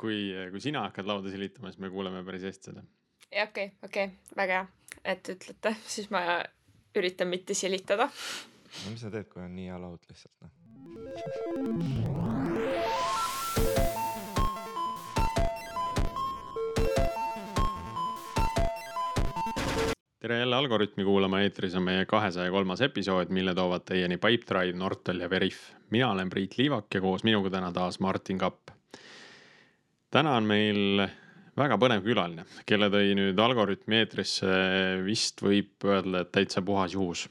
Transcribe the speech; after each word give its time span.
kui, 0.00 0.20
kui 0.52 0.62
sina 0.64 0.86
hakkad 0.88 1.08
lauda 1.08 1.32
silitama, 1.32 1.72
siis 1.72 1.82
me 1.82 1.90
kuuleme 1.92 2.24
päris 2.24 2.46
hästi 2.48 2.70
seda. 2.70 2.84
okei 3.30 3.42
okay,, 3.44 3.68
okei 3.82 4.04
okay,, 4.04 4.36
väga 4.36 4.60
hea, 4.60 4.66
et 5.14 5.34
ütlete, 5.34 5.74
siis 5.94 6.10
ma 6.14 6.24
üritan 6.96 7.28
mitte 7.30 7.54
silitada. 7.54 8.08
no 8.84 8.94
mis 8.94 9.04
sa 9.04 9.12
teed, 9.12 9.28
kui 9.32 9.44
on 9.44 9.54
nii 9.56 9.68
hea 9.72 9.78
laud 9.82 10.10
lihtsalt 10.10 10.36
noh 10.46 10.56
tere 20.20 20.38
jälle 20.38 20.56
Algorütmi 20.56 21.04
kuulama, 21.04 21.40
eetris 21.40 21.74
on 21.74 21.82
meie 21.82 22.04
kahesaja 22.06 22.50
kolmas 22.50 22.80
episood, 22.84 23.32
mille 23.34 23.54
toovad 23.54 23.86
teieni 23.88 24.16
Pipedrive, 24.16 24.76
Nortal 24.78 25.20
ja 25.20 25.30
Veriff. 25.30 25.72
mina 25.90 26.10
olen 26.10 26.30
Priit 26.30 26.58
Liivak 26.58 26.94
ja 26.94 27.00
koos 27.00 27.24
minuga 27.24 27.50
täna 27.50 27.72
taas 27.72 28.00
Martin 28.00 28.38
Kapp. 28.38 28.79
Täna 30.10 30.36
on 30.38 30.46
meil 30.48 31.04
väga 31.58 31.76
põnev 31.80 32.04
külaline, 32.04 32.46
kelle 32.66 32.88
tõi 32.92 33.14
nüüd 33.18 33.38
Algorütmi 33.40 34.00
eetrisse 34.00 34.50
vist 35.04 35.42
võib 35.44 35.86
öelda, 35.86 36.24
et 36.24 36.32
täitsa 36.32 36.62
puhas 36.62 36.94
juhus. 36.94 37.28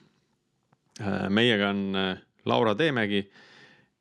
meiega 1.29 1.69
on 1.69 2.17
Laura 2.45 2.75
Teemägi 2.75 3.23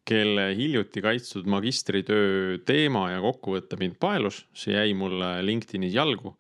kelle 0.09 0.55
hiljuti 0.57 1.03
kaitstud 1.05 1.49
magistritöö 1.51 2.59
teema 2.67 3.11
ja 3.13 3.21
kokkuvõte 3.21 3.77
mind 3.81 3.99
paelus, 4.01 4.47
see 4.57 4.75
jäi 4.77 4.95
mulle 4.97 5.39
LinkedInis 5.45 5.95
jalgu. 5.95 6.37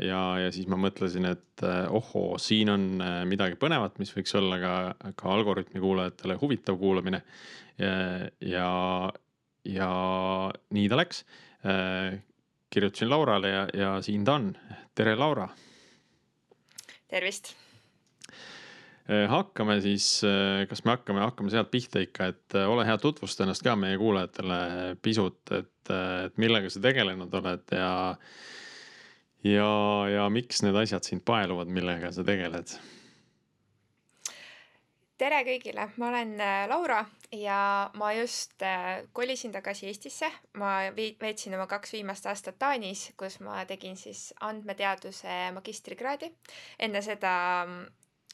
ja, 0.00 0.20
ja 0.40 0.48
siis 0.52 0.66
ma 0.72 0.78
mõtlesin, 0.80 1.26
et 1.28 1.64
ohoo, 1.92 2.38
siin 2.40 2.70
on 2.72 2.86
midagi 3.28 3.58
põnevat, 3.60 3.98
mis 4.00 4.12
võiks 4.16 4.32
olla 4.38 4.56
ka, 4.62 4.74
ka 5.14 5.34
Algorütmi 5.34 5.82
kuulajatele 5.82 6.38
huvitav 6.40 6.78
kuulamine. 6.80 7.22
ja, 7.78 8.70
ja 9.64 9.90
nii 10.70 10.88
ta 10.88 11.00
läks. 11.00 11.24
Kirjutasin 12.70 13.10
Laurale 13.10 13.50
ja, 13.50 13.66
ja 13.74 13.90
siin 14.02 14.24
ta 14.24 14.38
on. 14.40 14.52
tere, 14.94 15.16
Laura. 15.16 15.48
tervist 17.08 17.54
Äh, 19.10 19.26
hakkame 19.30 19.80
siis, 19.82 20.20
äh, 20.24 20.66
kas 20.70 20.84
me 20.84 20.92
hakkame, 20.92 21.22
hakkame 21.24 21.50
sealt 21.50 21.70
pihta 21.72 22.02
ikka, 22.04 22.28
et 22.30 22.54
äh, 22.54 22.68
ole 22.70 22.84
hea, 22.86 22.94
tutvusta 23.00 23.42
ennast 23.42 23.64
ka 23.66 23.74
meie 23.78 23.96
kuulajatele 23.98 24.58
pisut, 25.02 25.40
et, 25.56 25.90
et 25.90 26.38
millega 26.38 26.70
sa 26.70 26.82
tegelenud 26.84 27.34
oled 27.40 27.74
ja. 27.74 27.90
ja, 29.48 29.72
ja 30.14 30.28
miks 30.30 30.62
need 30.62 30.78
asjad 30.78 31.08
sind 31.08 31.24
paeluvad, 31.26 31.72
millega 31.74 32.12
sa 32.14 32.22
tegeled? 32.26 32.76
Tere 35.20 35.42
kõigile, 35.44 35.84
ma 36.00 36.08
olen 36.08 36.30
Laura 36.70 37.02
ja 37.36 37.90
ma 38.00 38.12
just 38.16 38.62
kolisin 39.12 39.52
tagasi 39.52 39.90
Eestisse. 39.90 40.30
ma 40.56 40.88
veetsin 40.96 41.54
oma 41.54 41.66
kaks 41.68 41.92
viimast 41.92 42.26
aastat 42.26 42.56
Taanis, 42.58 43.10
kus 43.20 43.40
ma 43.44 43.60
tegin 43.68 43.96
siis 43.96 44.32
andmeteaduse 44.40 45.52
magistrikraadi. 45.52 46.32
enne 46.78 47.02
seda 47.04 47.34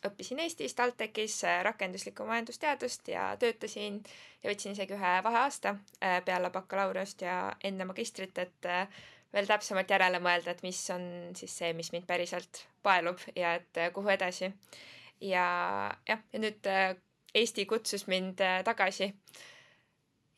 õppisin 0.05 0.41
Eestis 0.41 0.75
TalTechis 0.75 1.37
äh, 1.45 1.61
rakenduslikku 1.65 2.25
majandusteadust 2.27 3.09
ja 3.09 3.29
töötasin 3.41 4.01
ja 4.43 4.51
võtsin 4.51 4.77
isegi 4.77 4.97
ühe 4.97 5.13
vaheaasta 5.25 5.75
äh, 5.75 6.19
peale 6.25 6.51
bakalaureust 6.55 7.23
ja 7.27 7.39
enne 7.65 7.87
magistrit, 7.89 8.39
et 8.39 8.69
äh, 8.71 8.87
veel 9.33 9.49
täpsemalt 9.49 9.91
järele 9.91 10.21
mõelda, 10.23 10.53
et 10.53 10.63
mis 10.67 10.81
on 10.95 11.07
siis 11.37 11.57
see, 11.59 11.73
mis 11.77 11.93
mind 11.93 12.07
päriselt 12.09 12.67
paelub 12.83 13.21
ja 13.37 13.57
et 13.61 13.83
kuhu 13.95 14.13
edasi. 14.15 14.53
Ja 15.21 15.47
jah, 16.09 16.23
ja 16.33 16.41
nüüd 16.43 16.71
Eesti 17.37 17.67
kutsus 17.67 18.07
mind 18.07 18.41
tagasi. 18.65 19.13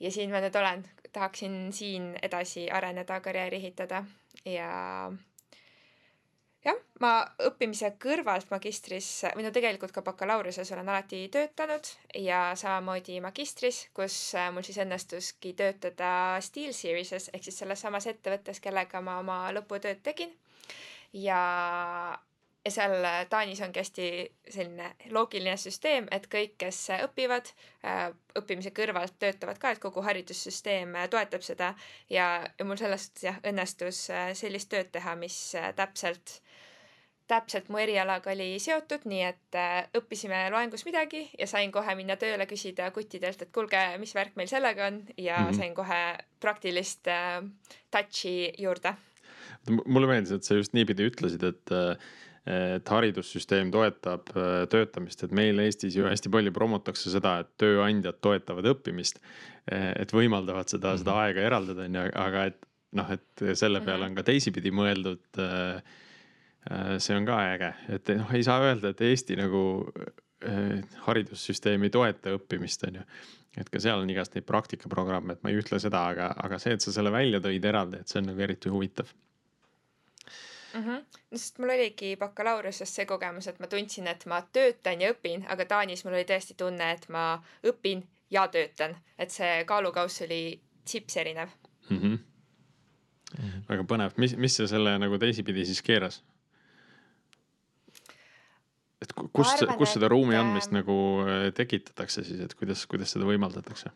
ja 0.01 0.11
siin 0.11 0.31
ma 0.31 0.41
nüüd 0.43 0.57
olen, 0.59 0.85
tahaksin 1.12 1.73
siin 1.73 2.12
edasi 2.23 2.70
areneda, 2.70 3.20
karjääri 3.20 3.57
ehitada 3.57 4.05
ja 4.45 4.70
jah, 6.65 6.79
ma 7.03 7.12
õppimise 7.48 7.93
kõrvalt 8.03 8.51
magistris 8.53 9.09
või 9.37 9.47
no 9.47 9.53
tegelikult 9.55 9.95
ka 9.95 10.03
bakalaureuse 10.07 10.64
olen 10.75 10.91
alati 10.91 11.25
töötanud 11.33 11.91
ja 12.19 12.52
samamoodi 12.58 13.20
magistris, 13.25 13.85
kus 13.97 14.17
äh, 14.39 14.51
mul 14.55 14.67
siis 14.67 14.81
õnnestuski 14.83 15.55
töötada 15.58 16.11
SteelSeries'es 16.45 17.31
ehk 17.33 17.47
siis 17.47 17.61
selles 17.63 17.85
samas 17.85 18.08
ettevõttes, 18.11 18.63
kellega 18.64 19.02
ma 19.05 19.19
oma 19.23 19.41
lõputööd 19.57 20.02
tegin. 20.05 20.35
ja, 21.13 21.41
ja 22.68 22.74
seal 22.74 23.08
Taanis 23.33 23.62
ongi 23.64 23.83
hästi 23.83 24.08
selline 24.52 24.92
loogiline 25.14 25.56
süsteem, 25.61 26.08
et 26.14 26.29
kõik, 26.30 26.56
kes 26.61 26.83
õpivad, 27.08 27.51
äh, 27.84 28.08
õppimise 28.39 28.73
kõrvalt 28.77 29.18
töötavad 29.18 29.58
ka, 29.58 29.73
et 29.73 29.83
kogu 29.83 30.05
haridussüsteem 30.06 30.95
äh, 30.95 31.08
toetab 31.11 31.45
seda 31.46 31.73
ja, 32.12 32.28
ja 32.58 32.68
mul 32.68 32.80
sellest 32.80 33.24
jah, 33.24 33.40
õnnestus 33.46 34.07
sellist 34.39 34.70
tööd 34.73 34.92
teha, 34.95 35.17
mis 35.18 35.39
täpselt 35.77 36.40
täpselt 37.28 37.68
mu 37.73 37.80
erialaga 37.80 38.33
oli 38.33 38.55
seotud, 38.62 39.05
nii 39.08 39.24
et 39.27 39.58
äh, 39.58 39.83
õppisime 39.98 40.46
loengus 40.52 40.84
midagi 40.89 41.27
ja 41.39 41.48
sain 41.51 41.73
kohe 41.74 41.95
minna 41.98 42.17
tööle, 42.20 42.46
küsida 42.48 42.89
kuttidelt, 42.95 43.42
et 43.45 43.52
kuulge, 43.55 43.80
mis 44.01 44.14
värk 44.17 44.39
meil 44.40 44.48
sellega 44.51 44.89
on 44.89 45.02
ja 45.17 45.36
mm 45.36 45.51
-hmm. 45.51 45.58
sain 45.61 45.74
kohe 45.77 46.01
praktilist 46.40 47.08
äh, 47.12 47.42
touch'i 47.95 48.52
juurde. 48.58 48.95
mulle 49.84 50.07
meeldis, 50.07 50.33
et 50.33 50.45
sa 50.45 50.55
just 50.55 50.73
niipidi 50.73 51.11
ütlesid, 51.11 51.45
et 51.45 51.73
äh, 51.73 51.96
et 52.48 52.91
haridussüsteem 52.95 53.70
toetab 53.75 54.33
äh, 54.35 54.64
töötamist, 54.73 55.23
et 55.25 55.35
meil 55.36 55.61
Eestis 55.64 55.98
ju 55.98 56.09
hästi 56.09 56.33
palju 56.33 56.55
promotakse 56.57 57.13
seda, 57.13 57.39
et 57.45 57.53
tööandjad 57.61 58.20
toetavad 58.25 58.73
õppimist. 58.75 59.23
et 59.69 60.13
võimaldavad 60.17 60.70
seda 60.70 60.95
seda 60.97 61.13
mhm. 61.13 61.20
aega 61.27 61.42
eraldada, 61.45 61.85
on 61.85 61.97
ju, 61.98 62.11
aga 62.17 62.45
et 62.48 62.63
noh, 62.97 63.11
et 63.13 63.42
selle 63.61 63.83
peale 63.85 64.07
on 64.08 64.14
ka 64.17 64.23
teisipidi 64.25 64.70
mõeldud 64.73 65.42
äh, 65.45 65.83
Äh, 66.70 66.98
see 67.01 67.17
on 67.17 67.27
ka 67.29 67.39
äge, 67.55 67.73
et 67.95 68.11
noh, 68.19 68.31
ei 68.37 68.45
saa 68.45 68.61
öelda, 68.67 68.92
et 68.92 69.05
Eesti 69.07 69.39
nagu 69.39 69.61
haridussüsteem 71.03 71.83
ei 71.83 71.91
toeta 71.91 72.31
õppimist, 72.37 72.85
on 72.87 73.01
ju. 73.01 73.05
et 73.58 73.70
ka 73.75 73.81
seal 73.83 73.98
on 73.98 74.11
igast 74.13 74.37
neid 74.37 74.45
praktikaprogramme, 74.47 75.35
et 75.35 75.41
ma 75.42 75.51
ei 75.51 75.58
ütle 75.58 75.81
seda, 75.83 76.05
aga, 76.13 76.29
aga 76.45 76.61
see, 76.63 76.77
et 76.77 76.85
sa 76.85 76.92
selle 76.95 77.11
välja 77.11 77.41
tõid 77.42 77.64
eraldi, 77.67 77.98
et 77.98 78.13
see 78.13 78.20
on 78.20 78.29
nagu 78.31 78.45
eriti 78.45 78.70
huvitav 78.70 79.11
mm. 80.74 80.84
-hmm. 80.84 81.05
sest 81.33 81.58
mul 81.58 81.74
oligi 81.74 82.17
bakalaureusest 82.17 82.95
see 82.95 83.06
kogemus, 83.06 83.46
et 83.46 83.61
ma 83.61 83.67
tundsin, 83.67 84.06
et 84.06 84.27
ma 84.27 84.42
töötan 84.52 85.01
ja 85.01 85.12
õpin, 85.12 85.45
aga 85.48 85.64
Taanis 85.64 86.05
mul 86.05 86.14
oli 86.14 86.24
tõesti 86.29 86.56
tunne, 86.56 86.90
et 86.92 87.08
ma 87.08 87.42
õpin 87.67 88.02
ja 88.30 88.48
töötan, 88.48 88.96
et 89.18 89.30
see 89.30 89.64
kaalukauss 89.64 90.23
oli 90.23 90.61
tsips 90.84 91.17
erinev 91.17 91.48
mm. 91.90 91.98
-hmm. 91.98 92.18
Mm 93.39 93.45
-hmm. 93.45 93.62
väga 93.68 93.84
põnev, 93.84 94.12
mis, 94.17 94.36
mis 94.36 94.57
see 94.57 94.67
selle 94.67 94.98
nagu 94.98 95.18
teisipidi 95.18 95.64
siis 95.64 95.83
keeras? 95.83 96.24
et 99.02 99.12
kust, 99.33 99.64
kus 99.78 99.92
seda 99.92 100.08
ruumi 100.08 100.36
andmist 100.36 100.73
nagu 100.74 100.95
äh, 101.23 101.52
tekitatakse 101.55 102.24
siis, 102.24 102.40
et 102.40 102.55
kuidas, 102.55 102.86
kuidas 102.86 103.12
seda 103.14 103.24
võimaldatakse? 103.24 103.90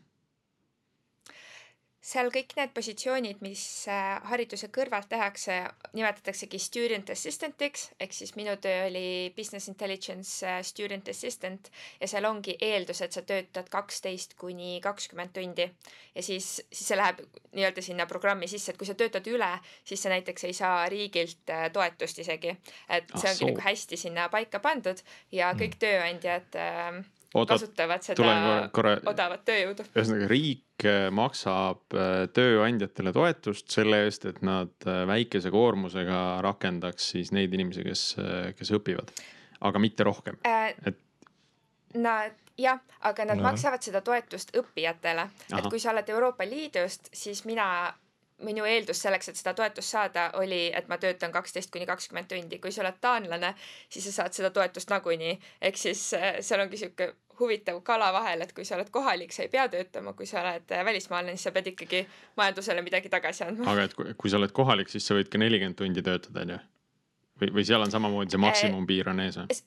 Seal 2.02 2.32
kõik 2.34 2.56
need 2.58 2.72
positsioonid, 2.74 3.38
mis 3.44 3.62
äh, 3.90 4.16
hariduse 4.26 4.68
kõrvalt 4.74 5.06
tehakse, 5.12 5.60
nimetataksegi 5.94 6.58
student 6.58 7.12
assistant'iks, 7.14 7.92
ehk 8.02 8.16
siis 8.16 8.34
minu 8.34 8.56
töö 8.62 8.88
oli 8.88 9.04
business 9.36 9.70
intelligence 9.70 10.42
äh, 10.46 10.58
student 10.66 11.08
assistant 11.12 11.70
ja 12.00 12.10
seal 12.10 12.26
ongi 12.26 12.56
eeldus, 12.58 13.04
et 13.06 13.14
sa 13.14 13.22
töötad 13.26 13.70
kaksteist 13.70 14.34
kuni 14.40 14.80
kakskümmend 14.82 15.30
tundi. 15.36 15.68
ja 16.14 16.22
siis, 16.22 16.50
siis 16.72 16.88
see 16.90 16.98
läheb 16.98 17.22
nii-öelda 17.54 17.86
sinna 17.86 18.08
programmi 18.10 18.50
sisse, 18.50 18.72
et 18.72 18.82
kui 18.82 18.90
sa 18.90 18.98
töötad 18.98 19.26
üle, 19.30 19.52
siis 19.84 20.02
sa 20.02 20.10
näiteks 20.10 20.50
ei 20.50 20.58
saa 20.58 20.88
riigilt 20.90 21.54
äh, 21.54 21.68
toetust 21.72 22.18
isegi. 22.18 22.56
et 22.90 23.14
see 23.14 23.30
ah, 23.30 23.32
ongi 23.32 23.52
nagu 23.52 23.66
hästi 23.70 23.96
sinna 23.96 24.26
paika 24.28 24.58
pandud 24.58 25.06
ja 25.30 25.54
kõik 25.54 25.78
mm. 25.78 25.82
tööandjad 25.86 26.58
äh, 26.58 27.04
Oota, 27.34 27.56
kasutavad 27.56 28.04
seda 28.04 28.20
korra, 28.20 28.56
korra, 28.76 28.92
odavat 29.08 29.44
tööjõudu. 29.48 29.86
ühesõnaga 29.94 30.26
riik 30.28 30.84
äh, 30.84 31.06
maksab 31.14 31.96
äh, 31.96 32.10
tööandjatele 32.36 33.14
toetust 33.16 33.72
selle 33.72 34.02
eest, 34.04 34.26
et 34.28 34.42
nad 34.44 34.72
äh, 34.84 35.02
väikese 35.08 35.52
koormusega 35.54 36.18
rakendaks 36.44 37.08
siis 37.14 37.32
neid 37.32 37.54
inimesi, 37.56 37.86
kes, 37.86 38.04
kes 38.58 38.74
õpivad, 38.76 39.14
aga 39.64 39.82
mitte 39.82 40.08
rohkem 40.08 40.40
äh,, 40.48 40.74
et. 40.84 41.00
Nad 41.92 42.36
jah, 42.56 42.78
aga 43.04 43.26
nad 43.28 43.40
no. 43.40 43.44
maksavad 43.48 43.82
seda 43.84 44.00
toetust 44.04 44.54
õppijatele, 44.56 45.26
et 45.56 45.66
kui 45.68 45.80
sa 45.80 45.92
oled 45.92 46.08
Euroopa 46.08 46.46
Liidust, 46.48 47.10
siis 47.16 47.44
mina 47.48 47.66
minu 48.42 48.64
eeldus 48.68 49.02
selleks, 49.02 49.28
et 49.28 49.40
seda 49.40 49.54
toetust 49.54 49.94
saada, 49.94 50.30
oli, 50.40 50.64
et 50.74 50.88
ma 50.88 50.98
töötan 50.98 51.32
kaksteist 51.32 51.70
kuni 51.72 51.86
kakskümmend 51.86 52.28
tundi. 52.28 52.58
kui 52.58 52.72
sa 52.72 52.82
oled 52.84 53.00
taanlane, 53.00 53.54
siis 53.88 54.04
sa 54.10 54.12
saad 54.22 54.38
seda 54.38 54.50
toetust 54.50 54.90
nagunii. 54.90 55.38
ehk 55.60 55.76
siis 55.76 56.08
seal 56.40 56.60
ongi 56.60 56.76
sihuke 56.76 57.12
huvitav 57.40 57.80
kala 57.82 58.12
vahel, 58.12 58.44
et 58.44 58.52
kui 58.56 58.64
sa 58.64 58.76
oled 58.76 58.90
kohalik, 58.92 59.32
sa 59.34 59.46
ei 59.46 59.50
pea 59.52 59.66
töötama, 59.72 60.14
kui 60.18 60.28
sa 60.28 60.40
oled 60.42 60.74
äh, 60.74 60.84
välismaalane, 60.84 61.36
siis 61.36 61.48
sa 61.48 61.54
pead 61.54 61.72
ikkagi 61.72 62.04
majandusele 62.36 62.84
midagi 62.84 63.12
tagasi 63.12 63.46
andma. 63.46 63.70
aga 63.72 63.88
et 63.88 63.96
kui, 63.98 64.14
kui 64.18 64.32
sa 64.32 64.40
oled 64.40 64.54
kohalik, 64.56 64.92
siis 64.92 65.06
sa 65.08 65.16
võid 65.18 65.32
ka 65.32 65.40
nelikümmend 65.42 65.78
tundi 65.78 66.04
töötada, 66.04 66.44
on 66.44 66.56
ju? 66.56 66.62
või, 67.42 67.52
või 67.58 67.68
seal 67.68 67.84
on 67.84 67.94
samamoodi 67.94 68.36
see 68.36 68.42
maksimumpiir 68.42 69.12
on 69.12 69.24
ees 69.24 69.40
või? 69.40 69.62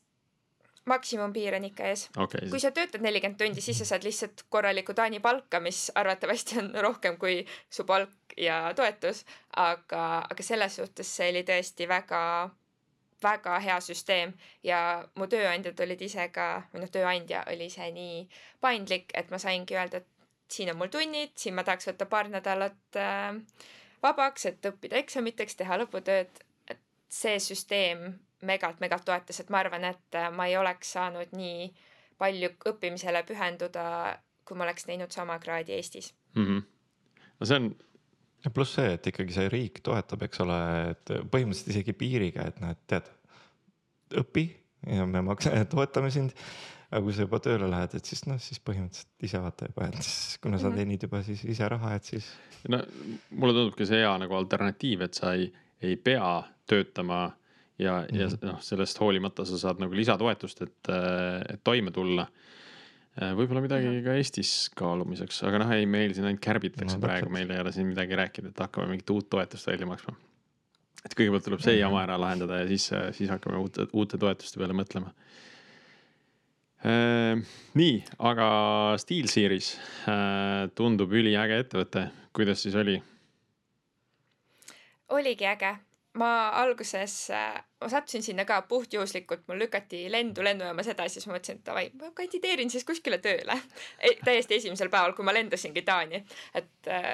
Maksimumpiir 0.86 1.56
on 1.58 1.66
ikka 1.66 1.88
ees. 1.92 2.08
okei 2.18 2.50
kui, 2.50 2.60
sa 2.62 2.72
töötad 2.72 3.04
nelikümmend 3.06 3.40
tundi, 3.40 3.62
siis 3.62 3.80
sa 3.82 3.88
saad 3.90 4.06
lihtsalt 4.06 4.46
korralikku 4.50 4.94
Taani 4.94 5.20
palka, 5.20 5.60
mis 5.60 5.88
arvatavasti 5.96 6.60
on 6.62 6.72
rohkem 6.88 7.18
kui 7.22 7.40
su 7.70 7.86
palk 7.90 8.36
ja 8.38 8.60
toetus, 8.76 9.24
aga, 9.56 10.06
aga 10.30 10.44
selles 10.44 10.78
suhtes 10.82 11.10
see 11.18 11.32
oli 11.34 11.44
tõesti 11.48 11.88
väga, 11.90 12.22
väga 13.24 13.60
hea 13.64 13.78
süsteem. 13.82 14.34
Ja 14.64 14.80
mu 15.16 15.28
tööandjad 15.32 15.80
olid 15.88 16.02
ise 16.06 16.28
ka, 16.36 16.50
või 16.74 16.84
noh, 16.84 16.92
tööandja 16.92 17.46
oli 17.52 17.70
ise 17.72 17.90
nii 17.96 18.26
paindlik, 18.62 19.10
et 19.14 19.32
ma 19.34 19.40
saingi 19.42 19.78
öelda, 19.78 20.04
et 20.04 20.52
siin 20.52 20.70
on 20.74 20.78
mul 20.78 20.92
tunnid, 20.94 21.34
siin 21.40 21.56
ma 21.58 21.66
tahaks 21.66 21.90
võtta 21.90 22.06
paar 22.10 22.30
nädalat 22.30 23.00
äh, 23.02 23.40
vabaks, 24.04 24.46
et 24.52 24.70
õppida 24.70 25.00
eksamiteks, 25.02 25.58
teha 25.62 25.80
lõputööd, 25.82 26.44
et 26.70 26.82
see 27.10 27.40
süsteem 27.42 28.12
megalt-megalt 28.46 29.06
toetas, 29.06 29.40
et 29.44 29.50
ma 29.54 29.60
arvan, 29.64 29.84
et 29.92 30.16
äh, 30.20 30.30
ma 30.32 30.46
ei 30.50 30.58
oleks 30.58 30.94
saanud 30.98 31.34
nii 31.36 31.70
palju 32.22 32.50
õppimisele 32.72 33.24
pühenduda, 33.28 33.86
kui 34.48 34.58
ma 34.58 34.64
oleks 34.68 34.86
teinud 34.88 35.12
sama 35.12 35.40
kraadi 35.40 35.74
Eestis. 35.76 36.14
mm. 36.36 36.46
-hmm. 36.46 36.64
no 37.40 37.46
see 37.46 37.56
on, 37.58 37.76
pluss 38.54 38.76
see, 38.78 38.94
et 38.94 39.08
ikkagi 39.08 39.34
see 39.34 39.50
riik 39.50 39.82
toetab, 39.84 40.22
eks 40.24 40.40
ole, 40.46 40.60
et 40.92 41.10
põhimõtteliselt 41.34 41.74
isegi 41.74 41.94
piiriga, 41.94 42.46
et 42.48 42.60
noh, 42.62 42.70
et 42.72 42.88
tead, 42.88 43.10
õpi 44.22 44.46
ja 44.96 45.06
me 45.10 45.22
maksa-, 45.26 45.66
toetame 45.76 46.12
sind. 46.14 46.32
aga 46.92 47.02
kui 47.04 47.14
sa 47.18 47.26
juba 47.26 47.40
tööle 47.44 47.68
lähed, 47.68 47.96
et 47.98 48.06
siis 48.06 48.22
noh, 48.30 48.38
siis 48.40 48.60
põhimõtteliselt 48.64 49.24
ise 49.28 49.40
vaata 49.42 49.66
juba, 49.68 49.88
et 49.90 50.04
siis 50.06 50.38
kuna 50.42 50.58
sa 50.62 50.70
Mhm. 50.70 50.76
teenid 50.78 51.02
juba 51.04 51.24
siis 51.26 51.42
ise 51.44 51.68
raha, 51.70 51.96
et 51.96 52.04
siis 52.04 52.28
no 52.70 52.78
mulle 53.32 53.54
tundubki 53.58 53.86
see 53.90 53.98
hea 54.04 54.18
nagu 54.22 54.36
alternatiiv, 54.38 55.02
et 55.02 55.14
sa 55.18 55.34
ei, 55.34 55.50
ei 55.82 55.96
pea 55.98 56.44
töötama 56.70 57.34
ja 57.80 58.02
mm, 58.02 58.08
-hmm. 58.08 58.20
ja 58.20 58.28
Mhm. 58.28 58.46
noh, 58.48 58.62
sellest 58.62 59.00
hoolimata 59.00 59.46
sa 59.46 59.58
saad 59.58 59.80
nagu 59.80 59.94
lisatoetust, 59.96 60.62
et, 60.62 60.90
et 61.50 61.64
toime 61.64 61.92
tulla. 61.92 62.28
võib-olla 63.16 63.62
midagi 63.64 63.88
Mhm. 63.88 64.04
ka 64.04 64.14
Eestis 64.20 64.70
kaalumiseks, 64.76 65.44
aga 65.48 65.58
noh, 65.60 65.70
ei, 65.72 65.86
meil 65.86 66.14
siin 66.14 66.26
ainult 66.26 66.42
kärbitakse 66.44 66.98
No 66.98 67.02
praegu, 67.08 67.30
meil 67.30 67.50
ei 67.52 67.60
ole 67.62 67.72
siin 67.72 67.88
midagi 67.88 68.16
rääkida, 68.16 68.50
et 68.50 68.60
hakkame 68.60 68.88
mingit 68.92 69.10
uut 69.10 69.30
toetust 69.30 69.68
välja 69.68 69.86
maksma. 69.88 70.16
et 71.06 71.14
kõigepealt 71.16 71.44
tuleb 71.44 71.60
see 71.62 71.74
Mhm. 71.74 71.80
jama 71.80 72.04
ära 72.04 72.18
lahendada 72.20 72.60
ja 72.60 72.68
siis, 72.68 72.90
siis 73.12 73.30
hakkame 73.30 73.58
uute, 73.58 73.88
uute 73.94 74.18
toetuste 74.18 74.58
peale 74.58 74.74
mõtlema. 74.74 75.12
nii, 77.76 78.04
aga 78.20 78.48
SteelSeries 78.98 79.78
äh, 80.08 80.70
tundub 80.76 81.12
üliäge 81.12 81.58
ettevõte, 81.64 82.10
kuidas 82.34 82.62
siis 82.62 82.76
oli? 82.76 83.02
oligi 85.10 85.46
äge. 85.46 85.78
Ma 86.20 86.50
alguses, 86.62 87.16
ma 87.82 87.90
sattusin 87.92 88.24
sinna 88.24 88.46
ka 88.48 88.62
puhtjuhuslikult, 88.70 89.46
mul 89.48 89.60
lükati 89.66 90.06
lendu 90.12 90.44
lennujaamas 90.44 90.90
edasi, 90.94 91.20
siis 91.20 91.28
ma 91.28 91.36
mõtlesin, 91.36 91.60
et 91.60 91.68
davai, 91.68 91.90
ma 92.00 92.12
kandideerin 92.16 92.72
siis 92.72 92.88
kuskile 92.88 93.20
tööle 93.24 93.58
e. 94.00 94.16
täiesti 94.24 94.60
esimesel 94.60 94.92
päeval, 94.94 95.16
kui 95.18 95.28
ma 95.28 95.36
lendasingi 95.36 95.84
Taani, 95.86 96.22
et 96.56 96.92
äh, 96.92 97.12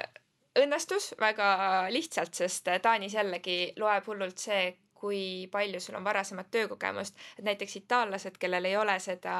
õnnestus 0.61 1.11
väga 1.19 1.51
lihtsalt, 1.93 2.33
sest 2.37 2.69
äh, 2.69 2.81
Taanis 2.81 3.17
jällegi 3.17 3.73
loeb 3.81 4.07
hullult 4.11 4.41
see, 4.41 4.71
kui 5.01 5.47
palju 5.51 5.79
sul 5.81 5.97
on 5.97 6.05
varasemat 6.05 6.51
töökogemust, 6.53 7.17
et 7.39 7.45
näiteks 7.45 7.79
itaallased, 7.79 8.37
kellel 8.37 8.69
ei 8.69 8.77
ole 8.77 8.99
seda 9.01 9.35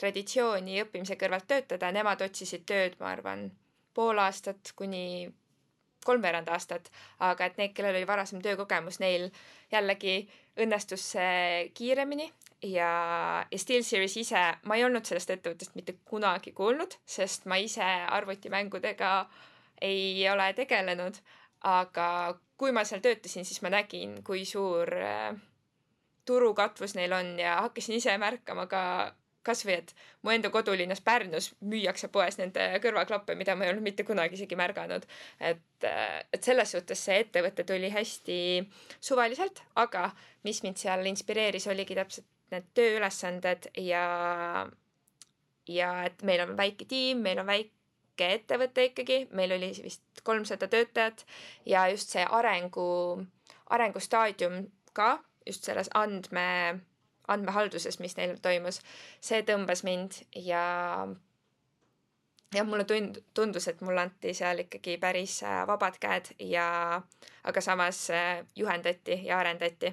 traditsiooni 0.00 0.80
õppimise 0.86 1.18
kõrvalt 1.20 1.44
töötada, 1.50 1.92
nemad 1.92 2.24
otsisid 2.24 2.64
tööd, 2.64 2.96
ma 3.00 3.12
arvan, 3.12 3.50
pool 3.92 4.24
aastat 4.24 4.72
kuni 4.76 5.28
kolmveerand 6.06 6.48
aastat, 6.54 6.90
aga 7.26 7.48
et 7.48 7.58
need, 7.60 7.74
kellel 7.76 7.98
oli 7.98 8.08
varasem 8.08 8.42
töökogemus, 8.44 9.00
neil 9.02 9.28
jällegi 9.72 10.18
õnnestus 10.62 11.10
see 11.16 11.70
kiiremini. 11.76 12.30
Ja, 12.64 12.90
ja 13.50 13.58
SteelSeries 13.60 14.16
ise, 14.22 14.42
ma 14.64 14.78
ei 14.78 14.86
olnud 14.86 15.04
sellest 15.04 15.34
ettevõttest 15.34 15.74
mitte 15.76 15.98
kunagi 16.08 16.54
kuulnud, 16.56 16.96
sest 17.04 17.44
ma 17.50 17.58
ise 17.60 17.84
arvutimängudega 18.16 19.10
ei 19.84 20.24
ole 20.32 20.48
tegelenud, 20.56 21.18
aga 21.68 22.08
kui 22.56 22.72
ma 22.72 22.86
seal 22.88 23.02
töötasin, 23.04 23.44
siis 23.44 23.60
ma 23.62 23.70
nägin, 23.74 24.22
kui 24.24 24.46
suur 24.48 24.88
äh, 24.96 25.36
turukatvus 26.26 26.96
neil 26.96 27.12
on 27.12 27.38
ja 27.38 27.60
hakkasin 27.66 28.00
ise 28.00 28.16
märkama 28.18 28.66
ka 28.66 28.82
kasvõi, 29.46 29.78
et 29.80 29.92
mu 30.22 30.32
enda 30.34 30.50
kodulinnas 30.52 31.02
Pärnus 31.04 31.50
müüakse 31.64 32.10
poes 32.12 32.38
nende 32.40 32.64
kõrvaklappe, 32.84 33.36
mida 33.38 33.54
ma 33.56 33.66
ei 33.66 33.72
olnud 33.72 33.86
mitte 33.86 34.06
kunagi 34.06 34.38
isegi 34.38 34.58
märganud. 34.58 35.06
et, 35.40 35.86
et 35.86 36.42
selles 36.42 36.72
suhtes 36.74 37.04
see 37.08 37.20
ettevõte 37.24 37.64
tuli 37.68 37.90
hästi 37.94 38.38
suvaliselt, 39.00 39.62
aga 39.74 40.10
mis 40.44 40.62
mind 40.64 40.82
seal 40.82 41.06
inspireeris, 41.06 41.68
oligi 41.72 41.98
täpselt 41.98 42.26
need 42.54 42.66
tööülesanded 42.78 43.70
ja, 43.82 44.04
ja 45.68 45.90
et 46.06 46.22
meil 46.26 46.44
on 46.46 46.54
väike 46.58 46.86
tiim, 46.88 47.22
meil 47.26 47.40
on 47.42 47.48
väike 47.50 48.30
ettevõte 48.38 48.90
ikkagi, 48.90 49.22
meil 49.36 49.54
oli 49.56 49.72
vist 49.84 50.22
kolmsada 50.26 50.68
töötajat 50.72 51.26
ja 51.66 51.86
just 51.92 52.14
see 52.14 52.24
arengu, 52.38 52.86
arengustaadium 53.74 54.66
ka 54.96 55.16
just 55.46 55.66
selles 55.66 55.90
andme 55.94 56.46
andmehalduses, 57.28 57.98
mis 58.00 58.16
neil 58.18 58.36
toimus, 58.42 58.80
see 59.20 59.42
tõmbas 59.46 59.82
mind 59.86 60.20
ja 60.34 60.62
jah, 62.54 62.66
mulle 62.66 62.84
tund-, 62.88 63.20
tundus, 63.34 63.68
et 63.68 63.80
mulle 63.84 64.04
anti 64.06 64.34
seal 64.36 64.62
ikkagi 64.64 64.96
päris 65.02 65.40
äh, 65.46 65.64
vabad 65.68 65.98
käed 66.02 66.32
ja 66.40 66.66
aga 67.44 67.60
samas 67.64 68.06
äh, 68.14 68.44
juhendati 68.56 69.20
ja 69.26 69.38
arendati. 69.38 69.92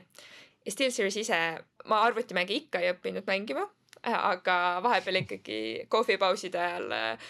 ja 0.65 0.71
SteelSeries 0.71 1.17
ise, 1.17 1.39
ma 1.85 2.03
arvutimänge 2.07 2.53
ikka 2.53 2.79
ei 2.79 2.93
õppinud 2.93 3.27
mängima, 3.27 3.65
aga 4.03 4.79
vahepeal 4.83 5.21
ikkagi 5.23 5.59
kohvipauside 5.89 6.59
ajal 6.59 6.97
äh, 6.97 7.27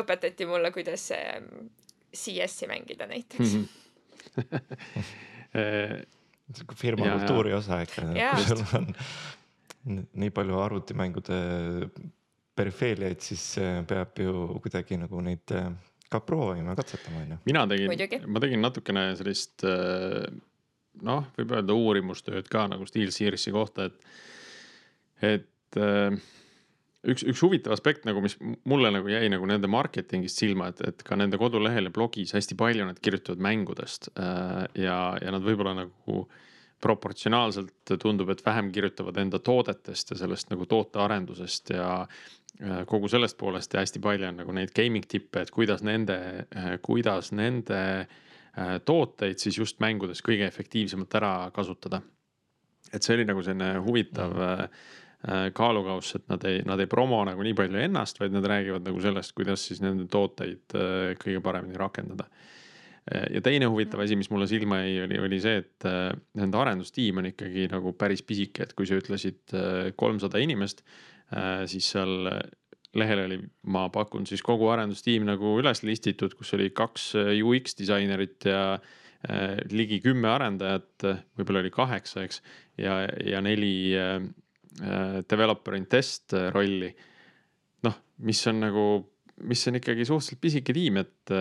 õpetati 0.00 0.46
mulle, 0.46 0.72
kuidas 0.74 1.10
äh, 1.14 1.40
CS-i 2.14 2.66
mängida 2.70 3.06
näiteks. 3.10 3.50
sihuke 3.54 3.82
firma 6.76 7.06
Ja, 7.06 7.12
ja. 7.14 7.18
kultuuri 7.18 7.54
osa 7.56 7.80
ikka, 7.84 8.04
kui 8.12 8.44
sul 8.48 8.64
on 8.78 8.90
nii 10.12 10.30
palju 10.34 10.60
arvutimängude 10.60 11.38
perifeeliaid, 12.56 13.20
siis 13.24 13.42
äh, 13.58 13.80
peab 13.88 14.18
ju 14.20 14.46
kuidagi 14.62 14.98
nagu 15.00 15.20
neid 15.24 15.54
äh, 15.54 15.70
ka 16.10 16.20
proovima, 16.22 16.76
katsetama 16.78 17.24
onju. 17.24 17.40
mina 17.48 17.64
tegin 17.70 18.28
ma 18.30 18.42
tegin 18.42 18.62
natukene 18.62 19.08
sellist 19.18 19.64
äh, 19.66 20.22
noh, 21.02 21.26
võib 21.38 21.56
öelda 21.56 21.74
uurimustööd 21.74 22.48
ka 22.52 22.68
nagu 22.70 22.86
SteelSeries'i 22.86 23.52
kohta, 23.54 23.88
et, 23.90 23.96
et 25.34 25.80
üks, 27.10 27.24
üks 27.28 27.42
huvitav 27.44 27.74
aspekt 27.74 28.06
nagu, 28.08 28.22
mis 28.24 28.36
mulle 28.68 28.90
nagu 28.94 29.10
jäi 29.10 29.28
nagu 29.32 29.46
nende 29.48 29.68
marketingist 29.70 30.40
silma, 30.40 30.70
et, 30.72 30.80
et 30.88 31.04
ka 31.06 31.18
nende 31.18 31.38
kodulehel 31.40 31.88
ja 31.88 31.94
blogis 31.94 32.34
hästi 32.36 32.56
palju 32.58 32.88
nad 32.88 33.00
kirjutavad 33.02 33.42
mängudest 33.44 34.10
äh, 34.14 34.64
ja, 34.86 34.98
ja 35.20 35.34
nad 35.34 35.44
võib-olla 35.44 35.76
nagu 35.84 36.24
proportsionaalselt 36.84 37.94
tundub, 38.00 38.28
et 38.32 38.42
vähem 38.44 38.68
kirjutavad 38.74 39.16
enda 39.22 39.40
toodetest 39.40 40.12
ja 40.12 40.18
sellest 40.20 40.50
nagu 40.52 40.66
tootearendusest 40.68 41.74
ja 41.76 41.90
äh, 42.04 42.82
kogu 42.90 43.10
sellest 43.12 43.38
poolest 43.40 43.74
ja 43.74 43.84
hästi 43.84 44.02
palju 44.04 44.28
on 44.30 44.42
nagu 44.42 44.56
neid 44.56 44.74
gaming 44.76 45.06
tippe, 45.08 45.44
et 45.44 45.54
kuidas 45.54 45.84
nende, 45.86 46.18
kuidas 46.84 47.32
nende 47.36 47.80
äh, 48.04 48.74
tooteid 48.84 49.40
siis 49.40 49.60
just 49.60 49.80
mängudes 49.84 50.24
kõige 50.24 50.48
efektiivsemalt 50.48 51.20
ära 51.20 51.36
kasutada. 51.54 52.02
et 52.92 53.02
see 53.02 53.16
oli 53.16 53.24
nagu 53.26 53.42
selline 53.42 53.78
huvitav 53.82 54.36
äh, 54.38 54.52
äh, 54.66 54.92
kaalukauss, 55.56 56.18
et 56.18 56.26
nad 56.28 56.42
ei, 56.48 56.58
nad 56.68 56.80
ei 56.82 56.88
promo 56.90 57.22
nagu 57.24 57.44
nii 57.46 57.54
palju 57.56 57.78
ennast, 57.80 58.18
vaid 58.20 58.34
nad 58.34 58.44
räägivad 58.50 58.84
nagu 58.84 59.00
sellest, 59.00 59.32
kuidas 59.36 59.62
siis 59.70 59.80
nende 59.84 60.04
tooteid 60.12 60.76
äh, 60.76 61.14
kõige 61.20 61.40
paremini 61.44 61.80
rakendada. 61.80 62.28
ja 63.04 63.40
teine 63.44 63.66
huvitav 63.68 64.00
asi, 64.00 64.16
mis 64.16 64.30
mulle 64.32 64.46
silma 64.48 64.78
jäi, 64.80 65.02
oli, 65.04 65.18
oli 65.20 65.38
see, 65.40 65.58
et 65.60 65.86
äh, 65.88 66.10
nende 66.40 66.60
arendustiim 66.60 67.20
on 67.20 67.28
ikkagi 67.28 67.66
nagu 67.72 67.92
päris 68.00 68.24
pisike, 68.24 68.64
et 68.64 68.72
kui 68.76 68.88
sa 68.88 68.96
ütlesid 69.00 69.56
kolmsada 69.96 70.40
inimest, 70.40 70.84
siis 71.68 71.88
seal 71.90 72.28
lehel 72.98 73.24
oli, 73.24 73.38
ma 73.70 73.86
pakun 73.92 74.26
siis 74.28 74.42
kogu 74.44 74.68
arendustiim 74.72 75.26
nagu 75.26 75.56
üles 75.60 75.82
listitud, 75.86 76.34
kus 76.38 76.54
oli 76.56 76.70
kaks 76.74 77.10
äh, 77.20 77.32
UX 77.42 77.76
disainerit 77.78 78.46
ja 78.48 78.62
äh, 78.76 79.58
ligi 79.72 80.00
kümme 80.04 80.30
arendajat, 80.30 81.06
võib-olla 81.38 81.64
oli 81.64 81.72
kaheksa, 81.74 82.24
eks, 82.26 82.40
ja, 82.80 83.02
ja 83.26 83.42
neli 83.44 83.74
äh, 83.98 84.16
äh, 84.16 84.28
developer 85.30 85.76
in 85.78 85.88
test 85.90 86.34
äh, 86.36 86.50
rolli. 86.54 86.92
noh, 87.84 87.98
mis 88.24 88.40
on 88.48 88.62
nagu, 88.64 88.84
mis 89.44 89.66
on 89.68 89.76
ikkagi 89.80 90.06
suhteliselt 90.08 90.40
pisike 90.40 90.72
tiim, 90.76 91.02
et, 91.02 91.32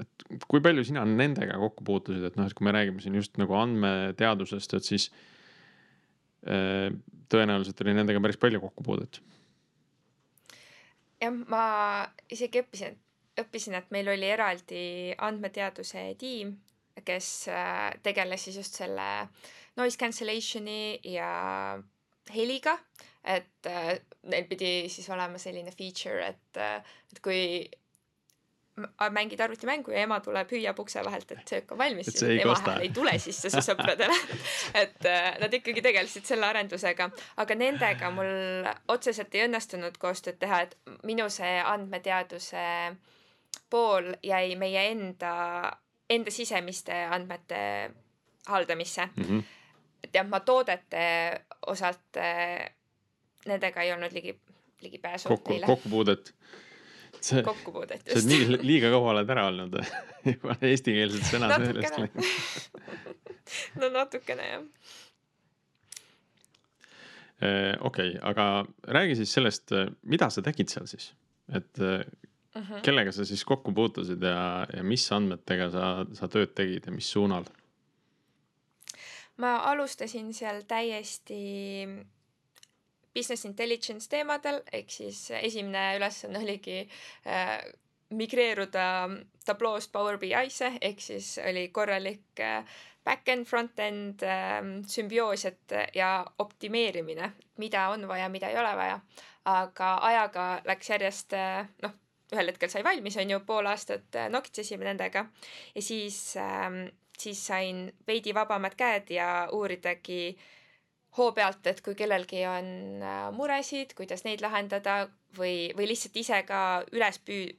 et 0.00 0.46
kui 0.48 0.62
palju 0.64 0.86
sina 0.88 1.02
nendega 1.04 1.58
kokku 1.60 1.84
puutusid, 1.84 2.24
et 2.30 2.38
noh, 2.38 2.48
et 2.48 2.56
kui 2.56 2.64
me 2.64 2.72
räägime 2.72 3.02
siin 3.04 3.18
just 3.18 3.36
nagu 3.40 3.58
andmeteadusest, 3.58 4.78
et 4.78 4.88
siis 4.88 5.10
äh, 6.48 6.88
tõenäoliselt 7.30 7.84
oli 7.84 7.98
nendega 7.98 8.22
päris 8.24 8.40
palju 8.40 8.62
kokkupuudet 8.64 9.20
jah, 11.20 11.36
ma 11.52 11.64
isegi 12.32 12.62
õppisin, 12.62 12.98
õppisin, 13.40 13.76
et 13.78 13.94
meil 13.94 14.10
oli 14.12 14.28
eraldi 14.30 14.82
andmeteaduse 15.20 16.04
tiim, 16.20 16.54
kes 17.06 17.30
äh, 17.52 17.88
tegeles 18.04 18.44
siis 18.46 18.60
just 18.60 18.76
selle 18.80 19.06
noise 19.78 19.98
cancellation'i 20.00 21.00
ja 21.08 21.30
heliga, 22.34 22.78
et 23.24 23.68
äh, 23.68 23.98
neil 24.30 24.48
pidi 24.48 24.88
siis 24.88 25.08
olema 25.10 25.38
selline 25.38 25.72
feature, 25.76 26.32
et 26.32 26.60
äh,, 26.60 26.96
et 27.12 27.22
kui 27.24 27.42
mängid 29.10 29.40
arvutimängu 29.40 29.90
ja 29.90 30.04
ema 30.06 30.20
tuleb 30.24 30.50
hüüab 30.54 30.78
ukse 30.80 31.02
vahelt, 31.04 31.30
et 31.32 31.48
söök 31.48 31.72
on 31.74 31.78
valmis, 31.78 32.22
ema 32.22 32.54
hääl 32.64 32.84
ei 32.86 32.92
tule 32.94 33.12
sisse 33.18 33.50
su 33.52 33.62
sõpradele 33.64 34.16
et 34.82 35.06
äh, 35.08 35.28
nad 35.42 35.54
ikkagi 35.54 35.82
tegelesid 35.84 36.28
selle 36.28 36.46
arendusega, 36.48 37.10
aga 37.42 37.56
nendega 37.58 38.10
mul 38.14 38.68
otseselt 38.88 39.34
ei 39.34 39.46
õnnestunud 39.48 39.98
koostööd 40.00 40.40
teha, 40.40 40.62
et 40.64 40.76
minu 41.08 41.28
see 41.32 41.58
andmeteaduse 41.60 42.64
pool 43.70 44.12
jäi 44.22 44.56
meie 44.58 44.86
enda, 44.94 45.32
enda 46.10 46.34
sisemiste 46.34 47.04
andmete 47.10 47.62
haldamisse 48.46 49.06
mm. 49.06 49.24
-hmm. 49.24 49.42
Jah, 50.14 50.26
ma 50.28 50.40
toodete 50.40 51.02
osalt 51.66 52.16
äh, 52.20 52.70
nendega 53.46 53.82
ei 53.82 53.92
olnud 53.92 54.12
ligi, 54.12 54.34
ligipääsu 54.84 55.28
kokku, 55.28 55.52
neile 55.52 55.66
kokkupuudet. 55.66 56.34
kokkupuudet 57.44 58.06
sa 58.06 58.18
just. 58.18 58.28
nii 58.28 58.60
liiga 58.62 58.90
kaua 58.92 59.14
oled 59.14 59.30
ära 59.36 59.46
olnud 59.50 59.76
juba 60.32 60.56
eestikeelsed 60.70 61.26
sõnad 61.28 61.56
meelest 61.62 61.98
läinud.. 62.00 62.24
no 63.82 63.92
natukene 63.98 64.48
jah. 64.50 64.64
okei, 67.80 68.16
aga 68.22 68.50
räägi 68.88 69.20
siis 69.22 69.32
sellest, 69.36 69.72
mida 70.02 70.30
sa 70.30 70.42
tegid 70.44 70.68
seal 70.72 70.88
siis, 70.90 71.12
et 71.56 71.80
äh, 71.80 72.04
Mhm. 72.54 72.80
kellega 72.82 73.12
sa 73.12 73.24
siis 73.24 73.44
kokku 73.46 73.72
puutusid 73.72 74.22
ja, 74.26 74.66
ja 74.76 74.82
mis 74.82 75.04
andmetega 75.14 75.68
sa, 75.70 75.90
sa 76.18 76.28
tööd 76.30 76.50
tegid 76.58 76.88
ja 76.88 76.92
mis 76.94 77.06
suunal? 77.12 77.46
Ma 79.40 79.56
alustasin 79.70 80.34
seal 80.36 80.62
täiesti 80.68 81.40
business 83.14 83.44
intelligence 83.48 84.08
teemadel, 84.10 84.60
ehk 84.72 84.90
siis 84.92 85.30
esimene 85.40 85.96
ülesanne 85.98 86.42
oligi 86.42 86.82
äh, 87.26 87.56
migreeruda 88.14 88.84
tabloost 89.46 89.92
Power 89.92 90.18
BI-sse 90.18 90.72
ehk 90.80 91.02
siis 91.02 91.38
oli 91.48 91.68
korralik 91.74 92.42
äh, 92.44 92.64
back-end, 93.04 93.46
front-end 93.48 94.22
äh, 94.22 94.60
sümbioos, 94.86 95.44
et 95.48 95.74
ja 95.94 96.12
optimeerimine, 96.38 97.32
mida 97.58 97.88
on 97.94 98.06
vaja, 98.08 98.28
mida 98.28 98.48
ei 98.52 98.58
ole 98.58 98.76
vaja. 98.76 99.00
aga 99.44 99.86
ajaga 100.04 100.46
läks 100.68 100.90
järjest 100.90 101.32
äh, 101.32 101.68
noh, 101.82 101.94
ühel 102.34 102.52
hetkel 102.52 102.70
sai 102.70 102.84
valmis, 102.84 103.16
on 103.18 103.30
ju, 103.32 103.40
pool 103.46 103.66
aastat 103.66 104.16
äh, 104.20 104.28
nokitsesime 104.30 104.84
nendega 104.84 105.24
ja 105.74 105.82
siis 105.82 106.36
ähm, 106.36 106.84
siis 107.20 107.42
sain 107.46 107.86
veidi 108.06 108.34
vabamad 108.34 108.76
käed 108.78 109.12
ja 109.14 109.28
uuridagi 109.52 110.36
hoo 111.18 111.32
pealt, 111.36 111.66
et 111.66 111.80
kui 111.84 111.96
kellelgi 111.98 112.44
on 112.46 112.68
äh, 113.02 113.24
muresid, 113.34 113.96
kuidas 113.98 114.24
neid 114.24 114.42
lahendada 114.44 115.02
või, 115.38 115.72
või 115.76 115.90
lihtsalt 115.90 116.16
ise 116.22 116.42
ka 116.46 116.60
üles 116.94 117.18
püü-, 117.26 117.56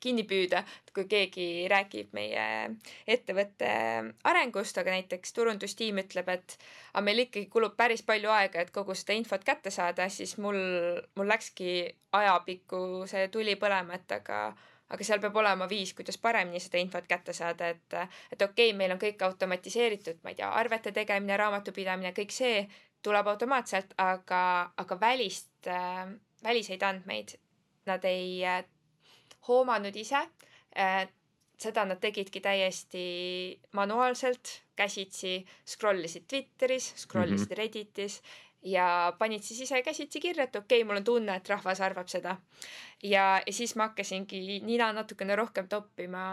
kinni 0.00 0.24
püüda, 0.24 0.62
et 0.64 0.92
kui 0.96 1.04
keegi 1.10 1.46
räägib 1.70 2.14
meie 2.16 2.44
ettevõtte 3.10 3.70
arengust, 4.30 4.78
aga 4.80 4.94
näiteks 4.96 5.34
turundustiim 5.36 6.00
ütleb, 6.02 6.30
et 6.32 6.56
aga 6.94 7.04
meil 7.04 7.24
ikkagi 7.26 7.50
kulub 7.52 7.76
päris 7.78 8.02
palju 8.06 8.32
aega, 8.32 8.64
et 8.64 8.72
kogu 8.74 8.96
seda 8.96 9.16
infot 9.18 9.44
kätte 9.44 9.72
saada, 9.74 10.08
siis 10.08 10.36
mul, 10.40 10.58
mul 11.16 11.30
läkski 11.30 11.84
ajapikku 12.16 13.04
see 13.10 13.28
tuli 13.32 13.56
põlema, 13.60 14.00
et 14.00 14.16
aga 14.16 14.40
aga 14.90 15.06
seal 15.06 15.20
peab 15.22 15.36
olema 15.42 15.68
viis, 15.70 15.92
kuidas 15.94 16.18
paremini 16.18 16.60
seda 16.62 16.80
infot 16.82 17.06
kätte 17.10 17.34
saada, 17.36 17.68
et 17.68 17.94
et 17.94 18.42
okei 18.42 18.70
okay,, 18.70 18.76
meil 18.76 18.94
on 18.94 19.02
kõik 19.02 19.22
automatiseeritud, 19.26 20.22
ma 20.24 20.32
ei 20.32 20.40
tea, 20.40 20.50
arvete 20.62 20.92
tegemine, 20.92 21.36
raamatupidamine, 21.40 22.12
kõik 22.16 22.34
see 22.34 22.64
tuleb 23.02 23.30
automaatselt, 23.32 23.94
aga, 24.02 24.42
aga 24.76 25.00
välist 25.00 25.70
äh,, 25.70 26.10
väliseid 26.44 26.82
andmeid 26.82 27.36
nad 27.88 28.04
ei 28.04 28.42
äh, 28.44 28.60
hoomanud 29.48 29.96
ise 29.96 30.26
äh,. 30.76 31.08
seda 31.60 31.82
nad 31.84 31.98
tegidki 32.00 32.40
täiesti 32.40 33.00
manuaalselt, 33.76 34.62
käsitsi, 34.80 35.42
scroll 35.68 36.06
isid 36.08 36.24
Twitteris, 36.24 36.86
scroll 37.02 37.34
isid 37.34 37.50
mm 37.50 37.52
-hmm. 37.52 37.58
Redditis 37.58 38.22
ja 38.62 39.12
panid 39.18 39.42
siis 39.42 39.60
ise 39.60 39.82
käsitsi 39.82 40.20
kirja, 40.20 40.44
et 40.44 40.56
okei 40.56 40.82
okay,, 40.82 40.86
mul 40.88 41.00
on 41.00 41.04
tunne, 41.04 41.36
et 41.36 41.48
rahvas 41.48 41.80
arvab 41.80 42.08
seda. 42.08 42.36
ja, 43.02 43.42
ja 43.46 43.52
siis 43.52 43.76
ma 43.76 43.88
hakkasingi 43.88 44.60
nina 44.64 44.92
natukene 44.92 45.36
rohkem 45.36 45.68
toppima 45.68 46.24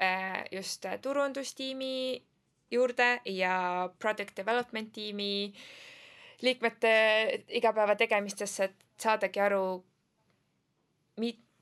äh, 0.00 0.44
just 0.52 0.86
turundustiimi 1.02 2.22
juurde 2.70 3.20
ja 3.24 3.88
product 3.98 4.36
development 4.36 4.92
tiimi 4.92 5.54
liikmete 6.42 6.94
igapäevategemistesse, 7.48 8.64
et 8.64 8.74
saadagi 9.00 9.40
aru, 9.40 9.84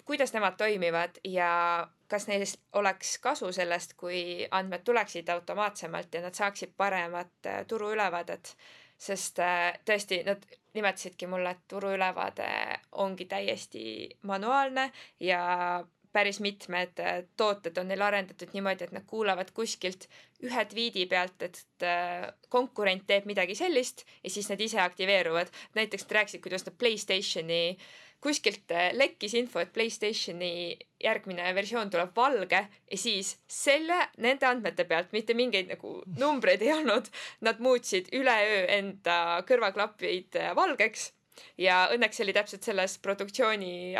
kuidas 0.04 0.32
nemad 0.32 0.56
toimivad 0.58 1.18
ja 1.24 1.88
kas 2.08 2.26
neil 2.28 2.44
oleks 2.72 3.16
kasu 3.18 3.52
sellest, 3.52 3.94
kui 3.96 4.46
andmed 4.50 4.84
tuleksid 4.84 5.28
automaatsemalt 5.32 6.14
ja 6.14 6.22
nad 6.24 6.36
saaksid 6.36 6.74
paremat 6.76 7.46
äh, 7.46 7.66
turuülevaadet. 7.66 8.56
Sest 9.02 9.40
äh, 9.42 9.72
tõesti, 9.88 10.22
nad 10.26 10.44
nimetasidki 10.76 11.26
mulle, 11.28 11.56
et 11.56 11.64
turuülevaade 11.68 12.48
ongi 13.02 13.26
täiesti 13.28 13.84
manuaalne 14.28 14.90
ja 15.20 15.42
päris 16.12 16.40
mitmed 16.40 17.00
äh, 17.00 17.22
tooted 17.36 17.78
on 17.80 17.88
neil 17.88 18.04
arendatud 18.04 18.52
niimoodi, 18.54 18.86
et 18.86 18.94
nad 18.94 19.06
kuulavad 19.08 19.50
kuskilt 19.56 20.06
ühe 20.44 20.64
tweet'i 20.70 21.06
pealt, 21.10 21.42
et 21.48 21.86
äh, 21.86 22.28
konkurent 22.52 23.06
teeb 23.08 23.26
midagi 23.30 23.56
sellist 23.58 24.06
ja 24.22 24.30
siis 24.30 24.50
nad 24.52 24.60
ise 24.60 24.80
aktiveeruvad. 24.84 25.52
näiteks 25.74 26.06
nad 26.06 26.16
rääkisid, 26.20 26.44
kuidas 26.44 26.66
nad 26.66 26.78
Playstationi 26.78 27.62
kuskilt 28.22 28.70
äh, 28.70 28.90
lekkis 28.94 29.34
info, 29.34 29.60
et 29.62 29.72
Playstationi 29.74 30.76
järgmine 31.02 31.50
versioon 31.56 31.90
tuleb 31.90 32.12
valge 32.16 32.60
ja 32.62 32.98
siis 32.98 33.34
selle, 33.50 33.98
nende 34.22 34.46
andmete 34.46 34.86
pealt 34.88 35.10
mitte 35.16 35.34
mingeid 35.34 35.72
nagu 35.72 35.96
numbreid 36.18 36.62
ei 36.66 36.74
olnud, 36.76 37.10
nad 37.42 37.62
muutsid 37.62 38.12
üleöö 38.14 38.62
enda 38.78 39.16
kõrvaklapid 39.48 40.38
äh, 40.38 40.54
valgeks. 40.58 41.10
Ja 41.58 41.86
õnneks 41.94 42.20
oli 42.22 42.34
täpselt 42.36 42.62
selles 42.66 42.98
produktsiooni 43.02 43.94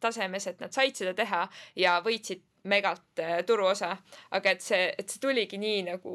tasemes, 0.00 0.46
et 0.46 0.60
nad 0.60 0.74
said 0.76 0.98
seda 0.98 1.14
teha 1.16 1.46
ja 1.80 1.96
võitsid 2.04 2.44
megalt 2.70 3.22
äh, 3.24 3.40
turuosa, 3.48 3.94
aga 4.36 4.54
et 4.54 4.62
see, 4.62 4.90
et 4.92 5.08
see 5.08 5.22
tuligi 5.22 5.58
nii 5.58 5.86
nagu 5.88 6.14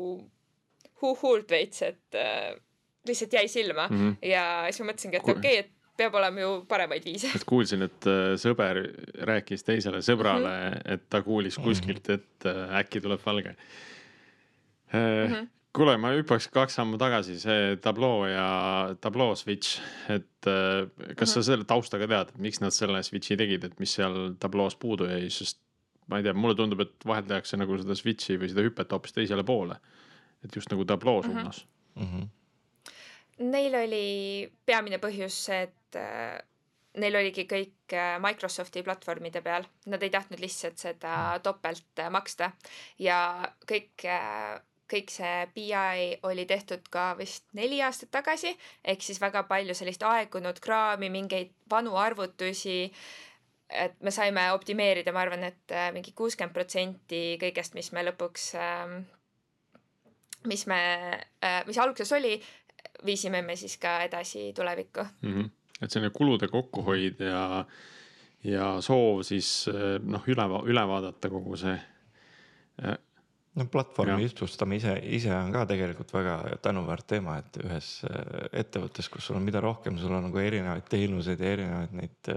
huh-huult 1.01 1.49
veits, 1.51 1.81
et 1.83 2.15
lihtsalt 3.05 3.33
jäi 3.35 3.47
silma. 3.51 3.89
Mm 3.89 3.97
-hmm. 3.97 4.29
ja 4.29 4.43
siis 4.69 4.79
ma 4.79 4.93
mõtlesingi, 4.93 5.17
et 5.19 5.27
okei 5.33 5.35
okay,, 5.35 5.57
et 5.65 5.75
peab 5.97 6.13
olema 6.19 6.41
ju 6.41 6.65
paremaid 6.67 7.03
viise. 7.05 7.31
et 7.35 7.43
kuulsin, 7.47 7.81
et 7.87 8.07
äh, 8.07 8.35
sõber 8.41 8.81
rääkis 9.29 9.63
teisele 9.63 10.01
sõbrale 10.05 10.51
mm, 10.51 10.69
Mhm. 10.69 10.73
-hmm. 10.77 10.93
et 10.93 11.09
ta 11.09 11.21
kuulis 11.21 11.57
kuskilt, 11.57 12.09
et 12.09 12.45
äh, 12.45 12.79
äkki 12.81 13.01
tuleb 13.01 13.19
valge. 13.25 13.55
Mhm. 14.93 15.47
kuule, 15.75 15.97
ma 15.99 16.13
hüppaks 16.15 16.47
kaks 16.53 16.75
sammu 16.77 16.95
tagasi, 16.97 17.33
see 17.39 17.75
tabloo 17.83 18.25
ja 18.29 18.95
tabloo 19.01 19.35
switch, 19.35 19.81
et 20.09 20.23
kas 21.17 21.33
sa 21.33 21.39
Mhm. 21.39 21.43
selle 21.49 21.63
tausta 21.67 21.99
ka 21.99 22.07
tead, 22.07 22.29
et 22.29 22.37
miks 22.39 22.61
nad 22.61 22.71
selle 22.71 23.01
switch'i 23.03 23.35
tegid, 23.37 23.63
et 23.63 23.79
mis 23.79 23.91
seal 23.93 24.35
tabloos 24.39 24.75
puudu 24.79 25.03
jäi, 25.09 25.29
sest 25.29 25.59
ma 26.07 26.17
ei 26.17 26.23
tea, 26.23 26.33
mulle 26.33 26.55
tundub, 26.55 26.79
et 26.79 26.93
vahel 27.05 27.23
tehakse 27.27 27.57
nagu 27.57 27.75
seda 27.77 27.95
switch'i 27.95 28.37
või 28.39 28.47
seda 28.53 28.61
hüpet 28.63 28.91
hoopis 28.91 29.11
teisele 29.13 29.43
poole. 29.43 29.75
et 30.45 30.55
just 30.55 30.69
nagu 30.69 30.85
tabloo 30.85 31.21
Mhm. 31.21 31.31
suunas 31.31 31.65
mm. 31.95 32.03
-hmm. 32.05 32.27
Neil 33.39 33.73
oli 33.75 34.51
peamine 34.65 34.97
põhjus 34.97 35.31
see, 35.31 35.61
et 35.63 35.73
äh, 35.99 36.37
neil 36.99 37.17
oligi 37.19 37.45
kõik 37.49 37.95
äh, 37.95 38.15
Microsofti 38.23 38.83
platvormide 38.85 39.41
peal, 39.45 39.67
nad 39.91 40.03
ei 40.03 40.13
tahtnud 40.13 40.41
lihtsalt 40.41 40.79
seda 40.81 41.39
topelt 41.43 42.01
äh, 42.03 42.11
maksta 42.13 42.51
ja 42.99 43.19
kõik 43.69 44.07
kõik 44.85 45.09
see 45.09 45.37
BI 45.55 46.17
oli 46.29 46.43
tehtud 46.45 46.83
ka 46.93 47.15
vist 47.17 47.47
neli 47.57 47.79
aastat 47.81 48.11
tagasi, 48.13 48.51
ehk 48.85 49.01
siis 49.01 49.17
väga 49.21 49.41
palju 49.49 49.73
sellist 49.73 50.03
aegunud 50.05 50.59
kraami, 50.61 51.09
mingeid 51.09 51.55
vanu 51.71 51.95
arvutusi. 51.97 52.91
et 53.69 53.95
me 54.05 54.11
saime 54.13 54.51
optimeerida, 54.53 55.11
ma 55.11 55.23
arvan, 55.25 55.43
et 55.43 55.73
mingi 55.93 56.11
kuuskümmend 56.13 56.53
protsenti 56.53 57.39
kõigest, 57.41 57.73
mis 57.73 57.89
me 57.97 58.03
lõpuks, 58.05 58.43
mis 60.45 60.67
me, 60.69 60.81
mis 61.65 61.79
alguses 61.81 62.11
oli, 62.13 62.37
viisime 63.05 63.41
me 63.41 63.55
siis 63.55 63.77
ka 63.81 64.03
edasi 64.05 64.53
tulevikku. 64.53 65.01
mm. 65.21 65.33
-hmm. 65.33 65.49
Et 65.81 65.91
selline 65.91 66.13
kulude 66.15 66.47
kokkuhoid 66.51 67.19
ja, 67.25 67.41
ja 68.45 68.69
soov 68.83 69.23
siis 69.27 69.49
äh, 69.71 69.97
noh, 70.03 70.23
üle, 70.31 70.47
üle 70.71 70.85
vaadata 70.89 71.31
kogu 71.31 71.57
see 71.59 71.75
äh, 72.83 72.97
no 73.55 73.67
platvormi 73.71 74.17
Jah. 74.17 74.29
ühtlustamine 74.29 74.79
ise, 74.81 74.95
ise 75.19 75.33
on 75.35 75.51
ka 75.55 75.65
tegelikult 75.69 76.13
väga 76.15 76.37
tänuväärt 76.65 77.07
teema, 77.15 77.39
et 77.43 77.59
ühes 77.63 77.89
äh, 78.09 78.45
ettevõttes, 78.63 79.09
kus 79.11 79.29
sul 79.29 79.39
on, 79.39 79.47
mida 79.47 79.63
rohkem 79.63 79.99
sul 80.01 80.15
on 80.15 80.29
nagu 80.29 80.41
erinevaid 80.43 80.87
teenuseid 80.91 81.43
ja 81.43 81.55
erinevaid 81.57 81.97
neid, 81.99 82.35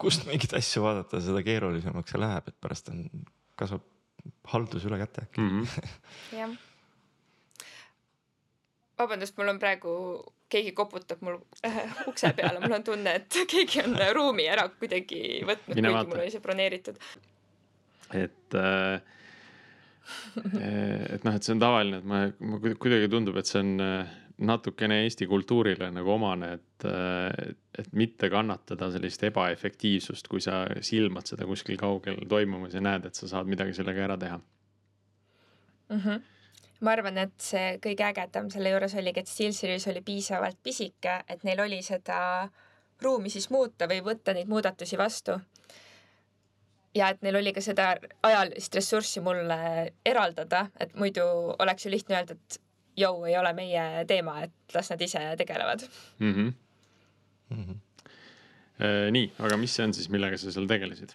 kust 0.00 0.26
mingeid 0.28 0.56
asju 0.58 0.84
vaadata, 0.86 1.22
seda 1.22 1.44
keerulisemaks 1.46 2.14
see 2.14 2.22
läheb, 2.22 2.50
et 2.50 2.58
pärast 2.62 2.90
on, 2.92 3.06
kasvab 3.60 3.86
haldus 4.50 4.84
üle 4.88 4.98
käte 5.00 5.26
äkki. 5.26 5.40
mm. 5.40 5.62
-hmm. 5.62 5.94
jah. 6.38 6.58
Vabandust, 9.00 9.36
mul 9.38 9.52
on 9.52 9.60
praegu, 9.62 9.94
keegi 10.52 10.72
koputab 10.76 11.22
mul 11.26 11.38
äh, 11.66 11.80
ukse 12.10 12.32
peale, 12.36 12.62
mul 12.62 12.78
on 12.78 12.86
tunne, 12.86 13.16
et 13.22 13.40
keegi 13.52 13.84
on 13.84 13.96
ruumi 14.16 14.48
ära 14.50 14.68
kuidagi 14.72 15.40
võtnud, 15.48 15.74
kuigi 15.74 15.88
vaata. 15.88 16.08
mul 16.12 16.24
oli 16.24 16.34
see 16.34 16.44
broneeritud. 16.44 17.00
et 18.24 18.58
äh, 18.60 19.18
et 20.40 21.24
noh, 21.24 21.36
et 21.36 21.44
see 21.46 21.54
on 21.54 21.62
tavaline, 21.62 22.00
et 22.00 22.08
ma, 22.08 22.24
ma 22.40 22.58
kuidagi- 22.58 22.80
kuidagi 22.82 23.10
tundub, 23.12 23.36
et 23.38 23.50
see 23.50 23.60
on 23.62 23.84
äh, 23.84 24.16
natukene 24.40 25.02
Eesti 25.04 25.26
kultuurile 25.28 25.90
nagu 25.92 26.14
omane, 26.14 26.52
et, 26.56 26.86
äh, 26.88 27.54
et 27.78 27.92
mitte 27.96 28.30
kannatada 28.32 28.90
sellist 28.94 29.22
ebaefektiivsust, 29.28 30.28
kui 30.32 30.42
sa 30.44 30.62
silmad 30.84 31.28
seda 31.30 31.46
kuskil 31.48 31.78
kaugel 31.80 32.20
toimumas 32.28 32.74
ja 32.76 32.82
näed, 32.84 33.06
et 33.10 33.18
sa 33.18 33.28
saad 33.30 33.50
midagi 33.50 33.76
sellega 33.76 34.06
ära 34.08 34.16
teha. 34.20 34.40
mm. 35.88 36.00
-hmm. 36.00 36.20
Ma 36.80 36.94
arvan, 36.96 37.18
et 37.18 37.36
see 37.44 37.76
kõige 37.84 38.06
ägedam 38.08 38.48
selle 38.52 38.72
juures 38.72 38.94
oligi, 38.96 39.20
et 39.22 39.30
SteelSeries 39.30 39.86
oli 39.92 40.02
piisavalt 40.04 40.58
pisike, 40.62 41.20
et 41.28 41.44
neil 41.44 41.60
oli 41.60 41.82
seda 41.84 42.48
ruumi 43.02 43.32
siis 43.32 43.50
muuta 43.50 43.88
või 43.90 44.00
võtta 44.04 44.34
neid 44.36 44.48
muudatusi 44.48 44.98
vastu. 45.00 45.40
ja 46.94 47.08
et 47.12 47.20
neil 47.22 47.36
oli 47.38 47.52
ka 47.54 47.62
seda 47.62 47.92
ajalist 48.22 48.74
ressurssi 48.74 49.20
mulle 49.20 49.92
eraldada, 50.04 50.66
et 50.80 50.94
muidu 50.98 51.22
oleks 51.58 51.86
ju 51.86 51.90
lihtne 51.90 52.16
öelda, 52.16 52.34
et 52.34 52.60
jõu, 52.98 53.24
ei 53.28 53.36
ole 53.38 53.52
meie 53.54 54.04
teema, 54.06 54.40
et 54.42 54.74
las 54.74 54.90
nad 54.90 55.00
ise 55.00 55.20
tegelevad 55.38 55.86
mm. 56.18 56.32
-hmm. 56.34 56.52
Mm 57.50 57.64
-hmm. 57.64 59.10
nii, 59.10 59.32
aga 59.38 59.56
mis 59.56 59.74
see 59.74 59.84
on 59.84 59.94
siis, 59.94 60.08
millega 60.08 60.38
sa 60.38 60.52
seal 60.52 60.66
tegelesid? 60.66 61.14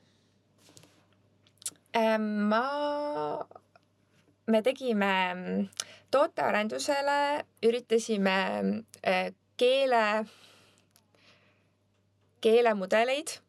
Ähm, 1.95 2.21
ma, 2.51 3.47
me 4.47 4.61
tegime 4.61 5.11
mm, 5.33 5.67
tootearendusele, 6.11 7.45
üritasime 7.65 8.37
äh, 9.01 9.31
keele, 9.57 10.25
keelemudeleid 12.41 13.39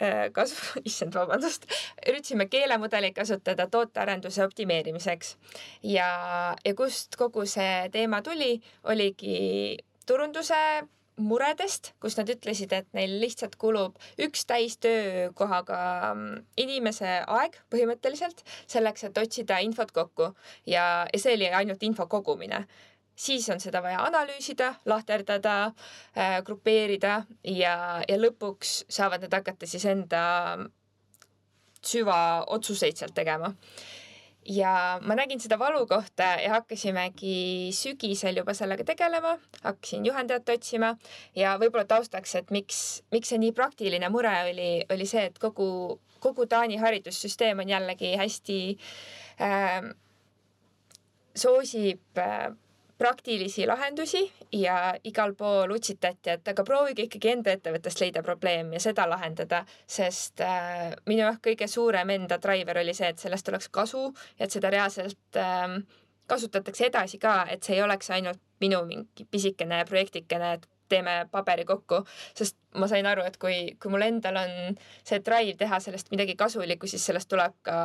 äh, 0.00 0.28
kasu-, 0.32 0.82
issand, 0.88 1.16
vabandust, 1.16 1.66
üritasime 2.08 2.48
keelemudeleid 2.52 3.16
kasutada 3.16 3.68
tootearenduse 3.72 4.44
optimeerimiseks. 4.44 5.36
ja, 5.82 6.10
ja 6.64 6.74
kust 6.74 7.16
kogu 7.16 7.46
see 7.46 7.88
teema 7.92 8.22
tuli, 8.22 8.58
oligi 8.84 9.78
turunduse 10.06 10.60
muredest, 11.18 11.92
kus 12.02 12.16
nad 12.18 12.30
ütlesid, 12.32 12.72
et 12.74 12.88
neil 12.96 13.18
lihtsalt 13.22 13.56
kulub 13.60 13.98
üks 14.22 14.44
täistöökohaga 14.48 15.80
mm, 16.14 16.44
inimese 16.64 17.18
aeg 17.26 17.58
põhimõtteliselt 17.72 18.44
selleks, 18.66 19.08
et 19.08 19.18
otsida 19.18 19.60
infot 19.64 19.92
kokku 19.94 20.32
ja, 20.66 21.06
ja 21.12 21.20
see 21.20 21.36
oli 21.38 21.50
ainult 21.60 21.82
info 21.82 22.06
kogumine. 22.06 22.66
siis 23.18 23.48
on 23.50 23.60
seda 23.60 23.82
vaja 23.82 24.04
analüüsida, 24.06 24.74
lahterdada 24.86 25.54
äh,, 26.16 26.42
grupeerida 26.44 27.24
ja, 27.44 28.02
ja 28.08 28.18
lõpuks 28.18 28.84
saavad 28.88 29.26
nad 29.26 29.34
hakata 29.34 29.66
siis 29.66 29.84
enda 29.84 30.58
süvaotsuseid 31.84 32.96
sealt 32.96 33.14
tegema 33.14 33.54
ja 34.48 34.98
ma 35.02 35.14
nägin 35.18 35.40
seda 35.40 35.58
valukohta 35.60 36.22
ja 36.42 36.54
hakkasimegi 36.56 37.70
sügisel 37.76 38.40
juba 38.40 38.54
sellega 38.56 38.84
tegelema, 38.84 39.36
hakkasin 39.62 40.06
juhendajat 40.06 40.48
otsima 40.54 40.94
ja 41.36 41.56
võib-olla 41.60 41.84
taustaks, 41.88 42.34
et 42.40 42.52
miks, 42.54 43.02
miks 43.12 43.32
see 43.32 43.40
nii 43.42 43.52
praktiline 43.56 44.08
mure 44.12 44.32
oli, 44.50 44.70
oli 44.94 45.08
see, 45.08 45.26
et 45.28 45.38
kogu, 45.42 45.98
kogu 46.24 46.46
Taani 46.48 46.80
haridussüsteem 46.80 47.60
on 47.64 47.74
jällegi 47.74 48.14
hästi 48.16 48.60
äh, 49.44 49.90
soosib 51.36 52.22
äh, 52.24 52.48
praktilisi 52.98 53.66
lahendusi 53.66 54.22
ja 54.52 54.94
igal 55.04 55.34
pool 55.38 55.70
utsitati, 55.76 56.34
et 56.34 56.48
aga 56.50 56.64
proovige 56.66 57.06
ikkagi 57.06 57.30
enda 57.32 57.54
ettevõttest 57.54 58.02
leida 58.02 58.22
probleem 58.26 58.72
ja 58.74 58.80
seda 58.82 59.06
lahendada, 59.10 59.62
sest 59.86 60.42
äh, 60.44 60.90
minu 61.06 61.22
jah, 61.22 61.38
kõige 61.44 61.68
suurem 61.70 62.10
enda 62.16 62.40
driver 62.42 62.82
oli 62.82 62.94
see, 62.94 63.12
et 63.12 63.22
sellest 63.22 63.48
oleks 63.52 63.70
kasu 63.70 64.08
ja 64.38 64.48
et 64.48 64.54
seda 64.54 64.72
reaalselt 64.74 65.38
äh, 65.38 65.78
kasutatakse 66.28 66.88
edasi 66.90 67.20
ka, 67.22 67.44
et 67.50 67.62
see 67.62 67.78
ei 67.78 67.84
oleks 67.84 68.10
ainult 68.14 68.42
minu 68.60 68.82
mingi 68.88 69.26
pisikene 69.30 69.84
projektikene, 69.88 70.52
et 70.58 70.66
teeme 70.88 71.20
paberi 71.30 71.64
kokku, 71.68 72.00
sest 72.34 72.56
ma 72.80 72.88
sain 72.88 73.06
aru, 73.06 73.22
et 73.28 73.36
kui, 73.40 73.76
kui 73.80 73.92
mul 73.92 74.06
endal 74.06 74.40
on 74.40 74.78
see 75.04 75.20
drive 75.24 75.58
teha 75.60 75.80
sellest 75.84 76.10
midagi 76.10 76.36
kasulikku, 76.40 76.88
siis 76.90 77.04
sellest 77.10 77.30
tuleb 77.30 77.54
ka 77.62 77.78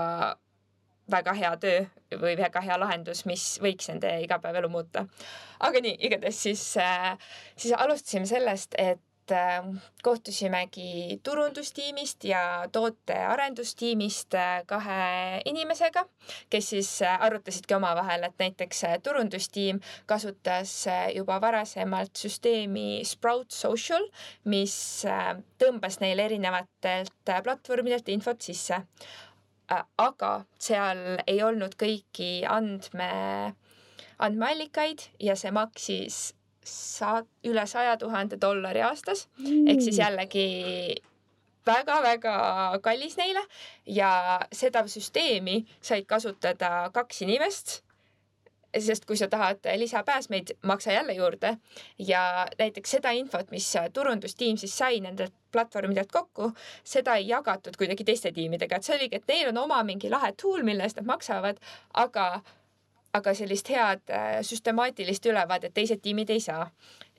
väga 1.12 1.34
hea 1.34 1.54
töö 1.60 1.86
või 2.20 2.36
väga 2.40 2.62
hea 2.64 2.78
lahendus, 2.80 3.26
mis 3.30 3.58
võiks 3.64 3.90
nende 3.92 4.12
igapäevaelu 4.24 4.70
muuta. 4.70 5.08
aga 5.60 5.82
nii, 5.82 5.98
igatahes 6.08 6.44
siis, 6.44 6.68
siis 7.56 7.74
alustasime 7.78 8.26
sellest, 8.30 8.76
et 8.78 9.32
äh, 9.32 9.66
kohtusimegi 10.04 11.20
turundustiimist 11.24 12.24
ja 12.28 12.68
tootearendustiimist 12.72 14.36
äh, 14.36 14.64
kahe 14.68 15.42
inimesega, 15.46 16.06
kes 16.50 16.70
siis 16.70 17.02
äh, 17.02 17.22
arutasidki 17.22 17.76
omavahel, 17.76 18.24
et 18.24 18.40
näiteks 18.40 18.84
turundustiim 19.04 19.80
kasutas 20.06 20.86
juba 21.16 21.42
varasemalt 21.42 22.16
süsteemi 22.16 23.04
Sprout 23.08 23.52
Social, 23.52 24.08
mis 24.46 25.06
tõmbas 25.60 26.00
neile 26.00 26.26
erinevatelt 26.30 27.36
platvormidelt 27.44 28.10
infot 28.10 28.42
sisse 28.42 28.84
aga 29.70 30.32
seal 30.60 31.22
ei 31.28 31.42
olnud 31.44 31.76
kõiki 31.80 32.44
andme, 32.50 33.54
andmeallikaid 34.20 35.08
ja 35.24 35.36
see 35.40 35.52
maksis 35.52 36.34
sa-, 36.64 37.24
üle 37.48 37.66
saja 37.68 37.98
tuhande 37.98 38.40
dollari 38.42 38.84
aastas 38.84 39.28
mm. 39.40 39.68
ehk 39.72 39.82
siis 39.82 40.00
jällegi 40.00 40.48
väga-väga 41.66 42.36
kallis 42.84 43.16
neile 43.18 43.44
ja 43.86 44.40
seda 44.52 44.84
süsteemi 44.88 45.64
said 45.82 46.06
kasutada 46.08 46.90
kaks 46.94 47.24
inimest 47.24 47.83
sest 48.80 49.06
kui 49.06 49.18
sa 49.18 49.28
tahad 49.28 49.66
lisapääsmeid, 49.78 50.56
maksa 50.66 50.92
jälle 50.92 51.14
juurde 51.14 51.58
ja 52.00 52.48
näiteks 52.60 52.92
seda 52.98 53.12
infot, 53.12 53.52
mis 53.52 53.74
turundustiim 53.94 54.58
siis 54.58 54.78
sai 54.78 55.00
nendelt 55.00 55.34
platvormidelt 55.52 56.12
kokku, 56.12 56.52
seda 56.84 57.16
ei 57.16 57.28
jagatud 57.28 57.78
kuidagi 57.78 58.04
teiste 58.04 58.32
tiimidega, 58.32 58.76
et 58.76 58.88
see 58.88 58.96
oligi, 58.98 59.20
et 59.20 59.28
neil 59.30 59.52
on 59.52 59.62
oma 59.66 59.84
mingi 59.86 60.10
lahe 60.10 60.34
tool, 60.42 60.64
mille 60.66 60.84
eest 60.84 60.98
nad 61.02 61.10
maksavad, 61.10 61.62
aga, 61.94 62.28
aga 63.14 63.34
sellist 63.38 63.70
head 63.70 64.10
äh, 64.10 64.40
süstemaatilist 64.42 65.26
ülevaadet 65.30 65.74
teised 65.74 66.02
tiimid 66.02 66.34
ei 66.34 66.42
saa. 66.42 66.70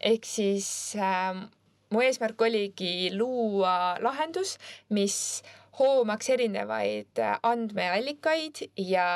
ehk 0.00 0.26
siis 0.26 0.68
äh, 0.98 1.44
mu 1.90 2.02
eesmärk 2.02 2.42
oligi 2.42 3.12
luua 3.14 3.96
lahendus, 4.02 4.58
mis 4.90 5.42
hoomaks 5.78 6.28
erinevaid 6.34 7.18
äh, 7.18 7.38
andmeallikaid 7.42 8.60
ja 8.78 9.06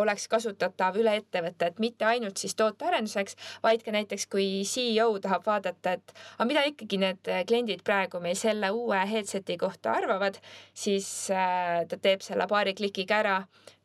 oleks 0.00 0.26
kasutatav 0.28 0.98
üle 1.00 1.16
ettevõtte, 1.20 1.70
et 1.70 1.80
mitte 1.82 2.06
ainult 2.08 2.40
siis 2.40 2.56
tootearenduseks, 2.58 3.38
vaid 3.64 3.84
ka 3.84 3.94
näiteks 3.94 4.28
kui 4.32 4.46
CEO 4.68 5.08
tahab 5.24 5.46
vaadata, 5.48 5.96
et 5.96 6.14
aga 6.36 6.48
mida 6.50 6.66
ikkagi 6.68 7.00
need 7.00 7.32
äh, 7.32 7.42
kliendid 7.48 7.84
praegu 7.86 8.20
meil 8.24 8.36
selle 8.38 8.70
uue 8.76 9.00
headset'i 9.14 9.56
kohta 9.60 9.96
arvavad, 9.96 10.38
siis 10.76 11.08
äh, 11.32 11.82
ta 11.88 12.00
teeb 12.00 12.24
selle 12.26 12.48
paari 12.50 12.76
klikiga 12.76 13.20
ära 13.22 13.40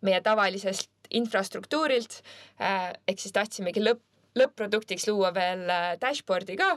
meie 0.06 0.20
tavalisest 0.24 0.92
infrastruktuurilt. 1.10 2.22
ehk 2.60 3.18
siis 3.20 3.34
tahtsimegi 3.34 3.82
lõpp, 3.82 4.04
lõpp-produktiks 4.38 5.08
luua 5.10 5.32
veel 5.34 5.64
dashboard'i 6.02 6.56
ka, 6.60 6.76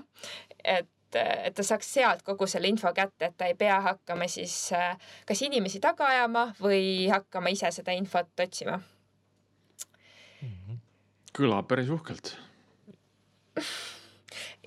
et 0.64 0.88
et 1.20 1.54
ta 1.54 1.64
saaks 1.66 1.92
sealt 1.94 2.22
kogu 2.26 2.46
selle 2.50 2.70
info 2.70 2.92
kätte, 2.96 3.28
et 3.28 3.36
ta 3.36 3.48
ei 3.50 3.54
pea 3.58 3.80
hakkama 3.84 4.28
siis 4.30 4.54
äh, 4.76 4.96
kas 5.28 5.42
inimesi 5.42 5.80
taga 5.80 6.06
ajama 6.08 6.48
või 6.60 7.08
hakkama 7.12 7.52
ise 7.54 7.70
seda 7.74 7.94
infot 7.96 8.40
otsima. 8.40 8.80
kõlab 11.32 11.68
päris 11.68 11.88
uhkelt. 11.88 12.34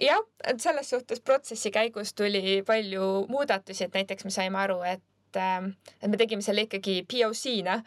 jah, 0.07 0.23
et 0.43 0.61
selles 0.61 0.89
suhtes 0.89 1.21
protsessi 1.21 1.71
käigus 1.71 2.13
tuli 2.13 2.61
palju 2.65 3.25
muudatusi, 3.29 3.85
et 3.85 3.93
näiteks 3.93 4.25
me 4.25 4.33
saime 4.33 4.57
aru, 4.63 4.81
et, 4.83 5.37
äh, 5.37 5.69
et 6.01 6.09
me 6.09 6.17
tegime 6.17 6.41
selle 6.41 6.65
ikkagi 6.65 7.03
POC-na, 7.11 7.81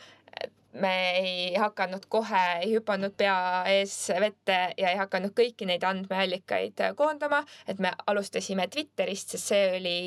me 0.73 0.95
ei 1.19 1.55
hakanud 1.57 2.05
kohe, 2.13 2.43
ei 2.63 2.75
hüpanud 2.75 3.15
pea 3.17 3.65
ees 3.73 3.95
vette 4.21 4.59
ja 4.77 4.93
ei 4.93 4.99
hakanud 5.01 5.33
kõiki 5.37 5.67
neid 5.69 5.85
andmeallikaid 5.85 6.83
koondama, 6.97 7.41
et 7.67 7.81
me 7.81 7.93
alustasime 8.07 8.69
Twitterist, 8.69 9.33
sest 9.35 9.53
see 9.53 9.65
oli 9.79 9.99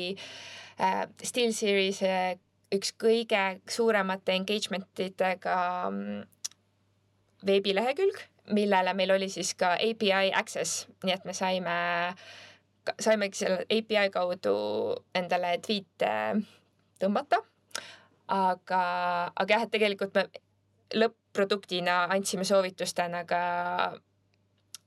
äh, 0.80 1.04
SteelSeries 1.22 2.02
üks 2.72 2.94
kõige 3.00 3.42
suuremate 3.68 4.36
engagement 4.38 5.02
idega 5.02 5.56
mm, 5.90 6.22
veebilehekülg, 7.46 8.22
millele 8.54 8.94
meil 8.94 9.12
oli 9.16 9.28
siis 9.32 9.52
ka 9.58 9.74
API 9.76 10.30
access, 10.38 10.86
nii 11.04 11.14
et 11.14 11.26
me 11.28 11.34
saime, 11.36 11.76
saimegi 12.98 13.42
selle 13.42 13.66
API 13.66 14.08
kaudu 14.14 14.54
endale 15.18 15.56
tweet'e 15.64 16.14
tõmmata. 17.02 17.42
Aga, 18.32 18.82
aga 19.34 19.56
jah, 19.56 19.64
et 19.66 19.72
tegelikult 19.74 20.14
me 20.16 20.24
lõpp-produktina 20.94 22.06
andsime 22.12 22.44
soovitustena 22.44 23.24
ka 23.28 23.42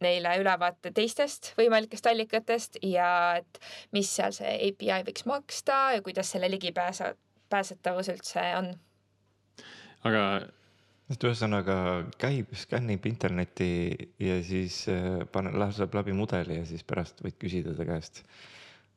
neile 0.04 0.34
ülevaate 0.42 0.92
teistest 0.96 1.54
võimalikest 1.60 2.08
allikatest 2.10 2.80
ja 2.84 3.08
et 3.40 3.62
mis 3.96 4.10
seal 4.18 4.36
see 4.36 4.52
API 4.68 5.06
võiks 5.08 5.26
maksta 5.30 5.80
ja 5.96 6.04
kuidas 6.06 6.34
selle 6.34 6.50
ligipääsa, 6.52 7.14
pääsetavus 7.50 8.12
üldse 8.14 8.44
on. 8.60 8.74
aga 10.06 10.26
et 11.14 11.24
ühesõnaga 11.28 11.78
käib, 12.22 12.52
skännib 12.58 13.06
internetti 13.10 13.70
ja 14.22 14.42
siis 14.44 14.84
äh, 14.92 15.24
paneb, 15.32 15.58
laseb 15.62 15.96
läbi 15.96 16.16
mudeli 16.18 16.60
ja 16.60 16.68
siis 16.68 16.84
pärast 16.84 17.24
võid 17.26 17.40
küsida 17.42 17.76
ta 17.78 17.88
käest. 17.88 18.24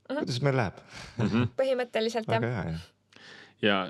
Mhm. 0.08 0.20
kuidas 0.24 0.42
meil 0.42 0.56
läheb? 0.56 0.84
Mhm. 1.20 1.50
põhimõtteliselt 1.56 2.30
jah. 2.32 2.86
ja 3.62 3.80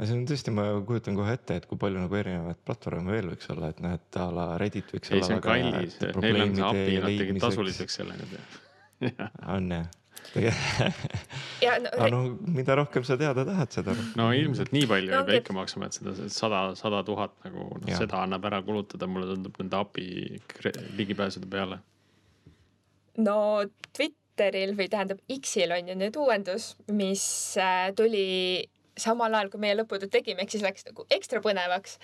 aga 0.00 0.08
see 0.08 0.16
on 0.16 0.24
tõesti, 0.24 0.52
ma 0.56 0.64
kujutan 0.88 1.16
kohe 1.18 1.36
ette, 1.36 1.60
et 1.60 1.66
kui 1.68 1.76
palju 1.80 2.00
nagu 2.00 2.16
erinevaid 2.16 2.60
platvorme 2.64 3.12
veel 3.12 3.34
võiks 3.34 3.50
olla, 3.52 3.68
et 3.74 3.80
noh, 3.84 3.92
et 3.98 4.16
a 4.16 4.28
la 4.32 4.46
Reddit 4.60 4.94
võiks 4.94 5.12
ei, 5.12 5.18
olla. 5.18 5.26
see 5.28 5.36
on 5.36 5.42
kallis, 5.44 5.96
neil 6.24 6.44
on 6.46 6.54
see 6.56 6.68
API, 6.70 7.00
nad 7.04 7.16
tegid 7.20 7.40
tasuliseks 7.44 7.98
selle 8.00 8.16
nüüd 8.16 8.38
on 9.56 9.74
jah 9.76 9.88
ja 11.64 11.74
no, 11.82 11.90
aga 11.90 12.08
no 12.12 12.20
mida 12.54 12.76
rohkem 12.78 13.04
sa 13.04 13.16
teada 13.20 13.44
tahad, 13.44 13.72
seda 13.74 13.92
rohkem. 13.92 14.12
no 14.16 14.30
ilmselt 14.36 14.72
nii 14.72 14.88
palju 14.88 15.12
No 15.12 15.20
ei 15.20 15.28
pea 15.28 15.42
ikka 15.42 15.56
maksma, 15.56 15.90
et 15.90 15.98
seda 15.98 16.14
sada, 16.32 16.62
sada 16.78 17.02
tuhat 17.06 17.36
nagu 17.44 17.68
noh, 17.74 17.92
seda 17.92 18.22
annab 18.24 18.48
ära 18.48 18.60
kulutada, 18.64 19.08
mulle 19.10 19.28
tundub 19.34 19.60
nende 19.60 19.80
API 19.80 20.40
ligipääsude 21.00 21.50
peale. 21.50 21.80
no 23.20 23.36
Twitteril 23.96 24.76
või 24.78 24.88
tähendab 24.92 25.20
X-il 25.40 25.76
on 25.76 25.92
ju 25.92 25.98
nüüd 25.98 26.20
uuendus, 26.20 26.72
mis 26.88 27.24
äh, 27.60 27.90
tuli 27.96 28.28
samal 29.02 29.34
ajal, 29.34 29.50
kui 29.52 29.62
meie 29.62 29.78
lõputööd 29.78 30.12
tegime, 30.12 30.44
ehk 30.44 30.54
siis 30.54 30.66
läks 30.66 30.86
nagu 30.88 31.06
ekstra 31.10 31.42
põnevaks. 31.44 31.98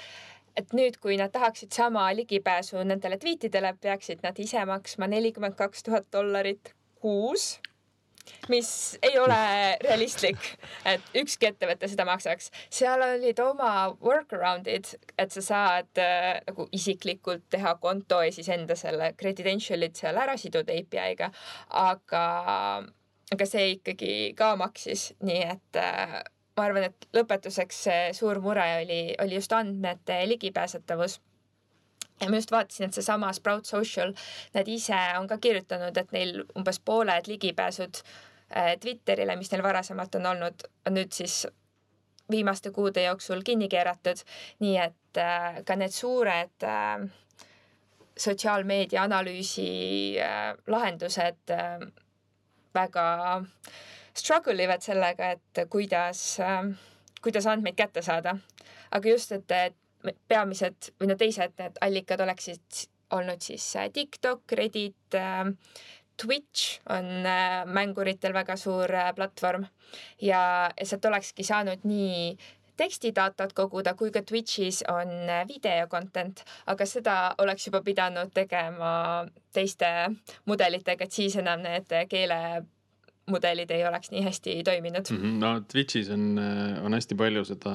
et 0.57 0.73
nüüd, 0.73 0.95
kui 1.05 1.19
nad 1.21 1.29
tahaksid 1.33 1.75
sama 1.77 2.07
ligipääsu 2.17 2.81
nendele 2.81 3.19
tweetidele, 3.21 3.75
peaksid 3.81 4.23
nad 4.25 4.39
ise 4.41 4.65
maksma 4.65 5.07
nelikümmend 5.13 5.57
kaks 5.59 5.85
tuhat 5.85 6.07
dollarit 6.13 6.73
kuus 7.01 7.59
mis 8.49 8.99
ei 9.03 9.19
ole 9.19 9.39
realistlik, 9.83 10.39
et 10.87 11.03
ükski 11.21 11.51
ettevõte 11.51 11.89
seda 11.91 12.07
maksaks. 12.09 12.51
seal 12.71 13.03
olid 13.03 13.41
oma 13.43 13.73
workaround'id, 14.03 14.93
et 15.19 15.35
sa 15.35 15.43
saad 15.43 16.03
äh, 16.03 16.41
nagu 16.47 16.69
isiklikult 16.73 17.47
teha 17.51 17.77
konto 17.83 18.23
ja 18.23 18.33
siis 18.35 18.49
enda 18.53 18.77
selle 18.79 19.13
credential'id 19.21 19.99
seal 19.99 20.19
ära 20.23 20.37
siduda 20.41 20.75
API-ga, 20.75 21.31
aga, 21.83 22.25
aga 23.33 23.51
see 23.51 23.77
ikkagi 23.77 24.15
ka 24.39 24.55
maksis, 24.61 25.13
nii 25.27 25.43
et 25.53 25.83
äh, 25.83 26.19
ma 26.57 26.65
arvan, 26.65 26.89
et 26.89 27.09
lõpetuseks 27.17 27.81
see 27.87 28.13
suur 28.17 28.41
mure 28.41 28.65
oli, 28.83 29.01
oli 29.23 29.37
just 29.37 29.53
andmete 29.53 30.23
ligipääsetavus 30.29 31.19
ja 32.21 32.31
ma 32.31 32.41
just 32.41 32.53
vaatasin, 32.53 32.89
et 32.89 32.97
seesama 32.97 33.33
Sprout 33.37 33.69
Social, 33.69 34.15
nad 34.55 34.69
ise 34.69 34.97
on 35.19 35.29
ka 35.29 35.39
kirjutanud, 35.39 35.97
et 35.97 36.13
neil 36.17 36.41
umbes 36.57 36.81
pooled 36.81 37.29
ligipääsud 37.29 38.01
äh, 38.01 38.73
Twitterile, 38.81 39.37
mis 39.37 39.53
neil 39.53 39.63
varasemalt 39.63 40.15
on 40.15 40.33
olnud, 40.33 40.67
on 40.87 40.97
nüüd 40.97 41.13
siis 41.13 41.45
viimaste 42.31 42.73
kuude 42.75 43.05
jooksul 43.05 43.45
kinni 43.45 43.69
keeratud. 43.69 44.25
nii 44.65 44.77
et 44.81 45.21
äh, 45.21 45.63
ka 45.65 45.77
need 45.77 45.93
suured 45.93 46.65
äh, 46.65 47.05
sotsiaalmeedia 48.17 49.03
analüüsi 49.05 50.17
lahendused 50.73 51.53
väga 52.75 53.05
struggle 54.17 54.63
ivad 54.63 54.85
sellega, 54.85 55.35
et 55.37 55.67
kuidas 55.71 56.39
äh,, 56.41 56.71
kuidas 57.23 57.47
andmeid 57.47 57.77
kätte 57.77 58.03
saada. 58.03 58.37
aga 58.91 59.09
just, 59.09 59.33
et, 59.33 59.77
peamised 60.29 60.93
või 61.01 61.11
no 61.11 61.17
teised 61.19 61.57
need 61.59 61.79
allikad 61.83 62.21
oleksid 62.23 62.87
olnud 63.17 63.43
siis 63.43 63.65
äh, 63.77 63.91
TikTok, 63.93 64.53
Reddit 64.53 65.15
äh,, 65.15 65.47
Twitch 66.17 66.81
on 66.89 67.27
äh, 67.27 67.65
mänguritel 67.67 68.35
väga 68.35 68.57
suur 68.57 68.95
äh, 68.95 69.15
platvorm 69.15 69.67
ja 70.23 70.71
sealt 70.83 71.05
olekski 71.05 71.45
saanud 71.45 71.85
nii 71.85 72.37
tekstidatat 72.77 73.55
koguda, 73.57 73.95
kui 73.97 74.11
ka 74.13 74.21
Twitch'is 74.21 74.83
on 74.93 75.31
video 75.49 75.87
content, 75.89 76.43
aga 76.69 76.87
seda 76.87 77.15
oleks 77.41 77.67
juba 77.71 77.81
pidanud 77.81 78.35
tegema 78.37 78.91
teiste 79.57 79.89
mudelitega, 80.45 81.09
et 81.09 81.13
siis 81.13 81.39
enam 81.41 81.65
need 81.65 81.95
keelemudelid 83.27 83.71
ei 83.75 83.85
oleks 83.87 84.11
nii 84.13 84.23
hästi 84.25 84.53
toiminud. 84.65 85.11
Mhm, 85.11 85.39
no 85.43 85.49
Twitch'is 85.73 86.11
on, 86.15 86.39
on 86.85 86.95
hästi 86.95 87.15
palju 87.19 87.45
seda, 87.45 87.75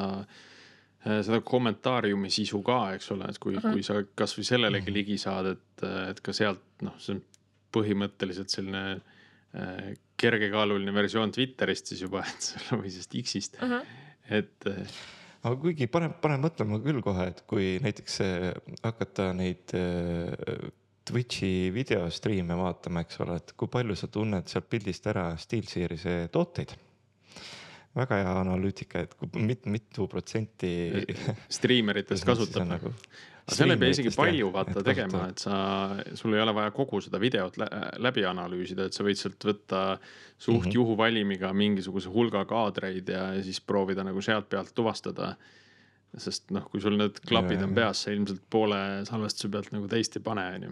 seda 1.04 1.42
kommentaariumi 1.44 2.30
sisu 2.32 2.62
ka, 2.64 2.94
eks 2.96 3.12
ole, 3.12 3.28
et 3.30 3.40
kui 3.40 3.54
mm, 3.54 3.60
Mhm. 3.60 3.68
-hmm. 3.68 3.74
kui 3.74 3.84
sa 3.84 3.94
kasvõi 4.16 4.44
sellelegi 4.48 4.94
ligi 4.94 5.18
saad, 5.18 5.46
et, 5.52 5.84
et 6.10 6.22
ka 6.22 6.34
sealt 6.34 6.62
noh, 6.82 6.94
see 6.98 7.16
on 7.16 7.22
põhimõtteliselt 7.76 8.50
selline 8.50 9.02
äh, 9.56 9.94
kergekaaluline 10.18 10.94
versioon 10.94 11.32
Twitterist 11.32 11.88
siis 11.88 12.02
juba, 12.02 12.20
et 12.28 12.42
selle 12.42 12.82
või 12.82 12.90
sellest 12.92 13.16
X-ist 13.24 13.58
mm, 13.62 13.68
Mhm. 13.68 13.74
-hmm. 13.74 14.36
et 14.38 14.68
äh, 14.68 14.88
aga 15.44 15.56
kuigi 15.56 15.88
paneb, 15.88 16.20
paneb 16.22 16.40
mõtlema 16.46 16.80
küll 16.84 17.02
kohe, 17.02 17.28
et 17.28 17.44
kui 17.48 17.80
näiteks 17.82 18.22
äh, 18.22 18.54
hakata 18.84 19.34
neid 19.34 19.74
äh, 19.74 20.70
Twitch'i 21.08 21.72
videostriime 21.74 22.56
vaatama, 22.58 23.02
eks 23.02 23.20
ole, 23.24 23.40
et 23.42 23.54
kui 23.58 23.72
palju 23.72 23.96
sa 23.98 24.08
tunned 24.12 24.50
sealt 24.52 24.70
pildist 24.70 25.08
ära 25.10 25.32
SteelSeries'e 25.40 26.16
tooteid. 26.34 26.76
väga 27.96 28.22
hea 28.22 28.36
analüütika, 28.40 29.02
et 29.04 29.16
kui 29.20 29.42
mit, 29.42 29.66
mitu 29.66 30.08
protsenti. 30.08 30.72
striimeritest 31.58 32.26
kasutab 32.30 32.70
Nagu, 32.70 32.94
aga 33.42 33.58
seal 33.58 33.74
ei 33.74 33.80
pea 33.82 33.96
isegi 33.96 34.14
palju 34.16 34.46
jah, 34.46 34.54
vaata 34.54 34.78
et 34.80 34.88
tegema, 34.88 35.24
et 35.32 35.44
sa, 35.44 35.56
sul 36.18 36.36
ei 36.38 36.44
ole 36.44 36.54
vaja 36.56 36.72
kogu 36.76 37.02
seda 37.04 37.20
videot 37.22 37.58
lä 37.60 37.68
läbi 38.06 38.24
analüüsida, 38.28 38.86
et 38.88 38.96
sa 38.96 39.06
võid 39.08 39.20
sealt 39.20 39.48
võtta 39.48 39.82
suht 39.98 40.54
mm. 40.54 40.68
-hmm. 40.68 40.76
juhuvalimiga 40.78 41.52
mingisuguse 41.54 42.14
hulga 42.14 42.46
kaadreid 42.46 43.10
ja, 43.10 43.32
ja 43.36 43.44
siis 43.44 43.62
proovida 43.62 44.06
nagu 44.08 44.22
sealt 44.22 44.50
pealt 44.50 44.72
tuvastada. 44.76 45.36
Sest 46.18 46.52
noh, 46.52 46.66
kui 46.72 46.82
sul 46.84 46.98
need 47.00 47.20
klapid 47.24 47.60
Jaa, 47.60 47.68
on 47.70 47.74
peas, 47.78 48.04
sa 48.06 48.12
ilmselt 48.12 48.42
poole 48.52 48.78
salvestuse 49.08 49.50
pealt 49.54 49.72
nagu 49.72 49.88
teist 49.92 50.18
ei 50.20 50.24
pane, 50.26 50.44
onju. 50.58 50.72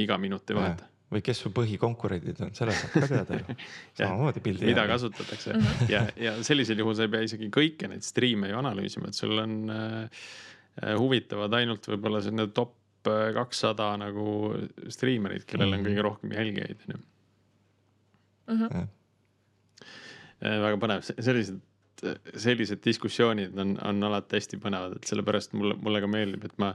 iga 0.00 0.16
minut 0.18 0.50
ei 0.50 0.56
vaheta. 0.56 0.86
või 1.14 1.20
kes 1.22 1.42
su 1.44 1.50
põhikonkurendid 1.54 2.40
on, 2.42 2.54
selle 2.56 2.72
saab 2.74 2.94
ka 2.96 3.08
teada 3.10 3.38
ju. 3.38 3.56
samamoodi 4.00 4.40
pildi 4.42 4.66
mida 4.66 4.86
järgi. 4.86 4.94
kasutatakse 4.94 5.58
ja, 5.92 6.06
ja 6.16 6.32
sellisel 6.42 6.80
juhul 6.80 6.96
sa 6.96 7.04
ei 7.06 7.12
pea 7.12 7.20
isegi 7.28 7.50
kõiki 7.54 7.90
neid 7.92 8.02
striime 8.06 8.48
ju 8.50 8.56
analüüsima, 8.62 9.12
et 9.12 9.18
sul 9.20 9.36
on 9.38 9.58
äh, 9.70 10.24
äh, 10.82 10.94
huvitavad 10.98 11.54
ainult 11.60 11.86
võib-olla 11.92 12.22
selline 12.24 12.48
top 12.56 12.74
äh, 13.12 13.28
kakssada 13.36 13.92
nagu 14.00 14.54
striimerid, 14.88 15.44
kellel 15.46 15.76
on 15.76 15.80
Mhm. 15.82 15.86
kõige 15.90 16.06
rohkem 16.08 16.32
jälgijaid, 16.38 16.88
onju. 16.88 17.02
Mhm. 18.54 18.88
Äh, 20.44 20.58
väga 20.60 20.76
põnev, 20.82 21.04
sellised, 21.14 21.60
sellised 22.40 22.82
diskussioonid 22.84 23.58
on, 23.58 23.74
on 23.84 24.08
alati 24.10 24.38
hästi 24.38 24.60
põnevad, 24.62 24.96
et 24.98 25.10
sellepärast 25.10 25.56
mulle, 25.58 25.76
mulle 25.82 26.02
ka 26.04 26.10
meeldib, 26.10 26.46
et 26.48 26.56
ma 26.62 26.72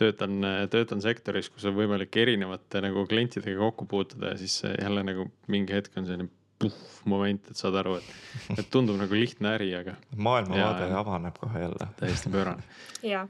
töötan, 0.00 0.38
töötan 0.72 1.02
sektoris, 1.04 1.50
kus 1.52 1.66
on 1.70 1.76
võimalik 1.76 2.16
erinevate 2.22 2.82
nagu 2.84 3.06
klientidega 3.10 3.58
kokku 3.60 3.88
puutuda 3.90 4.34
ja 4.34 4.40
siis 4.40 4.62
jälle 4.66 5.04
nagu 5.06 5.28
mingi 5.52 5.76
hetk 5.76 5.98
on 6.00 6.08
selline 6.08 6.30
puhh 6.62 7.04
moment, 7.10 7.48
et 7.50 7.58
saad 7.58 7.74
aru, 7.80 7.96
et, 7.98 8.10
et 8.58 8.68
tundub 8.70 9.00
nagu 9.00 9.16
lihtne 9.18 9.56
äri, 9.56 9.72
aga 9.74 9.96
maailmavaade 10.14 10.90
Jaa. 10.90 11.00
avaneb 11.00 11.38
kohe 11.42 11.64
jälle. 11.66 11.88
täiesti 11.98 12.30
pöörane 12.30 12.62
ja 13.02 13.26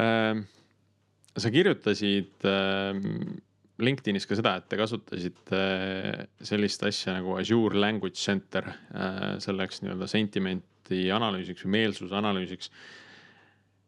Ähm, 0.00 0.46
sa 1.38 1.50
kirjutasid 1.54 2.46
ähm, 2.46 3.38
LinkedInis 3.82 4.26
ka 4.26 4.38
seda, 4.38 4.56
et 4.58 4.68
te 4.70 4.78
kasutasite 4.78 5.60
äh, 5.60 6.24
sellist 6.46 6.82
asja 6.86 7.16
nagu 7.18 7.36
Azure 7.38 7.78
Language 7.78 8.18
Center 8.18 8.66
äh, 8.70 9.36
selleks 9.42 9.82
nii-öelda 9.82 10.08
sentimenti 10.84 11.10
analüüsiks 11.12 11.64
või 11.64 11.72
meelsuse 11.78 12.14
analüüsiks. 12.14 12.70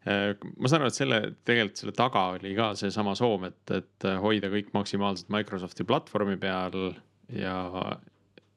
ma 0.07 0.69
saan 0.69 0.83
aru, 0.83 0.89
et 0.89 0.95
selle, 0.95 1.21
tegelikult 1.45 1.81
selle 1.81 1.93
taga 1.93 2.29
oli 2.37 2.55
ka 2.55 2.75
seesama 2.75 3.15
soov, 3.15 3.45
et, 3.45 3.71
et 3.75 4.05
hoida 4.23 4.49
kõik 4.49 4.73
maksimaalselt 4.73 5.29
Microsofti 5.29 5.85
platvormi 5.85 6.37
peal 6.37 6.95
ja 7.35 7.57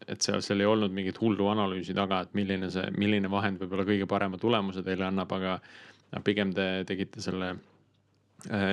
et 0.08 0.22
seal, 0.22 0.42
seal 0.42 0.62
ei 0.62 0.70
olnud 0.70 0.92
mingit 0.94 1.20
hullu 1.20 1.48
analüüsi 1.50 1.94
taga, 1.94 2.22
et 2.22 2.34
milline 2.34 2.70
see, 2.70 2.86
milline 2.98 3.30
vahend 3.30 3.60
võib-olla 3.60 3.86
kõige 3.86 4.08
parema 4.08 4.38
tulemuse 4.38 4.84
teile 4.84 5.08
annab, 5.08 5.32
aga 5.32 5.60
pigem 6.24 6.54
te 6.54 6.86
tegite 6.86 7.22
selle 7.22 7.56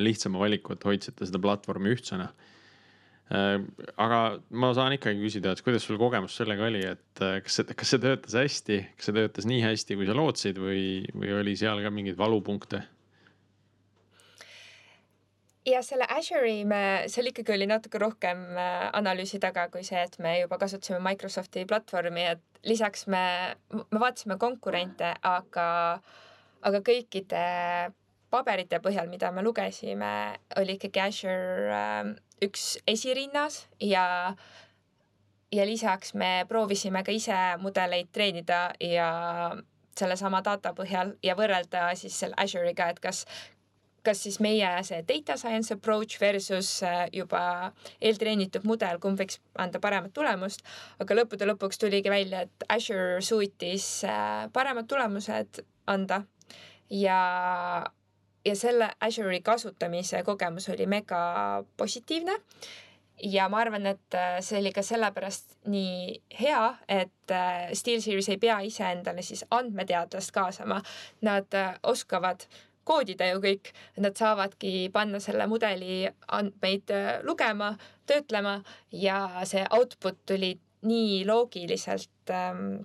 lihtsama 0.00 0.38
valiku, 0.38 0.76
et 0.76 0.84
hoidsite 0.84 1.26
seda 1.26 1.40
platvormi 1.42 1.90
ühtsena. 1.96 2.28
Aga 3.26 4.18
ma 4.54 4.68
saan 4.76 4.94
ikkagi 4.94 5.18
küsida, 5.18 5.50
et 5.50 5.62
kuidas 5.66 5.86
sul 5.86 5.98
kogemus 5.98 6.36
sellega 6.38 6.68
oli, 6.68 6.84
et 6.86 7.22
äh, 7.24 7.40
kas 7.42 7.58
see, 7.58 7.74
kas 7.74 7.90
see 7.90 8.02
töötas 8.02 8.36
hästi, 8.38 8.76
kas 8.94 9.08
see 9.08 9.16
töötas 9.16 9.48
nii 9.50 9.64
hästi, 9.64 9.96
kui 9.98 10.06
sa 10.06 10.14
lootsid 10.14 10.60
või, 10.62 10.84
või 11.10 11.32
oli 11.40 11.56
seal 11.58 11.82
ka 11.82 11.90
mingeid 11.90 12.18
valupunkte? 12.20 12.84
ja 15.66 15.80
selle 15.82 16.06
Azure'i 16.14 16.60
me, 16.62 16.80
seal 17.10 17.26
ikkagi 17.32 17.56
oli 17.56 17.66
natuke 17.66 17.98
rohkem 17.98 18.44
äh, 18.54 18.84
analüüsi 18.94 19.40
taga 19.42 19.66
kui 19.74 19.82
see, 19.82 20.04
et 20.06 20.14
me 20.22 20.36
juba 20.38 20.60
kasutasime 20.62 21.00
Microsofti 21.02 21.64
platvormi, 21.66 22.28
et 22.36 22.62
lisaks 22.70 23.08
me, 23.10 23.24
me 23.74 23.98
vaatasime 23.98 24.38
konkurente, 24.38 25.10
aga, 25.26 25.66
aga 26.62 26.82
kõikide 26.86 27.42
paberite 28.30 28.78
põhjal, 28.82 29.10
mida 29.10 29.32
me 29.34 29.42
lugesime, 29.42 30.12
oli 30.62 30.78
ikkagi 30.78 31.02
Azure 31.02 31.74
äh, 31.74 32.14
üks 32.44 32.76
esirinnas 32.86 33.66
ja 33.80 34.34
ja 35.52 35.66
lisaks 35.66 36.14
me 36.14 36.44
proovisime 36.48 37.02
ka 37.04 37.14
ise 37.14 37.36
mudeleid 37.62 38.08
treenida 38.12 38.70
ja 38.80 39.10
sellesama 39.96 40.42
data 40.44 40.72
põhjal 40.76 41.14
ja 41.24 41.36
võrrelda 41.38 41.90
siis 41.96 42.16
selle 42.20 42.36
Azure'iga, 42.42 42.90
et 42.92 43.00
kas, 43.00 43.22
kas 44.04 44.20
siis 44.26 44.38
meie 44.44 44.68
see 44.86 45.02
data 45.08 45.38
science 45.40 45.72
approach 45.74 46.20
versus 46.20 46.82
äh, 46.84 47.06
juba 47.14 47.72
eeltreenitud 48.00 48.66
mudel, 48.68 49.00
kumb 49.00 49.20
võiks 49.20 49.40
anda 49.62 49.80
paremat 49.80 50.12
tulemust. 50.16 50.66
aga 51.00 51.20
lõppude 51.20 51.48
lõpuks 51.48 51.80
tuligi 51.80 52.12
välja, 52.12 52.44
et 52.46 52.68
Azure 52.68 53.22
suutis 53.24 54.04
äh, 54.04 54.46
paremad 54.52 54.90
tulemused 54.90 55.62
anda 55.86 56.24
ja, 56.90 57.20
ja 58.46 58.56
selle 58.56 58.92
Azure'i 59.00 59.42
kasutamise 59.42 60.22
kogemus 60.22 60.68
oli 60.70 60.86
mega 60.86 61.18
positiivne 61.76 62.38
ja 63.22 63.48
ma 63.48 63.60
arvan, 63.64 63.86
et 63.86 64.14
äh, 64.14 64.38
see 64.44 64.60
oli 64.60 64.72
ka 64.76 64.84
sellepärast 64.84 65.56
nii 65.72 66.20
hea, 66.40 66.62
et 66.88 67.32
äh, 67.34 67.72
SteelSeries 67.76 68.28
ei 68.32 68.40
pea 68.40 68.58
iseendale 68.66 69.24
siis 69.24 69.44
andmeteadlast 69.50 70.32
kaasama. 70.36 70.80
Nad 71.26 71.54
äh, 71.56 71.74
oskavad 71.82 72.46
koodida 72.86 73.30
ju 73.32 73.40
kõik, 73.42 73.72
nad 74.02 74.14
saavadki 74.18 74.90
panna 74.94 75.20
selle 75.22 75.48
mudeli 75.50 76.04
andmeid 76.28 76.92
lugema, 77.26 77.72
töötlema 78.06 78.60
ja 78.92 79.18
see 79.48 79.64
output 79.74 80.20
tuli 80.26 80.52
nii 80.86 81.24
loogiliselt, 81.26 82.30
ähm, 82.30 82.84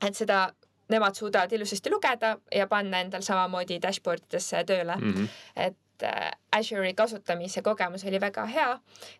et 0.00 0.16
seda 0.16 0.46
nemad 0.90 1.14
suudavad 1.14 1.52
ilusasti 1.52 1.90
lugeda 1.90 2.36
ja 2.54 2.66
panna 2.66 3.00
endal 3.00 3.22
samamoodi 3.22 3.78
dashboard 3.82 4.26
idesse 4.28 4.64
tööle 4.64 4.96
mm. 4.96 5.12
-hmm. 5.12 5.28
et 5.56 5.78
Äh, 6.02 6.30
Azure'i 6.52 6.94
kasutamise 6.94 7.62
kogemus 7.62 8.04
oli 8.04 8.20
väga 8.20 8.44
hea 8.46 8.70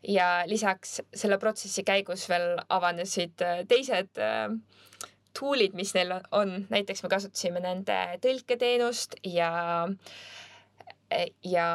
ja 0.08 0.26
lisaks 0.46 1.00
selle 1.14 1.38
protsessi 1.38 1.84
käigus 1.86 2.26
veel 2.28 2.58
avanesid 2.68 3.42
äh, 3.44 3.60
teised 3.68 4.20
äh, 4.20 4.48
tool'id, 5.38 5.76
mis 5.78 5.92
neil 5.94 6.14
on, 6.36 6.56
näiteks 6.70 7.04
me 7.04 7.12
kasutasime 7.12 7.62
nende 7.62 7.98
tõlketeenust 8.24 9.20
ja, 9.30 9.52
ja 11.46 11.68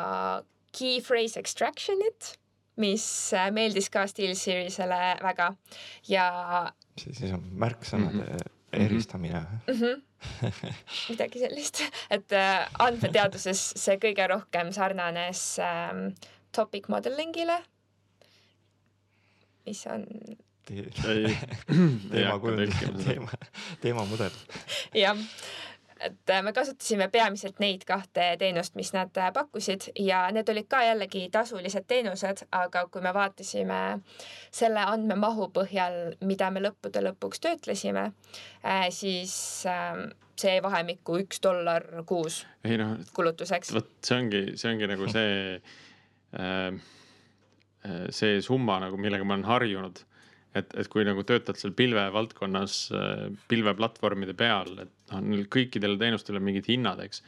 key 0.75 0.97
phrase 1.05 1.39
extraction'it, 1.39 2.33
mis 2.81 3.05
meeldis 3.55 3.87
ka 3.93 4.03
SteelSeriesele 4.11 4.99
väga 5.23 5.53
ja. 6.11 6.27
siis 6.99 7.31
on 7.31 7.47
märksõnade 7.63 8.19
mm 8.19 8.27
-hmm 8.27 8.54
eristamine 8.75 9.45
mm. 9.67 9.73
-hmm. 9.73 10.01
midagi 11.09 11.39
sellist, 11.39 11.83
et 12.09 12.31
äh, 12.31 12.67
andmeteaduses 12.79 13.73
see 13.75 13.97
kõige 14.01 14.27
rohkem 14.31 14.71
sarnanes 14.73 15.59
ähm, 15.59 16.15
topic 16.51 16.87
modeling'ile, 16.87 17.59
mis 19.65 19.85
on 19.91 20.05
teemakujundus, 20.65 22.75
teema, 23.05 23.29
teemamudel. 23.81 24.31
jah 24.93 25.17
et 25.99 26.29
äh, 26.29 26.41
me 26.43 26.53
kasutasime 26.53 27.07
peamiselt 27.11 27.59
neid 27.63 27.85
kahte 27.87 28.27
teenust, 28.39 28.75
mis 28.75 28.91
nad 28.95 29.15
äh, 29.17 29.31
pakkusid 29.33 29.89
ja 29.99 30.25
need 30.35 30.49
olid 30.51 30.67
ka 30.71 30.81
jällegi 30.83 31.25
tasulised 31.31 31.87
teenused, 31.87 32.45
aga 32.55 32.85
kui 32.91 33.03
me 33.05 33.13
vaatasime 33.15 33.79
selle 34.53 34.83
andmemahu 34.83 35.49
põhjal, 35.55 36.15
mida 36.27 36.51
me 36.51 36.63
lõppude 36.65 37.03
lõpuks 37.09 37.43
töötlesime, 37.45 38.09
äh, 38.65 38.87
siis 38.95 39.35
ähm, 39.71 40.09
see 40.39 40.57
vahemikku 40.63 41.21
üks 41.23 41.39
dollar 41.43 41.85
kuus 42.07 42.43
ei 42.67 42.79
noh, 42.81 42.97
kulutuseks. 43.15 43.71
vot 43.75 43.93
see 44.03 44.19
ongi, 44.19 44.43
see 44.59 44.73
ongi 44.73 44.91
nagu 44.91 45.07
see 45.11 45.31
äh,, 46.35 46.91
see 48.09 48.41
summa 48.43 48.81
nagu, 48.81 48.97
millega 48.99 49.23
ma 49.23 49.37
olen 49.37 49.47
harjunud 49.47 50.03
et, 50.55 50.75
et 50.79 50.89
kui 50.91 51.05
nagu 51.07 51.23
töötad 51.27 51.59
seal 51.59 51.73
pilve 51.77 52.03
valdkonnas, 52.15 52.77
äh, 52.95 53.25
pilveplatvormide 53.51 54.35
peal, 54.37 54.71
et 54.85 54.94
noh, 55.11 55.25
neil 55.25 55.45
kõikidel 55.51 55.99
teenustel 56.01 56.39
on 56.39 56.45
mingid 56.45 56.69
hinnad, 56.69 57.01
eks. 57.05 57.21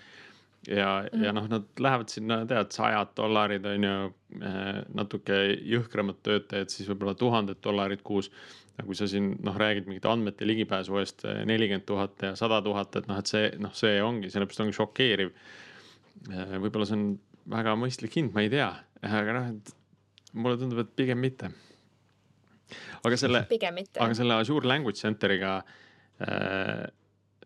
ja 0.70 0.90
mm., 1.04 1.26
ja 1.26 1.34
noh, 1.36 1.48
nad 1.52 1.68
lähevad 1.84 2.12
sinna, 2.12 2.40
tead, 2.50 2.72
sajad 2.76 3.14
dollarid 3.18 3.68
on 3.70 3.88
ju, 3.88 3.98
äh, 4.42 4.80
natuke 4.98 5.42
jõhkramad 5.76 6.22
töötajad, 6.26 6.74
siis 6.74 6.90
võib-olla 6.92 7.16
tuhanded 7.18 7.62
dollarid 7.64 8.04
kuus. 8.08 8.32
aga 8.78 8.86
kui 8.86 8.98
sa 8.98 9.08
siin 9.10 9.32
noh, 9.42 9.56
räägid 9.58 9.88
mingite 9.90 10.10
andmete 10.12 10.48
ligipääsu 10.48 11.00
eest 11.02 11.26
äh, 11.26 11.44
nelikümmend 11.50 11.88
tuhat 11.90 12.28
ja 12.30 12.36
sada 12.38 12.62
tuhat, 12.62 12.96
et 12.96 13.08
noh, 13.10 13.22
et 13.22 13.30
see 13.30 13.48
noh, 13.62 13.74
see 13.74 14.02
ongi, 14.02 14.30
sellepärast 14.34 14.66
ongi 14.66 14.78
šokeeriv. 14.78 15.32
võib-olla 16.28 16.86
see 16.86 16.98
on 16.98 17.08
väga 17.48 17.78
mõistlik 17.80 18.18
hind, 18.20 18.34
ma 18.36 18.44
ei 18.44 18.52
tea, 18.52 18.72
aga 19.06 19.38
noh, 19.38 19.50
et 19.54 19.74
mulle 20.34 20.60
tundub, 20.60 20.82
et 20.84 20.94
pigem 20.98 21.22
mitte 21.22 21.54
aga 23.06 23.20
selle, 23.20 23.44
aga 24.04 24.14
selle 24.18 24.38
Azure 24.42 24.68
Language 24.68 25.00
Center'iga 25.00 25.58
äh, 26.20 26.88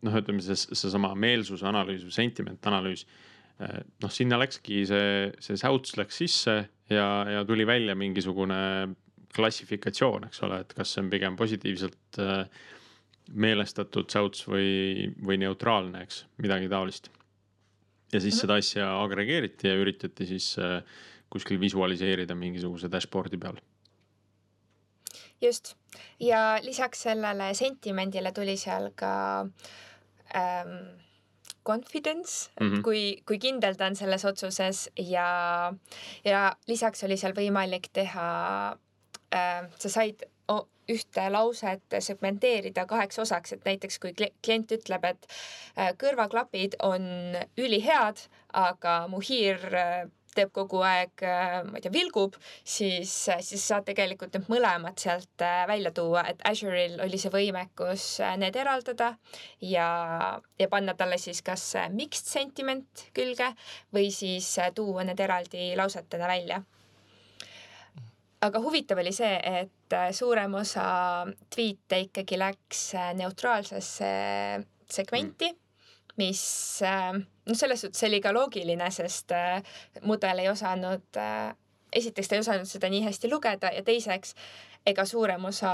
noh, 0.06 0.18
ütleme 0.22 0.44
siis 0.44 0.68
seesama 0.72 1.14
meelsuse 1.20 1.68
analüüs 1.70 2.04
või 2.08 2.16
sentiment 2.16 2.68
analüüs. 2.70 3.06
Äh, 3.62 3.82
noh, 4.04 4.14
sinna 4.14 4.40
läkski 4.42 4.84
see, 4.90 5.32
see 5.44 5.60
säuts 5.60 5.96
läks 6.00 6.22
sisse 6.24 6.58
ja, 6.92 7.08
ja 7.30 7.46
tuli 7.48 7.68
välja 7.68 7.96
mingisugune 7.98 8.60
klassifikatsioon, 9.36 10.28
eks 10.28 10.44
ole, 10.48 10.62
et 10.66 10.76
kas 10.76 10.92
see 10.92 11.06
on 11.06 11.12
pigem 11.12 11.38
positiivselt 11.40 12.20
äh, 12.20 12.44
meelestatud 13.32 14.12
säuts 14.12 14.44
või, 14.50 15.12
või 15.24 15.40
neutraalne, 15.40 16.04
eks, 16.04 16.26
midagi 16.44 16.68
taolist. 16.72 17.12
ja 18.12 18.20
siis 18.20 18.34
mm 18.34 18.38
-hmm. 18.38 18.42
seda 18.42 18.56
asja 18.60 18.88
agregeeriti 19.04 19.68
ja 19.68 19.76
üritati 19.80 20.26
siis 20.28 20.56
kuskil 21.30 21.60
visualiseerida 21.60 22.36
mingisuguse 22.36 22.92
dashboard'i 22.92 23.38
peal 23.38 23.62
just, 25.42 25.76
ja 26.20 26.60
lisaks 26.62 27.02
sellele 27.08 27.54
sentimendile 27.58 28.32
tuli 28.32 28.58
seal 28.58 28.92
ka 28.96 29.14
ähm, 30.36 31.00
confidence 31.64 32.50
mm, 32.60 32.68
-hmm. 32.68 32.82
kui, 32.82 33.22
kui 33.26 33.38
kindel 33.40 33.76
ta 33.76 33.86
on 33.86 33.96
selles 33.96 34.26
otsuses 34.26 34.90
ja, 34.98 35.74
ja 36.26 36.56
lisaks 36.68 37.04
oli 37.04 37.18
seal 37.18 37.34
võimalik 37.38 37.90
teha 37.94 38.30
äh,, 39.34 39.70
sa 39.78 39.90
said 39.90 40.26
ühte 40.92 41.28
lauset 41.32 41.98
segmenteerida 42.00 42.86
kaheks 42.90 43.20
osaks, 43.24 43.56
et 43.56 43.66
näiteks 43.68 44.00
kui 44.02 44.14
klient 44.18 44.74
ütleb, 44.76 45.06
et 45.08 45.28
äh, 45.78 45.92
kõrvaklapid 46.02 46.78
on 46.86 47.38
ülihead, 47.60 48.26
aga 48.58 48.96
mu 49.12 49.22
hiir 49.24 49.62
äh, 49.72 50.10
teeb 50.36 50.52
kogu 50.56 50.82
aeg, 50.86 51.24
äh, 51.26 51.58
ma 51.68 51.78
ei 51.78 51.84
tea, 51.84 51.94
vilgub, 51.94 52.38
siis, 52.64 53.14
siis 53.46 53.64
saad 53.64 53.86
tegelikult 53.88 54.36
need 54.36 54.50
mõlemad 54.52 55.00
sealt 55.02 55.46
äh, 55.46 55.64
välja 55.70 55.94
tuua, 55.96 56.24
et 56.32 56.44
Azure'il 56.48 57.00
oli 57.04 57.20
see 57.22 57.34
võimekus 57.34 58.06
äh, 58.24 58.36
need 58.42 58.58
eraldada 58.60 59.14
ja, 59.66 59.88
ja 60.60 60.70
panna 60.72 60.96
talle 60.98 61.20
siis 61.22 61.44
kas 61.46 61.66
mixed 61.96 62.30
sentiment 62.32 63.08
külge 63.16 63.52
või 63.96 64.12
siis 64.16 64.54
tuua 64.76 65.06
need 65.08 65.20
eraldi 65.20 65.72
lausetena 65.80 66.30
välja. 66.32 66.62
aga 68.42 68.60
huvitav 68.60 68.98
oli 68.98 69.12
see, 69.14 69.36
et 69.62 69.98
suurem 70.18 70.56
osa 70.58 70.86
tweet'e 71.54 72.06
ikkagi 72.08 72.40
läks 72.40 72.86
neutraalsesse 73.20 74.14
segmenti 74.92 75.52
mm 75.52 75.61
mis 76.22 76.44
noh, 76.86 77.58
selles 77.58 77.86
suhtes 77.86 78.04
oli 78.08 78.22
ka 78.24 78.34
loogiline, 78.36 78.92
sest 78.94 79.34
äh, 79.36 79.62
mudel 80.08 80.44
ei 80.44 80.52
osanud, 80.52 81.08
äh, 81.18 81.54
esiteks 81.94 82.30
ta 82.30 82.38
ei 82.38 82.46
osanud 82.46 82.70
seda 82.70 82.90
nii 82.92 83.04
hästi 83.08 83.32
lugeda 83.32 83.74
ja 83.76 83.84
teiseks, 83.86 84.36
ega 84.88 85.06
suurem 85.06 85.46
osa 85.50 85.74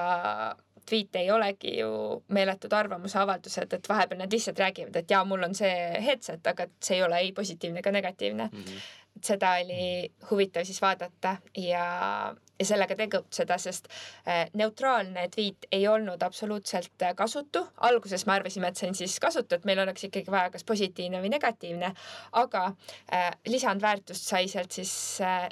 tweet'e 0.88 1.20
ei 1.20 1.32
olegi 1.32 1.74
ju 1.82 1.90
meeletud 2.32 2.74
arvamusavaldused, 2.74 3.74
et 3.76 3.90
vahepeal 3.90 4.22
nad 4.24 4.32
lihtsalt 4.32 4.60
räägivad, 4.64 4.96
et 4.96 5.12
jaa, 5.12 5.26
mul 5.28 5.44
on 5.44 5.56
see 5.56 5.74
headset, 6.06 6.48
aga 6.48 6.70
see 6.80 6.96
ei 6.96 7.04
ole 7.04 7.20
ei 7.26 7.34
positiivne 7.36 7.84
ega 7.84 7.92
negatiivne 7.92 8.50
mm. 8.52 8.64
-hmm 8.64 8.88
et 9.18 9.24
seda 9.26 9.56
oli 9.62 10.12
huvitav 10.30 10.66
siis 10.68 10.82
vaadata 10.82 11.38
ja, 11.58 12.36
ja 12.60 12.66
sellega 12.66 12.96
tegutseda, 12.98 13.58
sest 13.62 13.90
äh, 14.28 14.46
neutraalne 14.58 15.28
tweet 15.34 15.68
ei 15.72 15.88
olnud 15.88 16.22
absoluutselt 16.24 17.02
äh, 17.02 17.16
kasutu. 17.16 17.68
alguses 17.78 18.26
me 18.26 18.34
arvasime, 18.38 18.68
et 18.68 18.80
see 18.80 18.90
on 18.90 18.98
siis 18.98 19.20
kasutu, 19.20 19.56
et 19.56 19.66
meil 19.66 19.80
oleks 19.84 20.08
ikkagi 20.10 20.32
vaja 20.32 20.52
kas 20.54 20.66
positiivne 20.68 21.22
või 21.24 21.32
negatiivne, 21.34 21.94
aga 22.42 22.66
äh, 23.14 23.30
lisandväärtust 23.48 24.32
sai 24.34 24.48
sealt 24.52 24.72
siis 24.72 24.94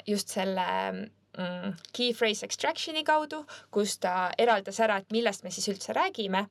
just 0.06 0.34
selle 0.34 0.66
key 1.92 2.12
phrase 2.16 2.46
extraction'i 2.46 3.02
kaudu, 3.06 3.42
kus 3.74 3.96
ta 4.02 4.30
eraldas 4.38 4.78
ära, 4.84 4.98
et 5.00 5.12
millest 5.14 5.44
me 5.44 5.52
siis 5.54 5.68
üldse 5.72 5.94
räägime. 5.96 6.46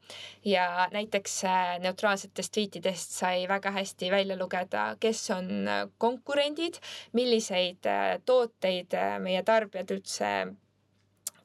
Ja 0.46 0.88
näiteks 0.94 1.38
äh, 1.50 1.78
neutraalsetest 1.84 2.54
tweetidest 2.54 3.16
sai 3.20 3.48
väga 3.50 3.74
hästi 3.76 4.12
välja 4.14 4.38
lugeda, 4.40 4.88
kes 5.00 5.24
on 5.36 5.50
äh, 5.68 5.86
konkurendid, 5.98 6.80
milliseid 7.14 7.90
äh, 7.90 8.18
tooteid 8.26 8.94
meie 9.24 9.42
tarbijad 9.46 9.92
üldse 9.96 10.32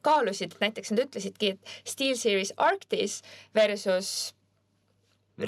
kaalusid, 0.04 0.56
näiteks 0.60 0.92
nad 0.94 1.04
ütlesidki, 1.04 1.54
et 1.54 1.88
SteelSeries 1.88 2.54
Arctis 2.56 3.20
versus 3.56 4.32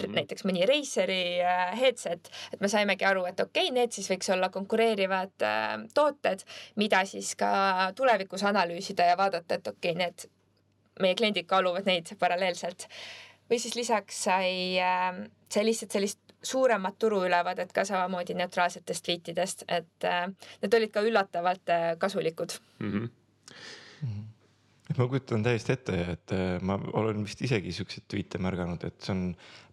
mm 0.00 0.10
-hmm. 0.10 0.14
näiteks 0.20 0.44
mõni 0.48 0.66
Raceri 0.68 1.40
äh, 1.40 1.72
headset, 1.80 2.30
et 2.52 2.60
me 2.60 2.68
saimegi 2.68 3.04
aru, 3.04 3.24
et 3.24 3.40
okei 3.40 3.68
okay,, 3.68 3.74
need 3.74 3.92
siis 3.92 4.10
võiks 4.10 4.32
olla 4.32 4.48
konkureerivad 4.48 5.46
äh, 5.48 5.78
tooted, 5.94 6.44
mida 6.76 7.04
siis 7.04 7.34
ka 7.36 7.92
tulevikus 7.96 8.42
analüüsida 8.42 9.06
ja 9.12 9.16
vaadata, 9.16 9.54
et 9.54 9.66
okei 9.66 9.92
okay,, 9.92 10.06
need 10.06 10.28
meie 11.00 11.14
kliendid 11.14 11.46
kaaluvad 11.46 11.86
neid 11.86 12.14
paralleelselt. 12.18 12.88
või 13.50 13.58
siis 13.58 13.74
lisaks 13.76 14.24
sai 14.24 14.78
äh,, 14.80 15.24
sai 15.48 15.64
lihtsalt 15.64 15.92
sellist 15.92 16.18
suuremat 16.42 16.98
turuülevaadet 16.98 17.72
ka 17.72 17.84
samamoodi 17.84 18.34
neutraalsetest 18.34 19.04
tweetidest, 19.04 19.64
et 19.68 20.06
need 20.62 20.74
olid 20.74 20.90
ka 20.90 21.00
üllatavalt 21.00 21.70
kasulikud 21.98 22.52
mm. 22.78 22.92
-hmm. 22.92 24.31
Ma 24.98 25.08
kujutan 25.08 25.44
täiesti 25.44 25.76
ette, 25.76 25.98
et 26.14 26.28
äh, 26.36 26.56
ma 26.64 26.74
olen 26.98 27.24
vist 27.26 27.42
isegi 27.44 27.70
siukseid 27.74 28.04
tweet'e 28.10 28.40
märganud, 28.42 28.80
et 28.88 29.04
see 29.04 29.12
on, 29.14 29.22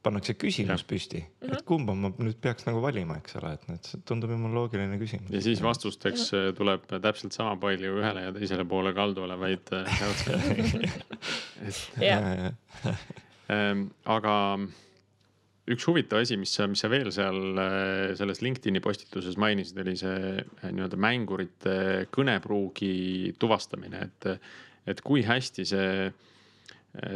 pannakse 0.03 0.33
küsimus 0.39 0.81
ja. 0.83 0.87
püsti 0.87 1.19
mm, 1.19 1.25
-hmm. 1.41 1.53
et 1.57 1.65
kumba 1.67 1.93
ma 1.95 2.07
nüüd 2.15 2.37
peaks 2.41 2.65
nagu 2.67 2.81
valima, 2.83 3.17
eks 3.19 3.35
ole, 3.39 3.49
et 3.57 3.63
need, 3.67 3.83
see 3.83 3.99
tundub 4.07 4.31
jumala 4.31 4.53
loogiline 4.61 4.97
küsimus. 5.01 5.31
ja 5.33 5.41
siis 5.43 5.63
vastusteks 5.63 6.31
mm 6.31 6.37
-hmm. 6.37 6.55
tuleb 6.57 6.81
täpselt 7.01 7.33
sama 7.35 7.55
palju 7.59 7.89
ühele 7.99 8.21
ja 8.27 8.31
teisele 8.35 8.65
poole 8.65 8.93
kalduvale, 8.93 9.39
vaid 9.39 9.65
ähm, 13.55 13.79
aga 14.05 14.35
üks 15.69 15.87
huvitav 15.87 16.19
asi, 16.23 16.37
mis 16.37 16.55
sa, 16.55 16.67
mis 16.67 16.81
sa 16.81 16.89
veel 16.89 17.11
seal 17.11 17.59
selles 18.17 18.41
LinkedIn'i 18.41 18.79
postituses 18.81 19.37
mainisid, 19.37 19.77
oli 19.83 19.95
see 19.99 20.19
nii-öelda 20.63 20.97
mängurite 20.97 22.07
kõnepruugi 22.15 23.35
tuvastamine, 23.39 23.97
et 24.07 24.25
et 24.87 25.01
kui 25.05 25.23
hästi 25.25 25.65
see, 25.67 26.09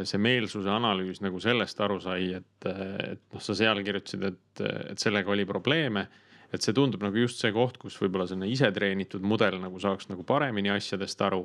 see 0.04 0.20
meelsuse 0.22 0.70
analüüs 0.70 1.22
nagu 1.24 1.40
sellest 1.42 1.80
aru 1.84 2.00
sai, 2.02 2.32
et, 2.40 2.68
et 2.68 3.24
noh, 3.34 3.42
sa 3.42 3.56
seal 3.58 3.82
kirjutasid, 3.86 4.28
et, 4.30 4.64
et 4.92 5.00
sellega 5.00 5.32
oli 5.34 5.46
probleeme. 5.48 6.08
et 6.54 6.62
see 6.62 6.74
tundub 6.76 7.02
nagu 7.02 7.18
just 7.18 7.40
see 7.42 7.50
koht, 7.50 7.80
kus 7.82 7.96
võib-olla 7.98 8.28
selline 8.30 8.46
isetreenitud 8.52 9.24
mudel 9.26 9.56
nagu 9.58 9.80
saaks 9.82 10.06
nagu 10.12 10.22
paremini 10.22 10.70
asjadest 10.70 11.22
aru 11.26 11.42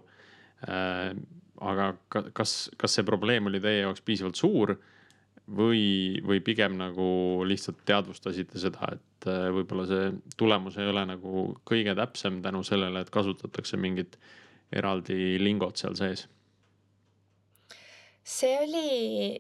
äh,. 0.67 1.15
aga 1.60 1.93
kas, 2.34 2.69
kas 2.77 2.93
see 2.95 3.03
probleem 3.03 3.49
oli 3.49 3.60
teie 3.60 3.82
jaoks 3.82 4.05
piisavalt 4.05 4.38
suur 4.39 4.77
või, 5.55 6.19
või 6.25 6.41
pigem 6.45 6.77
nagu 6.79 7.08
lihtsalt 7.47 7.82
teadvustasite 7.89 8.62
seda, 8.62 8.93
et 8.95 9.29
äh, 9.29 9.47
võib-olla 9.53 9.86
see 9.89 10.12
tulemus 10.38 10.77
ei 10.77 10.89
ole 10.91 11.05
nagu 11.10 11.45
kõige 11.67 11.95
täpsem 11.97 12.41
tänu 12.45 12.62
sellele, 12.67 13.01
et 13.03 13.12
kasutatakse 13.13 13.79
mingit 13.82 14.19
eraldi 14.71 15.38
lingot 15.41 15.77
seal 15.77 15.95
sees? 15.97 16.27
see 18.29 18.58
oli 18.62 19.39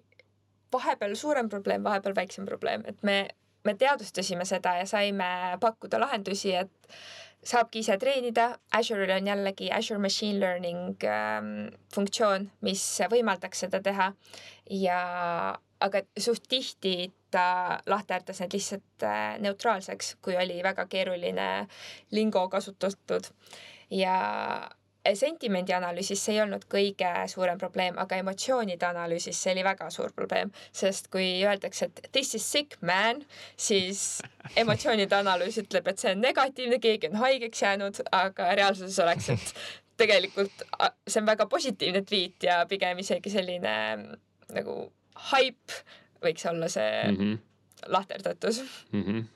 vahepeal 0.73 1.15
suurem 1.15 1.49
probleem, 1.49 1.83
vahepeal 1.83 2.15
väiksem 2.15 2.45
probleem, 2.45 2.83
et 2.89 3.03
me, 3.03 3.27
me 3.65 3.75
teadvustasime 3.77 4.45
seda 4.49 4.75
ja 4.79 4.85
saime 4.89 5.57
pakkuda 5.61 5.99
lahendusi, 6.01 6.55
et 6.55 6.95
saabki 7.45 7.83
ise 7.83 7.97
treenida. 8.01 8.51
Azure'il 8.75 9.13
on 9.15 9.29
jällegi 9.29 9.71
Azure 9.71 10.01
Machine 10.01 10.39
Learning 10.39 11.05
ähm, 11.07 11.53
funktsioon, 11.93 12.49
mis 12.65 12.83
võimaldaks 13.11 13.65
seda 13.65 13.81
teha 13.83 14.11
ja, 14.81 14.99
aga 15.79 16.03
suht 16.19 16.49
tihti 16.51 17.11
ta 17.31 17.79
lahterdas 17.87 18.41
need 18.41 18.57
lihtsalt 18.57 19.05
äh, 19.05 19.37
neutraalseks, 19.45 20.15
kui 20.21 20.37
oli 20.37 20.59
väga 20.65 20.87
keeruline 20.89 21.49
lingo 22.11 22.47
kasutatud 22.49 23.29
ja 23.93 24.17
sentimendi 25.15 25.73
analüüsis 25.73 26.21
see 26.23 26.35
ei 26.35 26.41
olnud 26.43 26.65
kõige 26.71 27.09
suurem 27.31 27.59
probleem, 27.61 27.97
aga 28.01 28.19
emotsioonide 28.21 28.85
analüüsis 28.89 29.39
see 29.39 29.53
oli 29.55 29.63
väga 29.65 29.89
suur 29.93 30.13
probleem, 30.15 30.51
sest 30.75 31.09
kui 31.13 31.27
öeldakse, 31.45 31.89
et 31.89 32.09
this 32.11 32.35
is 32.35 32.45
sick 32.45 32.77
man, 32.85 33.23
siis 33.57 34.21
emotsioonide 34.59 35.15
analüüs 35.19 35.59
ütleb, 35.63 35.87
et 35.87 36.01
see 36.01 36.13
on 36.15 36.21
negatiivne, 36.23 36.79
keegi 36.83 37.11
on 37.11 37.19
haigeks 37.23 37.63
jäänud, 37.65 38.01
aga 38.11 38.53
reaalsuses 38.59 38.99
oleks, 39.05 39.29
et 39.35 39.53
tegelikult 39.99 40.63
see 41.07 41.21
on 41.21 41.27
väga 41.27 41.47
positiivne 41.51 42.03
tweet 42.07 42.47
ja 42.47 42.61
pigem 42.69 43.01
isegi 43.03 43.33
selline 43.33 43.73
nagu 44.55 44.77
hype 45.31 45.81
võiks 46.23 46.45
olla 46.49 46.69
see 46.71 46.93
mm 47.09 47.17
-hmm. 47.17 47.41
lahterdatus 47.87 48.63
mm. 48.91 49.03
-hmm. 49.03 49.27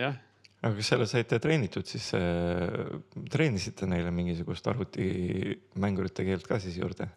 jah 0.00 0.18
aga 0.60 0.74
kas 0.76 0.90
selle 0.92 1.06
saite 1.08 1.38
treenitud, 1.42 1.86
siis 1.88 2.10
äh, 2.16 2.98
treenisite 3.32 3.88
neile 3.88 4.12
mingisugust 4.14 4.66
arvutimängurite 4.72 6.26
keelt 6.28 6.46
ka 6.48 6.60
siis 6.62 6.76
juurde? 6.80 7.08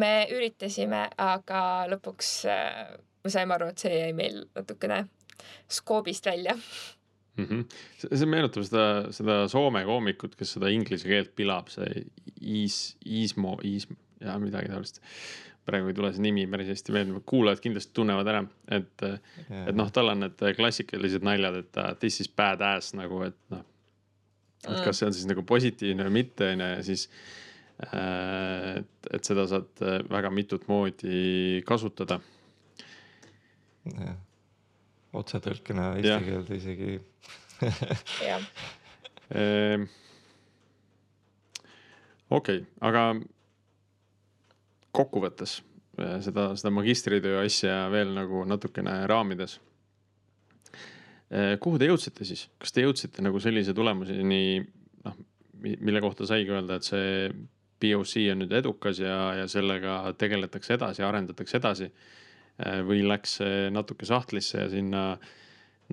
me 0.00 0.26
üritasime, 0.34 1.06
aga 1.20 1.62
lõpuks 1.90 2.34
äh, 2.50 2.98
me 3.24 3.32
saime 3.32 3.56
aru, 3.56 3.70
et 3.72 3.86
see 3.86 3.94
jäi 3.94 4.12
meil 4.16 4.42
natukene 4.56 5.04
skoobist 5.70 6.26
välja 6.26 6.56
mm. 6.56 7.44
-hmm. 7.44 7.64
see 8.08 8.26
meenutab 8.28 8.66
seda, 8.66 8.86
seda 9.14 9.42
Soome 9.48 9.84
koomikut, 9.84 10.36
kes 10.36 10.56
seda 10.58 10.72
inglise 10.72 11.08
keelt 11.08 11.34
pilab, 11.36 11.70
see 11.72 12.06
Iis, 12.40 12.96
Iismo, 13.06 13.58
Iis 13.64 13.86
ja 14.20 14.36
midagi 14.38 14.68
taolist 14.68 15.00
praegu 15.70 15.90
ei 15.90 15.96
tule 15.96 16.10
see 16.14 16.24
nimi 16.24 16.46
päris 16.50 16.70
hästi 16.74 16.94
meelde, 16.94 17.22
kuulajad 17.28 17.62
kindlasti 17.64 17.94
tunnevad 17.96 18.30
ära, 18.32 18.44
et 18.76 19.04
yeah., 19.06 19.66
et 19.70 19.76
noh, 19.78 19.90
tal 19.94 20.12
on 20.12 20.24
need 20.26 20.42
klassikalised 20.58 21.26
naljad, 21.26 21.60
et 21.62 21.80
uh, 21.80 21.92
this 22.02 22.20
is 22.24 22.30
bad 22.30 22.62
ass 22.66 22.94
nagu, 22.98 23.22
et 23.28 23.38
noh. 23.54 23.62
et 24.66 24.82
kas 24.84 25.00
see 25.00 25.08
on 25.08 25.16
siis 25.16 25.28
nagu 25.30 25.44
positiivne 25.46 26.08
või 26.08 26.16
mitte, 26.20 26.52
on 26.54 26.64
ju, 26.64 26.72
ja 26.74 26.82
siis 26.86 27.06
äh,. 27.86 28.80
et, 28.80 29.12
et 29.14 29.30
seda 29.30 29.46
saad 29.50 29.84
äh, 29.86 30.00
väga 30.10 30.32
mitut 30.34 30.66
moodi 30.70 31.62
kasutada. 31.68 32.20
jah, 33.94 34.18
otsetõlkena 35.16 35.94
eesti 35.96 36.10
yeah. 36.10 36.26
keelde 36.26 36.58
isegi 36.58 36.98
jah 38.26 38.44
ehm, 39.40 39.86
okei 42.30 42.60
okay,, 42.60 42.66
aga 42.86 43.04
kokkuvõttes 44.96 45.60
äh, 46.00 46.18
seda, 46.24 46.50
seda 46.58 46.72
magistritöö 46.74 47.44
asja 47.44 47.84
veel 47.92 48.14
nagu 48.16 48.44
natukene 48.48 49.02
raamides. 49.10 49.58
Äh, 51.30 51.54
kuhu 51.62 51.78
te 51.78 51.88
jõudsite 51.90 52.26
siis, 52.26 52.48
kas 52.58 52.74
te 52.74 52.84
jõudsite 52.84 53.22
nagu 53.24 53.40
sellise 53.42 53.74
tulemuseni, 53.76 54.60
noh, 55.06 55.18
mille 55.62 56.02
kohta 56.02 56.26
saigi 56.28 56.50
öelda, 56.50 56.80
et 56.80 56.88
see 56.88 57.28
POC 57.80 58.26
on 58.32 58.42
nüüd 58.42 58.56
edukas 58.58 59.00
ja, 59.00 59.18
ja 59.38 59.46
sellega 59.48 60.02
tegeletakse 60.20 60.74
edasi, 60.76 61.04
arendatakse 61.06 61.60
edasi. 61.60 61.90
Äh, 62.60 62.80
või 62.86 63.04
läks 63.06 63.38
see 63.40 63.68
natuke 63.72 64.08
sahtlisse 64.08 64.64
ja 64.64 64.66
sinna 64.72 65.04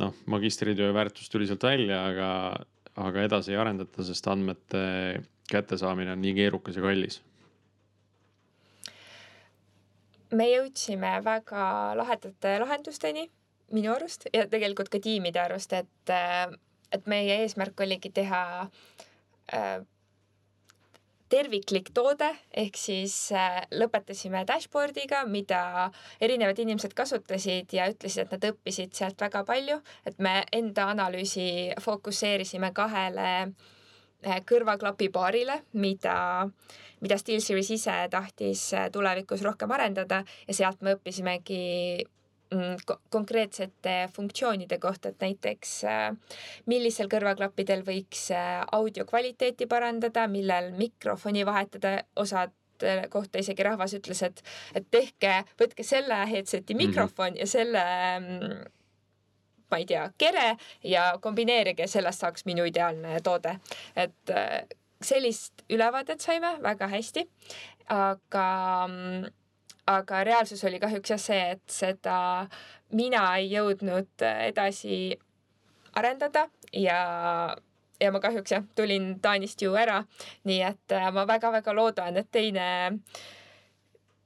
noh, 0.01 0.17
magistritöö 0.29 0.89
väärtus 0.93 1.29
tuli 1.31 1.47
sealt 1.49 1.63
välja, 1.63 2.01
aga, 2.09 2.29
aga 3.07 3.23
edasi 3.29 3.53
ei 3.53 3.61
arendata, 3.61 4.03
sest 4.05 4.27
andmete 4.29 4.83
kättesaamine 5.47 6.11
on 6.11 6.21
nii 6.21 6.33
keerukas 6.41 6.75
ja 6.75 6.83
kallis 6.83 7.21
me 10.31 10.47
jõudsime 10.49 11.17
väga 11.23 11.65
lahedate 11.97 12.57
lahendusteni 12.63 13.27
minu 13.75 13.93
arust 13.93 14.27
ja 14.33 14.47
tegelikult 14.47 14.89
ka 14.91 14.99
tiimide 15.03 15.41
arust, 15.41 15.73
et, 15.73 16.09
äh, 16.13 16.47
et 16.91 17.07
meie 17.07 17.41
eesmärk 17.43 17.79
oligi 17.83 18.11
teha 18.15 18.41
äh, 19.53 19.79
terviklik 21.29 21.91
toode, 21.95 22.29
ehk 22.55 22.79
siis 22.79 23.15
äh, 23.35 23.61
lõpetasime 23.75 24.45
dashboard'iga, 24.47 25.25
mida 25.27 25.89
erinevad 26.23 26.59
inimesed 26.63 26.95
kasutasid 26.95 27.75
ja 27.75 27.89
ütlesid, 27.91 28.25
et 28.27 28.37
nad 28.37 28.51
õppisid 28.53 28.95
sealt 28.95 29.19
väga 29.21 29.43
palju, 29.47 29.81
et 30.07 30.19
me 30.23 30.39
enda 30.55 30.87
analüüsi 30.93 31.49
fokusseerisime 31.83 32.71
kahele 32.75 33.27
äh, 33.41 33.75
kõrvaklapipaarile, 34.23 35.61
mida 35.73 36.17
äh, 36.41 36.77
mida 37.03 37.17
SteelSeries 37.19 37.71
ise 37.75 37.95
tahtis 38.13 38.67
äh, 38.75 38.89
tulevikus 38.93 39.43
rohkem 39.45 39.71
arendada 39.75 40.23
ja 40.47 40.55
sealt 40.55 40.81
me 40.85 40.95
õppisimegi 40.97 41.61
mm, 42.53 42.85
konkreetsete 43.13 43.97
funktsioonide 44.15 44.79
kohta, 44.81 45.11
et 45.13 45.25
näiteks 45.25 45.73
äh, 45.87 46.07
millisel 46.69 47.11
kõrvaklappidel 47.11 47.85
võiks 47.87 48.29
äh, 48.35 48.61
audio 48.77 49.05
kvaliteeti 49.09 49.69
parandada, 49.69 50.27
millel 50.31 50.73
mikrofoni 50.77 51.45
vahetada, 51.47 51.99
osad 52.15 52.55
kohta 53.09 53.41
isegi 53.41 53.63
rahvas 53.65 53.95
ütles, 53.97 54.19
et, 54.21 54.41
et 54.77 54.85
tehke, 54.93 55.31
võtke 55.57 55.81
selle 55.81 56.19
headset'i 56.29 56.75
mhm. 56.75 56.83
mikrofon 56.83 57.31
mm 57.31 57.33
-hmm. 57.33 57.39
ja 57.39 57.47
selle 57.49 57.85
mm, 58.19 58.59
ma 59.71 59.79
ei 59.81 59.85
tea, 59.85 60.09
kere 60.17 60.55
ja 60.83 61.13
kombineerige, 61.21 61.87
sellest 61.87 62.23
saaks 62.23 62.45
minu 62.45 62.65
ideaalne 62.67 63.19
toode. 63.23 63.57
et 63.95 64.35
sellist 65.01 65.63
ülevaadet 65.69 66.21
saime 66.21 66.55
väga 66.63 66.87
hästi, 66.89 67.23
aga, 67.93 68.47
aga 69.87 70.23
reaalsus 70.23 70.63
oli 70.65 70.79
kahjuks 70.81 71.13
jah 71.13 71.21
see, 71.21 71.43
et 71.57 71.63
seda 71.69 72.17
mina 72.97 73.23
ei 73.37 73.51
jõudnud 73.51 74.25
edasi 74.25 75.17
arendada 75.97 76.47
ja 76.73 76.99
ja 78.01 78.11
ma 78.13 78.21
kahjuks 78.21 78.53
jah, 78.53 78.65
tulin 78.77 79.15
Taanist 79.21 79.61
ju 79.61 79.73
ära, 79.77 80.03
nii 80.45 80.61
et 80.67 80.93
äh, 80.93 81.09
ma 81.13 81.25
väga-väga 81.29 81.73
loodan, 81.73 82.19
et 82.21 82.29
teine 82.31 82.67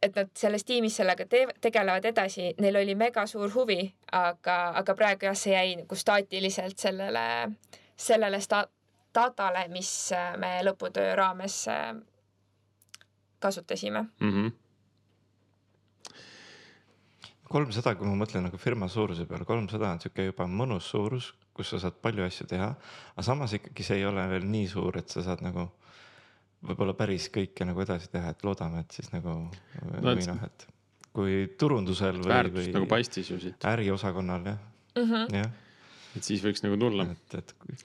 et 0.01 0.15
nad 0.15 0.29
selles 0.37 0.63
tiimis 0.65 0.95
sellega 0.97 1.25
te 1.29 1.45
tegelevad 1.61 2.05
edasi, 2.09 2.51
neil 2.59 2.79
oli 2.81 2.95
mega 2.97 3.25
suur 3.29 3.51
huvi, 3.53 3.83
aga, 4.17 4.57
aga 4.81 4.95
praegu 4.97 5.27
jah, 5.29 5.37
see 5.37 5.53
jäi 5.53 5.75
nagu 5.83 5.95
staatiliselt 5.95 6.79
sellele, 6.81 7.25
sellele 7.95 8.39
sta-, 8.41 8.67
datale, 9.13 9.67
mis 9.71 9.91
me 10.41 10.55
lõputöö 10.65 11.13
raames 11.19 11.67
äh, 11.69 11.93
kasutasime 13.39 14.05
mm. 14.19 14.31
-hmm. 14.31 14.51
kolmsada, 17.49 17.95
kui 17.95 18.07
ma 18.07 18.15
mõtlen 18.25 18.47
nagu 18.47 18.57
firma 18.57 18.87
suuruse 18.87 19.25
peale, 19.25 19.45
kolmsada 19.45 19.91
on 19.91 19.99
sihuke 19.99 20.25
juba 20.25 20.47
mõnus 20.47 20.89
suurus, 20.89 21.33
kus 21.53 21.69
sa 21.69 21.79
saad 21.79 22.01
palju 22.01 22.23
asju 22.25 22.47
teha, 22.47 22.73
aga 23.13 23.23
samas 23.23 23.53
ikkagi 23.53 23.83
see 23.83 23.97
ei 24.01 24.05
ole 24.05 24.27
veel 24.29 24.45
nii 24.47 24.67
suur, 24.67 24.97
et 24.97 25.09
sa 25.09 25.23
saad 25.23 25.43
nagu 25.45 25.67
võib-olla 26.61 26.93
päris 26.97 27.27
kõike 27.33 27.65
nagu 27.67 27.81
edasi 27.83 28.11
teha, 28.11 28.33
et 28.35 28.43
loodame, 28.45 28.83
et 28.85 28.97
siis 28.97 29.09
nagu 29.13 29.37
no, 29.47 30.01
või 30.01 30.25
noh, 30.27 30.43
et 30.45 30.67
kui 31.11 31.37
turundusel 31.59 32.21
või, 32.21 32.31
väärtust 32.31 32.67
või 32.69 32.75
nagu 32.77 32.89
paistis 32.91 33.31
ju 33.31 33.39
siit. 33.41 33.65
äriosakonnal 33.67 34.45
jah 34.47 34.59
mm, 34.95 35.07
-hmm. 35.07 35.33
jah. 35.35 35.49
et 36.17 36.27
siis 36.27 36.43
võiks 36.45 36.63
nagu 36.65 36.77
tulla. 36.79 37.07
et, 37.11 37.37
et 37.39 37.55
kui, 37.59 37.79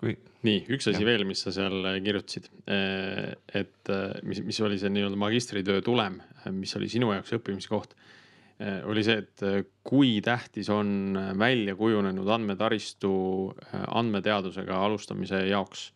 kui. 0.00 0.16
nii, 0.46 0.62
üks 0.76 0.88
asi 0.92 1.02
ja. 1.02 1.08
veel, 1.10 1.26
mis 1.28 1.42
sa 1.44 1.52
seal 1.54 1.90
kirjutasid, 2.04 2.48
et 3.60 3.92
mis, 4.22 4.40
mis 4.46 4.60
oli 4.64 4.80
see 4.80 4.92
nii-öelda 4.94 5.20
magistritöö 5.20 5.84
tulem, 5.84 6.20
mis 6.54 6.74
oli 6.78 6.88
sinu 6.92 7.12
jaoks 7.12 7.36
õppimise 7.38 7.72
koht 7.72 7.96
oli 8.86 9.02
see, 9.02 9.18
et 9.18 9.42
kui 9.82 10.20
tähtis 10.22 10.68
on 10.70 11.18
välja 11.38 11.74
kujunenud 11.74 12.28
andmetaristu 12.30 13.10
andmeteadusega 13.98 14.78
alustamise 14.86 15.40
jaoks 15.48 15.88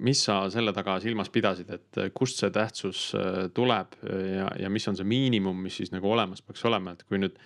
mis 0.00 0.22
sa 0.24 0.42
selle 0.52 0.72
taga 0.76 0.96
silmas 1.02 1.30
pidasid, 1.32 1.70
et 1.74 2.00
kust 2.16 2.40
see 2.40 2.50
tähtsus 2.54 3.10
äh, 3.18 3.46
tuleb 3.54 3.96
ja, 4.08 4.48
ja 4.64 4.70
mis 4.72 4.88
on 4.88 4.96
see 4.96 5.08
miinimum, 5.08 5.60
mis 5.66 5.76
siis 5.80 5.92
nagu 5.92 6.10
olemas 6.12 6.42
peaks 6.44 6.64
olema, 6.68 6.94
et 6.94 7.04
kui 7.08 7.20
nüüd 7.20 7.36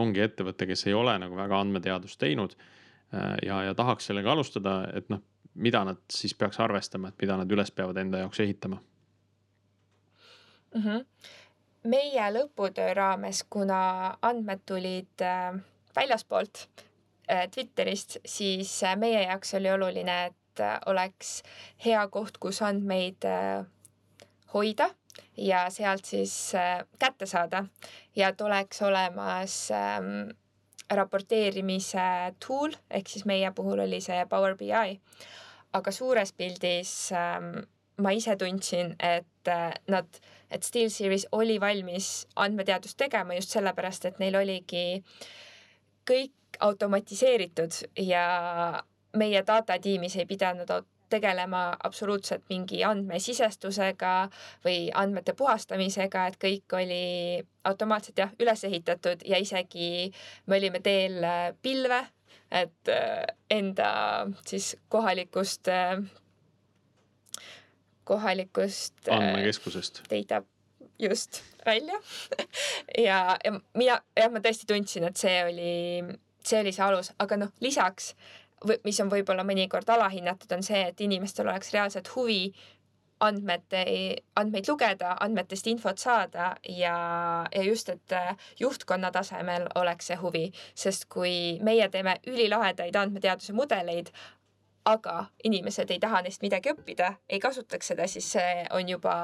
ongi 0.00 0.22
ettevõte, 0.24 0.68
kes 0.70 0.86
ei 0.88 0.94
ole 0.96 1.16
nagu 1.22 1.38
väga 1.38 1.60
andmeteadust 1.64 2.20
teinud 2.22 2.56
äh, 2.56 3.36
ja, 3.46 3.62
ja 3.68 3.74
tahaks 3.78 4.10
sellega 4.10 4.32
alustada, 4.34 4.82
et 4.94 5.10
noh, 5.12 5.22
mida 5.54 5.84
nad 5.86 6.02
siis 6.12 6.34
peaks 6.38 6.60
arvestama, 6.62 7.10
et 7.10 7.22
mida 7.22 7.38
nad 7.38 7.50
üles 7.50 7.70
peavad 7.74 7.98
enda 8.02 8.24
jaoks 8.24 8.42
ehitama 8.42 8.80
mm? 10.74 10.82
-hmm. 10.82 11.06
meie 11.94 12.30
lõputöö 12.38 12.94
raames, 12.94 13.44
kuna 13.50 13.80
andmed 14.22 14.66
tulid 14.66 15.26
äh, 15.26 15.54
väljaspoolt 15.96 16.66
Twitterist, 17.54 18.16
siis 18.26 18.80
meie 18.98 19.22
jaoks 19.22 19.54
oli 19.54 19.70
oluline, 19.70 20.14
et 20.26 20.34
äh, 20.34 20.39
oleks 20.86 21.42
hea 21.84 22.02
koht, 22.08 22.38
kus 22.42 22.62
andmeid 22.62 23.24
äh, 23.28 23.64
hoida 24.54 24.90
ja 25.36 25.68
sealt 25.70 26.04
siis 26.04 26.54
äh, 26.54 26.82
kätte 26.98 27.26
saada 27.26 27.64
ja 28.16 28.28
et 28.28 28.40
oleks 28.40 28.82
olemas 28.82 29.70
ähm, 29.70 30.30
raporteerimise 30.90 32.34
tool 32.44 32.74
ehk 32.90 33.08
siis 33.08 33.24
meie 33.24 33.50
puhul 33.54 33.84
oli 33.86 34.00
see 34.00 34.24
Power 34.26 34.56
BI. 34.56 35.00
aga 35.72 35.92
suures 35.94 36.32
pildis 36.32 37.12
ähm, 37.12 37.62
ma 38.00 38.12
ise 38.16 38.36
tundsin, 38.36 38.94
et 38.98 39.50
nad, 39.92 40.20
et 40.50 40.66
SteelSeries 40.66 41.26
oli 41.36 41.58
valmis 41.60 42.26
andmeteadust 42.40 42.98
tegema 43.00 43.36
just 43.36 43.54
sellepärast, 43.54 44.08
et 44.08 44.20
neil 44.22 44.38
oligi 44.40 45.02
kõik 46.08 46.60
automatiseeritud 46.60 47.76
ja 48.04 48.24
meie 49.16 49.42
data 49.46 49.78
tiimis 49.78 50.16
ei 50.16 50.26
pidanud 50.26 50.70
tegelema 51.10 51.76
absoluutselt 51.82 52.44
mingi 52.48 52.84
andmesisestusega 52.86 54.12
või 54.64 54.90
andmete 54.94 55.34
puhastamisega, 55.34 56.26
et 56.30 56.38
kõik 56.42 56.76
oli 56.78 57.02
automaatselt 57.66 58.22
jah, 58.22 58.32
üles 58.40 58.64
ehitatud 58.68 59.24
ja 59.26 59.40
isegi 59.42 60.10
me 60.46 60.60
olime 60.60 60.80
teel 60.84 61.18
äh, 61.24 61.42
pilve, 61.62 62.04
et 62.50 62.92
äh, 62.94 63.26
enda 63.50 63.90
siis 64.46 64.76
kohalikust, 64.88 65.68
äh, 65.68 65.98
kohalikust 68.04 69.10
andmekeskusest. 69.10 70.04
data 70.10 70.42
just 70.98 71.42
välja. 71.66 72.00
Ja, 72.98 73.38
ja 73.44 73.52
mina, 73.74 74.00
jah, 74.16 74.32
ma 74.32 74.40
tõesti 74.42 74.66
tundsin, 74.66 75.04
et 75.06 75.20
see 75.20 75.36
oli, 75.46 75.74
see 76.44 76.58
oli 76.60 76.72
see 76.74 76.82
alus, 76.84 77.12
aga 77.22 77.36
noh, 77.38 77.52
lisaks 77.62 78.14
mis 78.84 79.00
on 79.00 79.10
võib-olla 79.12 79.44
mõnikord 79.46 79.88
alahinnatud, 79.88 80.50
on 80.52 80.62
see, 80.62 80.82
et 80.90 81.00
inimestel 81.00 81.48
oleks 81.48 81.72
reaalselt 81.72 82.10
huvi 82.14 82.52
andmete, 83.20 83.84
andmeid 84.40 84.68
lugeda, 84.68 85.14
andmetest 85.20 85.68
infot 85.68 86.00
saada 86.00 86.54
ja, 86.68 86.94
ja 87.54 87.62
just, 87.64 87.88
et 87.92 88.12
äh, 88.16 88.34
juhtkonna 88.60 89.10
tasemel 89.12 89.66
oleks 89.76 90.10
see 90.10 90.18
huvi, 90.20 90.46
sest 90.74 91.06
kui 91.12 91.34
meie 91.64 91.88
teeme 91.92 92.16
ülilahedaid 92.26 92.96
andmeteaduse 92.96 93.52
mudeleid, 93.56 94.08
aga 94.88 95.26
inimesed 95.44 95.92
ei 95.92 96.00
taha 96.00 96.22
neist 96.24 96.42
midagi 96.42 96.72
õppida, 96.72 97.12
ei 97.28 97.40
kasutaks 97.40 97.92
seda, 97.92 98.08
siis 98.08 98.32
see 98.32 98.64
on 98.72 98.88
juba 98.88 99.14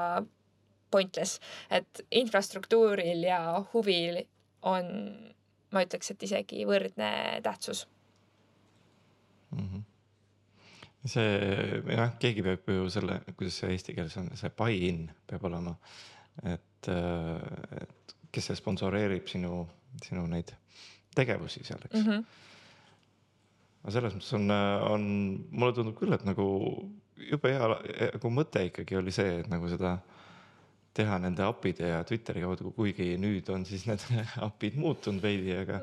pointless, 0.91 1.41
et 1.73 2.05
infrastruktuuril 2.11 3.25
ja 3.27 3.41
huvil 3.73 4.21
on, 4.61 4.87
ma 5.73 5.83
ütleks, 5.83 6.13
et 6.13 6.23
isegi 6.29 6.65
võrdne 6.69 7.09
tähtsus 7.43 7.87
mm. 9.51 9.67
-hmm. 9.67 9.83
see 11.07 11.81
jah, 11.95 12.17
keegi 12.19 12.43
peab 12.43 12.69
ju 12.73 12.89
selle, 12.89 13.21
kuidas 13.37 13.61
see 13.61 13.71
eesti 13.75 13.95
keeles 13.95 14.17
on, 14.17 14.29
see 14.35 14.49
buy-in 14.49 15.05
peab 15.27 15.45
olema, 15.49 15.75
et, 16.43 16.89
et 17.81 18.15
kes 18.31 18.51
see 18.51 18.59
sponsoreerib 18.59 19.27
sinu, 19.27 19.63
sinu 20.03 20.27
neid 20.27 20.51
tegevusi 21.15 21.63
seal, 21.63 21.81
eks 21.85 22.03
mm. 22.03 22.11
-hmm 22.11 22.45
aga 23.87 23.93
selles 23.95 24.15
mõttes 24.17 24.33
on, 24.35 24.51
on, 24.91 25.03
mulle 25.51 25.73
tundub 25.75 25.95
küll, 25.95 26.11
et 26.11 26.23
nagu 26.27 26.45
jube 27.15 27.51
hea 27.53 27.67
nagu 27.71 28.31
mõte 28.35 28.65
ikkagi 28.67 28.97
oli 28.99 29.13
see, 29.15 29.37
et 29.39 29.47
nagu 29.47 29.69
seda 29.71 29.93
teha 30.97 31.19
nende 31.21 31.45
API-de 31.45 31.91
ja 31.93 32.01
Twitteri 32.07 32.43
kaudu, 32.43 32.73
kuigi 32.75 33.13
nüüd 33.21 33.47
on 33.53 33.63
siis 33.69 33.85
need 33.87 34.03
API-d 34.47 34.79
muutunud 34.81 35.23
veidi, 35.23 35.53
aga 35.55 35.79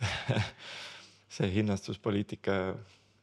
see 1.38 1.50
hinnastuspoliitika, 1.54 2.58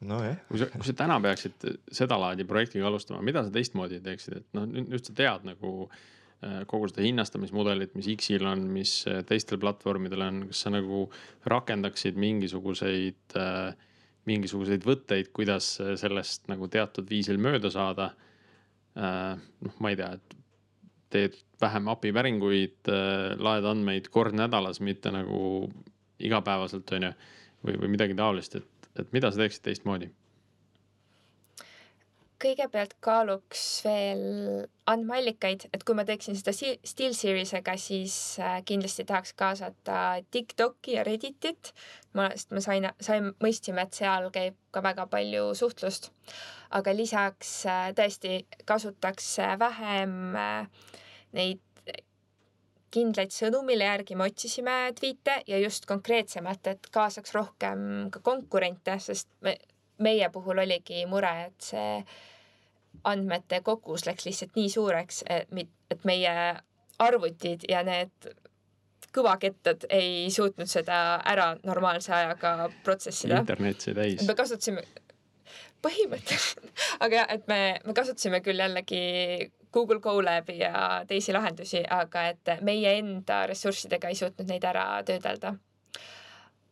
nojah. 0.07 0.37
kui 0.49 0.61
sa, 0.61 0.67
kui 0.73 0.87
sa 0.87 0.95
täna 0.97 1.17
peaksid 1.23 1.65
sedalaadi 1.99 2.45
projektiga 2.47 2.87
alustama, 2.89 3.23
mida 3.25 3.43
sa 3.45 3.53
teistmoodi 3.53 4.01
teeksid, 4.03 4.37
et 4.41 4.57
noh, 4.57 4.67
nüüd 4.69 5.03
sa 5.03 5.15
tead 5.17 5.47
nagu 5.47 5.73
äh, 5.87 6.61
kogu 6.69 6.89
seda 6.91 7.05
hinnastamismudelit, 7.05 7.95
mis 7.97 8.09
X-il 8.15 8.45
on, 8.49 8.67
mis 8.75 8.97
äh, 9.11 9.21
teistel 9.27 9.59
platvormidel 9.61 10.25
on, 10.27 10.45
kas 10.51 10.65
sa 10.65 10.73
nagu 10.73 11.05
rakendaksid 11.51 12.19
mingisuguseid, 12.21 13.37
äh, 13.41 13.91
mingisuguseid 14.29 14.87
võtteid, 14.87 15.33
kuidas 15.35 15.75
sellest 16.01 16.47
nagu 16.49 16.69
teatud 16.71 17.09
viisil 17.09 17.41
mööda 17.41 17.73
saada? 17.73 18.13
noh, 18.95 19.73
ma 19.83 19.89
ei 19.91 19.97
tea, 19.99 20.05
et 20.15 20.35
teed 21.11 21.33
vähem 21.59 21.89
API 21.91 22.13
päringuid, 22.15 22.87
laed 23.43 23.65
andmeid 23.67 24.07
kord 24.07 24.37
nädalas, 24.39 24.79
mitte 24.79 25.11
nagu 25.11 25.41
igapäevaselt, 26.23 26.93
on 26.95 27.09
ju 27.09 27.09
või, 27.65 27.79
või 27.81 27.95
midagi 27.97 28.17
taolist, 28.17 28.55
et, 28.61 28.91
et 28.99 29.11
mida 29.15 29.31
sa 29.31 29.43
teeksid 29.43 29.65
teistmoodi? 29.65 30.11
kõigepealt 32.45 32.95
kaaluks 33.03 33.61
veel 33.85 34.23
andmeallikaid, 34.91 35.67
et 35.73 35.83
kui 35.87 35.95
ma 35.97 36.05
teeksin 36.07 36.37
seda 36.37 36.53
SteelSeriesega, 36.53 37.75
siis 37.79 38.15
äh, 38.43 38.57
kindlasti 38.67 39.05
tahaks 39.07 39.33
kaasata 39.39 40.01
TikToki 40.31 40.97
ja 40.97 41.05
Redditit. 41.07 41.73
ma, 42.13 42.29
sest 42.35 42.51
ma 42.55 42.63
sain, 42.63 42.89
sain, 43.01 43.31
mõistsime, 43.43 43.87
et 43.87 43.97
seal 43.97 44.29
käib 44.35 44.57
ka 44.75 44.83
väga 44.83 45.07
palju 45.11 45.53
suhtlust. 45.55 46.11
aga 46.75 46.93
lisaks 46.95 47.53
äh, 47.71 47.89
tõesti 47.97 48.43
kasutaks 48.65 49.39
äh, 49.39 49.55
vähem 49.59 50.35
neid 51.35 51.64
kindlaid 52.95 53.33
sõnu, 53.35 53.61
mille 53.67 53.87
järgi 53.87 54.15
me 54.15 54.29
otsisime 54.29 54.75
tweet'e 54.97 55.41
ja 55.51 55.59
just 55.59 55.87
konkreetsemalt, 55.89 56.67
et 56.71 56.87
kaasaks 56.93 57.35
rohkem 57.35 58.07
ka 58.13 58.21
konkurente, 58.23 58.95
sest 59.03 59.29
me, 59.45 59.57
meie 59.99 60.29
puhul 60.31 60.63
oligi 60.63 61.05
mure, 61.09 61.33
et 61.49 61.69
see 61.71 61.99
andmete 63.05 63.59
kogus 63.65 64.05
läks 64.07 64.25
lihtsalt 64.27 64.55
nii 64.55 64.71
suureks, 64.71 65.23
et 65.27 66.07
meie 66.07 66.33
arvutid 67.03 67.65
ja 67.69 67.83
need 67.85 68.29
kõvakettad 69.15 69.87
ei 69.95 70.27
suutnud 70.33 70.69
seda 70.69 71.21
ära 71.27 71.53
normaalse 71.63 72.13
ajaga 72.15 72.69
protsessida. 72.83 73.39
internet 73.43 73.83
sai 73.83 73.95
täis. 73.95 74.23
me 74.27 74.35
kasutasime, 74.35 74.83
põhimõtteliselt, 75.85 76.71
aga 76.99 77.21
jah, 77.21 77.29
et 77.37 77.47
me, 77.51 77.59
me 77.85 77.95
kasutasime 77.95 78.41
küll 78.43 78.59
jällegi 78.63 79.03
Google 79.75 79.99
Colab'i 79.99 80.57
ja 80.61 81.03
teisi 81.07 81.35
lahendusi, 81.35 81.83
aga 81.89 82.27
et 82.31 82.55
meie 82.63 82.95
enda 83.01 83.43
ressurssidega 83.51 84.09
ei 84.09 84.17
suutnud 84.19 84.47
neid 84.49 84.63
ära 84.63 84.87
töödelda. 85.07 85.55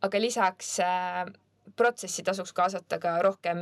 aga 0.04 0.20
lisaks 0.20 0.80
äh, 0.84 1.28
protsessi 1.76 2.24
tasuks 2.24 2.54
kaasata 2.54 3.00
ka 3.00 3.22
rohkem 3.24 3.60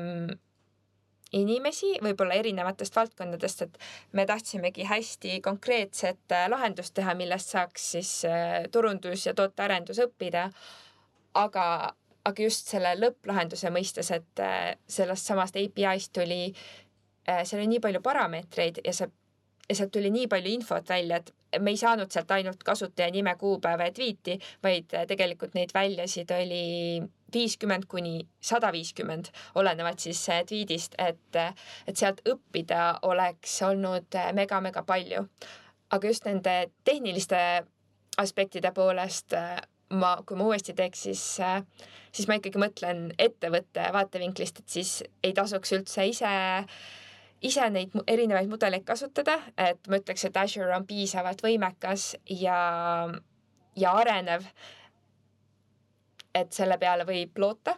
inimesi, 1.31 1.93
võib-olla 2.03 2.35
erinevatest 2.39 2.95
valdkondadest, 2.95 3.63
et 3.65 3.77
me 4.17 4.25
tahtsimegi 4.27 4.85
hästi 4.87 5.39
konkreetset 5.43 6.35
äh, 6.35 6.47
lahendust 6.51 6.93
teha, 6.97 7.15
millest 7.15 7.53
saaks 7.55 7.91
siis 7.95 8.11
äh, 8.27 8.65
turundus 8.71 9.25
ja 9.25 9.33
tootearendus 9.37 10.01
õppida. 10.05 10.49
aga, 11.33 11.65
aga 12.27 12.43
just 12.43 12.67
selle 12.67 12.91
lõpplahenduse 12.99 13.71
mõistes, 13.71 14.11
et 14.11 14.43
äh, 14.43 14.75
sellest 14.87 15.25
samast 15.25 15.55
API-st 15.55 16.13
tuli, 16.13 16.53
seal 17.21 17.61
oli 17.61 17.69
nii 17.75 17.79
palju 17.79 17.99
parameetreid 18.03 18.79
ja 18.83 18.91
see 18.97 19.07
ja 19.71 19.77
sealt 19.77 19.93
tuli 19.95 20.11
nii 20.11 20.27
palju 20.27 20.51
infot 20.51 20.89
välja, 20.91 21.21
et 21.21 21.31
me 21.63 21.71
ei 21.71 21.79
saanud 21.79 22.11
sealt 22.11 22.31
ainult 22.35 22.63
kasutaja 22.67 23.11
nime, 23.11 23.33
kuupäeva 23.39 23.87
ja 23.87 23.95
tweet'i, 23.95 24.37
vaid 24.63 24.91
tegelikult 25.07 25.55
neid 25.55 25.71
väljasid 25.75 26.31
oli 26.35 26.63
viiskümmend 27.33 27.87
kuni 27.87 28.21
sada 28.43 28.71
viiskümmend, 28.75 29.31
olenevalt 29.55 30.03
siis 30.03 30.21
äh, 30.29 30.43
tweet'ist, 30.47 30.97
et, 30.99 31.39
et 31.87 31.97
sealt 31.97 32.19
õppida 32.27 32.99
oleks 33.07 33.55
olnud 33.67 34.19
mega-mega 34.35 34.83
palju. 34.83 35.27
aga 35.91 36.07
just 36.07 36.25
nende 36.25 36.71
tehniliste 36.87 37.37
aspektide 38.17 38.71
poolest 38.71 39.33
äh, 39.35 39.59
ma, 39.91 40.15
kui 40.25 40.37
ma 40.39 40.47
uuesti 40.47 40.75
teeks, 40.75 41.03
siis, 41.07 41.23
äh, 41.43 41.63
siis 42.11 42.27
ma 42.27 42.37
ikkagi 42.39 42.59
mõtlen 42.61 43.09
ettevõtte 43.19 43.87
vaatevinklist, 43.95 44.63
et 44.63 44.75
siis 44.79 44.97
ei 45.23 45.33
tasuks 45.37 45.75
üldse 45.77 46.07
ise 46.11 46.31
ise 47.41 47.69
neid 47.73 47.93
erinevaid 48.07 48.49
mudeleid 48.49 48.85
kasutada, 48.85 49.39
et 49.57 49.87
ma 49.89 49.99
ütleks, 50.01 50.25
et 50.27 50.37
Azure 50.37 50.75
on 50.75 50.85
piisavalt 50.87 51.41
võimekas 51.43 52.11
ja, 52.29 52.57
ja 53.75 53.93
arenev. 53.97 54.45
et 56.35 56.53
selle 56.53 56.77
peale 56.79 57.03
võib 57.03 57.37
loota 57.37 57.75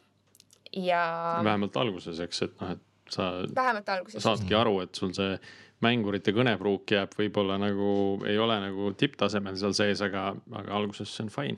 ja. 0.76 1.03
vähemalt 1.43 1.78
alguses, 1.78 2.20
eks, 2.20 2.41
et 2.41 2.61
noh, 2.61 2.76
et 2.76 3.14
sa. 3.14 3.32
vähemalt 3.55 3.89
alguses. 3.89 4.24
saadki 4.24 4.55
aru, 4.55 4.80
et 4.84 4.95
sul 4.95 5.14
see 5.16 5.38
mängurite 5.84 6.34
kõnepruuk 6.36 6.95
jääb 6.95 7.16
võib-olla 7.18 7.57
nagu 7.59 7.89
ei 8.30 8.38
ole 8.39 8.59
nagu 8.64 8.91
tipptasemel 8.97 9.57
seal 9.59 9.76
sees, 9.78 10.01
aga, 10.05 10.32
aga 10.59 10.76
alguses 10.80 11.11
see 11.11 11.26
on 11.26 11.32
fine 11.34 11.57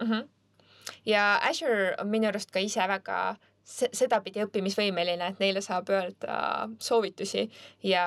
mm. 0.00 0.06
-hmm. 0.06 0.28
ja 1.06 1.38
Azure 1.50 1.94
on 2.00 2.10
minu 2.10 2.28
arust 2.28 2.50
ka 2.50 2.62
ise 2.62 2.88
väga 2.88 3.36
sedapidi 3.64 4.42
õppimisvõimeline, 4.44 5.30
et 5.30 5.42
neile 5.42 5.62
saab 5.64 5.90
öelda 5.92 6.68
soovitusi 6.82 7.46
ja 7.86 8.04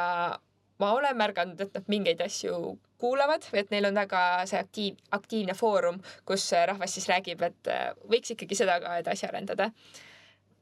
ma 0.79 0.93
olen 0.93 1.17
märganud, 1.17 1.61
et 1.61 1.73
nad 1.73 1.91
mingeid 1.91 2.21
asju 2.25 2.77
kuulavad 3.01 3.45
või 3.51 3.61
et 3.63 3.71
neil 3.71 3.87
on 3.89 3.99
väga 3.99 4.21
see 4.49 4.59
aktiiv, 4.59 5.01
aktiivne 5.15 5.55
foorum, 5.57 5.99
kus 6.27 6.49
rahvas 6.67 6.95
siis 6.95 7.07
räägib, 7.11 7.43
et 7.45 7.71
äh, 7.71 7.91
võiks 8.09 8.33
ikkagi 8.35 8.57
seda 8.57 8.79
ka 8.83 8.97
edasi 9.03 9.27
arendada. 9.27 9.71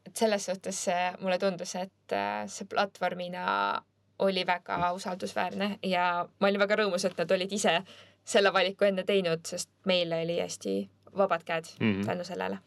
et 0.06 0.18
selles 0.18 0.46
suhtes 0.46 0.86
mulle 1.22 1.38
tundus, 1.38 1.76
et 1.76 2.14
äh, 2.14 2.48
see 2.48 2.66
platvormina 2.66 3.82
oli 4.20 4.46
väga 4.46 4.92
usaldusväärne 4.94 5.78
ja 5.84 6.28
ma 6.40 6.48
olin 6.48 6.62
väga 6.62 6.76
rõõmus, 6.82 7.06
et 7.06 7.18
nad 7.18 7.32
olid 7.32 7.52
ise 7.52 7.80
selle 8.26 8.54
valiku 8.54 8.86
enne 8.86 9.04
teinud, 9.04 9.46
sest 9.46 9.70
meile 9.86 10.22
oli 10.26 10.40
hästi 10.42 10.76
vabad 11.18 11.44
käed 11.44 11.66
mm 11.80 11.94
-hmm. 11.94 12.06
tänu 12.06 12.24
sellele 12.24 12.58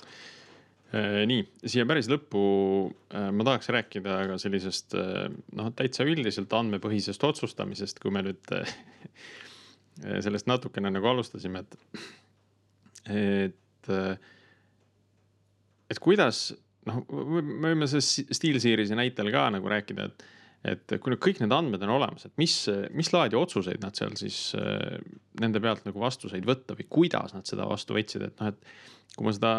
Äh, 0.00 0.39
nii, 0.90 1.42
siia 1.70 1.84
päris 1.86 2.08
lõppu 2.10 2.40
äh, 3.14 3.28
ma 3.30 3.46
tahaks 3.46 3.70
rääkida 3.70 4.16
ka 4.32 4.38
sellisest 4.42 4.96
äh, 4.98 5.28
noh, 5.58 5.70
täitsa 5.78 6.06
üldiselt 6.08 6.50
andmepõhisest 6.56 7.22
otsustamisest, 7.28 8.02
kui 8.02 8.10
me 8.14 8.24
nüüd 8.26 8.50
sellest 10.24 10.50
natukene 10.50 10.90
nagu 10.90 11.10
alustasime, 11.12 11.62
et, 11.62 12.02
et, 13.12 13.94
et 15.92 16.02
kuidas 16.02 16.48
noh, 16.88 17.02
me 17.06 17.70
võime 17.70 17.88
sellest 17.90 18.34
SteelSeries'i 18.34 18.98
näitel 18.98 19.30
ka 19.34 19.46
nagu 19.54 19.70
rääkida, 19.70 20.08
et, 20.08 20.24
et 20.72 20.94
kui 20.98 21.12
nüüd 21.12 21.22
kõik 21.22 21.42
need 21.44 21.54
andmed 21.54 21.84
on 21.86 21.98
olemas, 22.00 22.26
et 22.26 22.34
mis, 22.40 22.54
mis 22.96 23.12
laadi 23.14 23.38
otsuseid 23.38 23.84
nad 23.84 23.98
seal 23.98 24.16
siis 24.18 24.56
nende 25.38 25.62
pealt 25.62 25.84
nagu 25.86 26.02
vastuseid 26.02 26.48
võtta 26.48 26.78
või 26.78 26.88
kuidas 26.98 27.36
nad 27.36 27.46
seda 27.46 27.68
vastu 27.68 27.94
võtsid, 27.98 28.26
et 28.26 28.40
noh, 28.40 28.54
et 28.54 28.98
kui 29.16 29.26
ma 29.26 29.32
seda 29.34 29.52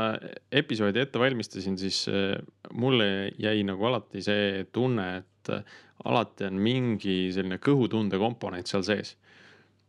episoodi 0.62 1.04
ette 1.04 1.20
valmistasin, 1.22 1.78
siis 1.80 2.06
äh, 2.10 2.38
mulle 2.74 3.32
jäi 3.42 3.62
nagu 3.68 3.86
alati 3.90 4.24
see 4.26 4.66
tunne, 4.74 5.08
et 5.22 5.52
äh, 5.54 5.76
alati 6.08 6.48
on 6.48 6.58
mingi 6.62 7.18
selline 7.36 7.60
kõhutunde 7.62 8.20
komponent 8.22 8.72
seal 8.72 8.86
sees. 8.88 9.18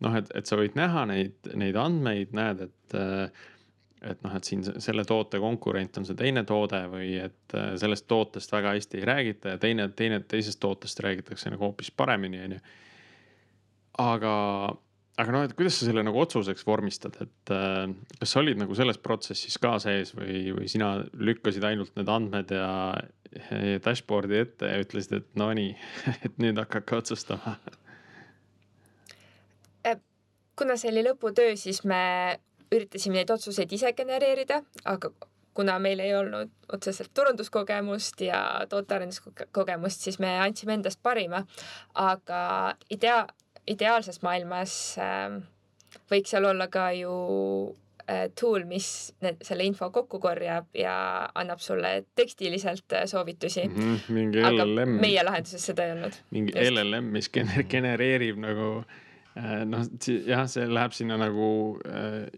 noh, 0.02 0.16
et, 0.18 0.28
et 0.34 0.48
sa 0.50 0.58
võid 0.58 0.74
näha 0.74 1.06
neid, 1.06 1.36
neid 1.54 1.76
andmeid, 1.78 2.32
näed, 2.34 2.64
et, 2.66 2.96
äh, 2.98 3.48
et 4.10 4.22
noh, 4.26 4.34
et 4.34 4.48
siin 4.48 4.64
selle 4.66 5.04
toote 5.06 5.38
konkurent 5.38 6.00
on 6.00 6.08
see 6.08 6.18
teine 6.18 6.42
toode 6.44 6.80
või 6.90 7.14
et 7.22 7.54
sellest 7.78 8.08
tootest 8.10 8.50
väga 8.50 8.74
hästi 8.74 8.98
ei 8.98 9.06
räägita 9.06 9.54
ja 9.54 9.60
teine, 9.62 9.86
teine, 9.94 10.18
teisest 10.26 10.58
tootest 10.60 11.00
räägitakse 11.06 11.52
nagu 11.54 11.68
hoopis 11.68 11.92
paremini, 11.94 12.42
on 12.48 12.56
ju. 12.56 12.64
aga 14.02 14.32
aga 15.20 15.34
noh, 15.34 15.44
et 15.44 15.54
kuidas 15.56 15.76
sa 15.78 15.88
selle 15.88 16.04
nagu 16.06 16.20
otsuseks 16.22 16.64
vormistad, 16.66 17.16
et 17.24 17.52
äh, 17.52 17.84
kas 18.18 18.32
sa 18.32 18.40
olid 18.40 18.60
nagu 18.62 18.76
selles 18.78 19.00
protsessis 19.02 19.58
ka 19.60 19.74
sees 19.82 20.14
või, 20.16 20.44
või 20.56 20.70
sina 20.72 20.94
lükkasid 21.12 21.66
ainult 21.68 21.92
need 21.98 22.12
andmed 22.12 22.54
ja, 22.56 22.70
ja 23.36 23.82
dashboard'i 23.84 24.40
ette 24.40 24.70
ja 24.72 24.84
ütlesid, 24.84 25.18
et 25.20 25.40
no 25.40 25.50
nii, 25.56 25.74
et 26.28 26.40
nüüd 26.42 26.60
hakake 26.62 26.96
otsustama? 27.02 27.58
Äh, 29.88 30.00
kuna 30.58 30.78
see 30.80 30.94
oli 30.94 31.04
lõputöö, 31.10 31.58
siis 31.60 31.82
me 31.84 32.02
üritasime 32.72 33.20
neid 33.20 33.34
otsuseid 33.34 33.72
ise 33.76 33.92
genereerida, 33.96 34.62
aga 34.88 35.12
kuna 35.52 35.76
meil 35.82 36.00
ei 36.00 36.14
olnud 36.16 36.50
otseselt 36.72 37.12
turunduskogemust 37.14 38.24
ja 38.24 38.40
tootearenduskogemust, 38.68 40.06
siis 40.06 40.18
me 40.22 40.30
andsime 40.40 40.78
endast 40.78 41.02
parima. 41.02 41.44
aga 41.94 42.40
idea, 42.90 43.26
ideaalses 43.70 44.22
maailmas 44.22 44.74
äh, 44.98 45.38
võiks 46.10 46.32
seal 46.32 46.46
olla 46.48 46.68
ka 46.72 46.88
ju 46.96 47.12
äh, 48.06 48.26
tool, 48.38 48.64
mis 48.68 48.86
need, 49.24 49.42
selle 49.46 49.66
info 49.68 49.90
kokku 49.94 50.20
korjab 50.22 50.68
ja 50.76 50.94
annab 51.38 51.62
sulle 51.64 51.94
tekstiliselt 52.18 52.96
äh, 52.96 53.06
soovitusi 53.10 53.66
mm. 53.68 53.78
-hmm, 53.78 54.14
mingi 54.14 54.42
LLM. 54.42 54.98
meie 55.02 55.24
lahenduses 55.24 55.66
seda 55.70 55.86
ei 55.86 55.96
olnud. 55.96 56.18
mingi 56.30 56.56
Just. 56.56 56.70
LLM, 56.70 57.12
mis 57.14 57.30
genereerib 57.68 58.40
nagu 58.42 58.72
äh, 59.36 59.62
noh, 59.68 59.86
jah, 60.26 60.46
see 60.48 60.66
läheb 60.68 60.96
sinna 60.96 61.20
nagu 61.20 61.78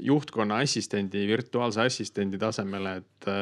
juhtkonna 0.00 0.60
assistendi, 0.64 1.26
virtuaalse 1.30 1.88
assistendi 1.88 2.38
tasemele, 2.38 3.00
et 3.02 3.32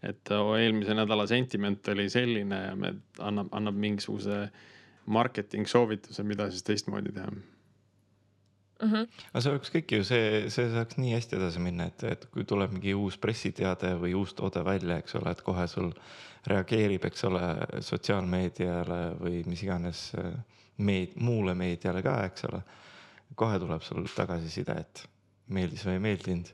et 0.00 0.30
eelmise 0.32 0.94
nädala 0.96 1.26
sentiment 1.28 1.88
oli 1.92 2.06
selline 2.08 2.56
ja 2.56 2.76
me 2.76 2.94
annab, 3.20 3.50
annab 3.52 3.76
mingisuguse 3.76 4.36
äh, 4.46 4.68
marketing 5.10 5.68
soovituse, 5.68 6.24
mida 6.26 6.50
siis 6.50 6.66
teistmoodi 6.66 7.12
teha 7.12 7.30
mm. 7.30 7.42
-hmm. 8.82 9.08
aga 9.32 9.42
see 9.44 9.52
oleks 9.52 9.72
kõik 9.74 9.94
ju 9.96 10.04
see, 10.06 10.26
see 10.54 10.68
saaks 10.72 10.98
nii 11.00 11.14
hästi 11.14 11.36
edasi 11.38 11.62
minna, 11.64 11.88
et, 11.90 12.04
et 12.14 12.26
kui 12.34 12.44
tuleb 12.48 12.74
mingi 12.76 12.94
uus 12.96 13.18
pressiteade 13.18 13.94
või 14.00 14.14
uus 14.18 14.34
toode 14.38 14.64
välja, 14.64 14.98
eks 15.00 15.16
ole, 15.20 15.34
et 15.34 15.42
kohe 15.46 15.66
sul 15.70 15.92
reageerib, 16.46 17.04
eks 17.04 17.24
ole, 17.28 17.42
sotsiaalmeediale 17.84 19.00
või 19.20 19.42
mis 19.46 19.62
iganes 19.66 20.06
äh, 20.18 20.32
meed-, 20.78 21.16
muule 21.20 21.54
meediale 21.54 22.02
ka, 22.02 22.16
eks 22.30 22.48
ole. 22.50 22.62
kohe 23.34 23.58
tuleb 23.62 23.82
sul 23.86 24.08
tagasiside, 24.14 24.74
et 24.80 25.04
meeldis 25.54 25.84
või 25.86 25.98
ei 25.98 26.06
meeldinud 26.06 26.48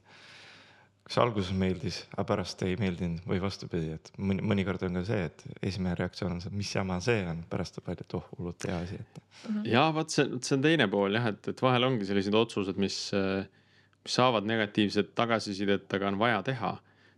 kas 1.07 1.21
alguses 1.23 1.53
meeldis, 1.55 2.01
aga 2.17 2.25
pärast 2.27 2.63
ei 2.67 2.75
meeldinud 2.81 3.27
või 3.31 3.39
vastupidi, 3.43 3.93
et 3.95 4.09
mõni, 4.19 4.43
mõnikord 4.43 4.83
on 4.89 4.99
ka 4.99 5.05
see, 5.07 5.29
et 5.29 5.45
esimene 5.71 5.95
reaktsioon 6.01 6.35
on 6.35 6.41
see, 6.43 6.55
mis 6.59 6.73
jama 6.75 6.97
see 7.05 7.21
on, 7.31 7.45
pärast 7.51 7.77
tuleb 7.77 7.93
välja, 7.93 8.07
et 8.09 8.17
oh, 8.19 8.25
hullult 8.35 8.67
hea 8.67 8.79
asi, 8.83 8.99
et 8.99 9.21
-hmm.. 9.21 9.69
ja 9.71 9.85
vot 9.95 10.11
see, 10.11 10.27
see 10.41 10.57
on 10.57 10.65
teine 10.65 10.89
pool 10.91 11.15
jah, 11.15 11.29
et, 11.31 11.53
et 11.53 11.63
vahel 11.63 11.87
ongi 11.87 12.09
sellised 12.09 12.35
otsused, 12.35 12.81
mis, 12.83 12.99
mis 14.03 14.17
saavad 14.19 14.49
negatiivset 14.51 15.15
tagasisidet, 15.15 15.87
aga 15.95 16.09
on 16.11 16.19
vaja 16.19 16.43
teha. 16.43 16.73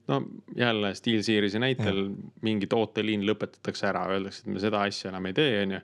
no 0.09 0.22
jälle 0.57 0.95
SteelSeries'i 0.95 1.59
näitel 1.61 2.03
ja. 2.05 2.11
mingi 2.43 2.66
tooteliin 2.66 3.24
lõpetatakse 3.28 3.89
ära, 3.89 4.05
öeldakse, 4.12 4.45
et 4.45 4.53
me 4.53 4.61
seda 4.61 4.84
asja 4.84 5.11
enam 5.11 5.26
ei 5.28 5.36
tee, 5.36 5.62
onju 5.62 5.80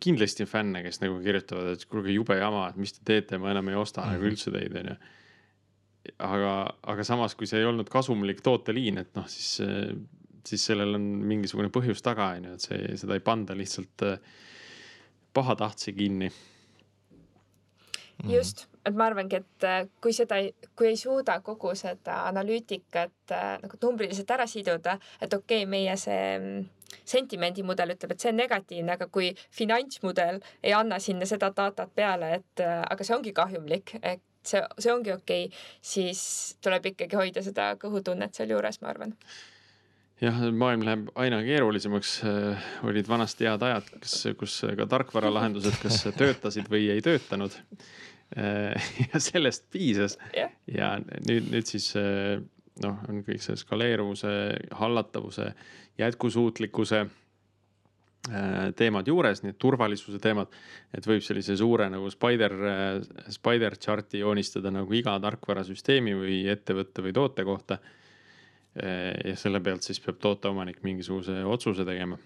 kindlasti 0.00 0.42
on 0.42 0.48
fänne, 0.50 0.82
kes 0.82 1.00
nagu 1.04 1.20
kirjutavad, 1.22 1.76
et 1.76 1.84
kuulge 1.86 2.10
jube 2.10 2.34
jama, 2.34 2.64
et 2.68 2.76
mis 2.80 2.96
te 2.96 3.04
teete, 3.04 3.38
ma 3.38 3.52
enam 3.52 3.68
ei 3.68 3.76
osta 3.78 4.00
mm 4.00 4.04
-hmm. 4.04 4.12
nagu 4.12 4.22
mhm. 4.22 4.32
üldse 4.32 4.50
teid, 4.50 4.76
onju 4.76 4.96
aga, 6.18 6.52
aga 6.92 7.04
samas, 7.06 7.34
kui 7.38 7.48
see 7.50 7.60
ei 7.62 7.68
olnud 7.68 7.88
kasumlik 7.92 8.42
tooteliin, 8.44 9.02
et 9.02 9.10
noh, 9.18 9.26
siis, 9.30 9.58
siis 10.48 10.68
sellel 10.70 10.98
on 10.98 11.08
mingisugune 11.28 11.72
põhjus 11.74 12.02
taga, 12.04 12.32
on 12.36 12.50
ju, 12.50 12.54
et 12.58 12.68
see, 12.68 12.94
seda 13.00 13.18
ei 13.18 13.24
panda 13.24 13.56
lihtsalt 13.58 14.06
äh, 14.06 14.20
pahatahtsi 15.34 15.92
kinni. 15.92 16.30
just, 18.28 18.66
et 18.86 18.96
ma 18.98 19.06
arvangi, 19.06 19.38
et 19.38 19.66
äh, 19.66 19.84
kui 20.02 20.14
seda, 20.16 20.40
kui 20.76 20.90
ei 20.90 20.96
suuda 20.98 21.38
kogu 21.46 21.74
seda 21.78 22.24
analüütikat 22.30 23.34
äh, 23.34 23.52
nagu 23.62 23.78
numbriliselt 23.82 24.30
ära 24.34 24.46
siduda, 24.50 24.98
et 25.20 25.34
okei 25.34 25.62
okay,, 25.62 25.70
meie 25.70 25.94
see 26.00 26.24
mm, 26.38 26.66
sentimendimudel 27.08 27.94
ütleb, 27.94 28.14
et 28.14 28.24
see 28.24 28.32
on 28.32 28.40
negatiivne, 28.40 28.96
aga 28.96 29.06
kui 29.12 29.30
finantsmudel 29.54 30.40
ei 30.62 30.74
anna 30.74 30.98
sinna 30.98 31.28
seda 31.28 31.52
datat 31.54 31.94
peale, 31.94 32.32
et 32.40 32.64
aga 32.64 33.04
see 33.04 33.16
ongi 33.16 33.34
kahjumlik, 33.36 33.94
et 34.02 34.24
see, 34.46 34.62
see 34.78 34.92
ongi 34.92 35.12
okei 35.14 35.46
okay,, 35.48 35.62
siis 35.80 36.22
tuleb 36.64 36.90
ikkagi 36.92 37.18
hoida 37.18 37.44
seda 37.44 37.70
kõhutunnet 37.80 38.36
sealjuures, 38.36 38.80
ma 38.82 38.92
arvan. 38.92 39.14
jah, 40.22 40.42
maailm 40.50 40.84
läheb 40.86 41.08
aina 41.14 41.40
keerulisemaks. 41.46 42.18
olid 42.88 43.08
vanasti 43.08 43.48
head 43.48 43.64
ajad, 43.70 43.90
kas, 44.02 44.18
kus 44.38 44.60
ka 44.76 44.88
tarkvaralahendused, 44.90 45.80
kas 45.82 46.04
töötasid 46.18 46.70
või 46.70 46.88
ei 46.94 47.04
töötanud. 47.04 47.56
ja 49.08 49.20
sellest 49.24 49.70
piisas 49.72 50.18
Jah. 50.36 50.50
ja 50.68 50.98
nüüd, 51.00 51.46
nüüd 51.48 51.64
siis 51.64 51.94
noh, 51.96 52.98
on 53.08 53.22
kõik 53.24 53.40
see 53.40 53.56
skaleeruvuse, 53.56 54.28
hallatavuse, 54.76 55.46
jätkusuutlikkuse 55.98 57.06
teemad 58.76 59.08
juures, 59.08 59.42
et 59.44 59.58
turvalisuse 59.58 60.18
teemad. 60.22 60.48
et 60.94 61.06
võib 61.06 61.22
sellise 61.24 61.56
suure 61.56 61.88
nagu 61.90 62.10
spider, 62.10 62.54
spider 63.28 63.76
chart'i 63.76 64.22
joonistada 64.22 64.70
nagu 64.70 64.92
iga 64.94 65.18
tarkvarasüsteemi 65.20 66.14
või 66.14 66.40
ettevõtte 66.48 67.04
või 67.04 67.12
toote 67.12 67.44
kohta 67.44 67.78
ja 68.78 69.34
selle 69.36 69.60
pealt 69.64 69.82
siis 69.82 70.00
peab 70.00 70.20
tooteomanik 70.22 70.82
mingisuguse 70.86 71.40
otsuse 71.44 71.84
tegema. 71.84 72.18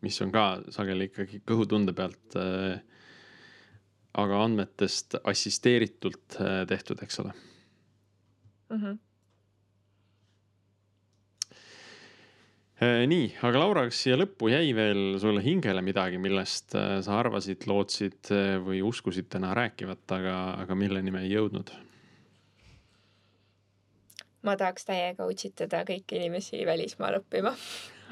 mis 0.00 0.20
on 0.22 0.32
ka 0.32 0.44
sageli 0.70 1.08
ikkagi 1.08 1.40
kõhutunde 1.46 1.94
pealt. 1.94 2.36
aga 4.18 4.44
andmetest 4.44 5.14
assisteeritult 5.24 6.38
tehtud, 6.68 7.02
eks 7.02 7.20
ole 7.20 7.32
mm. 8.68 8.76
-hmm. 8.76 8.98
Nii, 12.80 13.26
aga 13.42 13.58
Laura, 13.58 13.84
kas 13.88 14.04
siia 14.04 14.16
lõppu 14.18 14.52
jäi 14.52 14.70
veel 14.76 15.18
sulle 15.18 15.42
hingele 15.42 15.82
midagi, 15.82 16.20
millest 16.22 16.76
sa 16.76 17.18
arvasid, 17.18 17.66
lootsid 17.66 18.30
või 18.64 18.80
uskusid 18.86 19.26
täna 19.32 19.50
rääkivat, 19.58 20.04
aga, 20.14 20.38
aga 20.62 20.78
milleni 20.78 21.14
me 21.14 21.26
ei 21.26 21.34
jõudnud? 21.34 21.74
ma 24.46 24.54
tahaks 24.56 24.86
täiega 24.86 25.26
utsitada 25.28 25.82
kõiki 25.84 26.20
inimesi 26.20 26.60
välismaal 26.64 27.18
õppima 27.18 27.50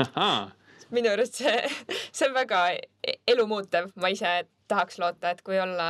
minu 0.94 1.10
arust 1.12 1.40
see, 1.40 1.54
see 2.12 2.28
on 2.28 2.34
väga 2.36 2.62
elumuutev, 3.28 3.90
ma 4.00 4.10
ise 4.12 4.32
tahaks 4.70 4.98
loota, 5.02 5.32
et 5.32 5.42
kui 5.46 5.58
olla 5.60 5.88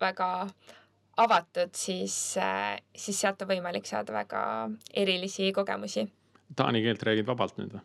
väga 0.00 0.28
avatud, 1.20 1.72
siis, 1.78 2.16
siis 2.96 3.20
sealt 3.20 3.42
on 3.44 3.52
võimalik 3.52 3.86
saada 3.86 4.16
väga 4.16 4.44
erilisi 5.04 5.52
kogemusi. 5.54 6.08
Taani 6.56 6.82
keelt 6.84 7.04
räägid 7.06 7.28
vabalt 7.28 7.60
nüüd 7.60 7.76
või? 7.76 7.84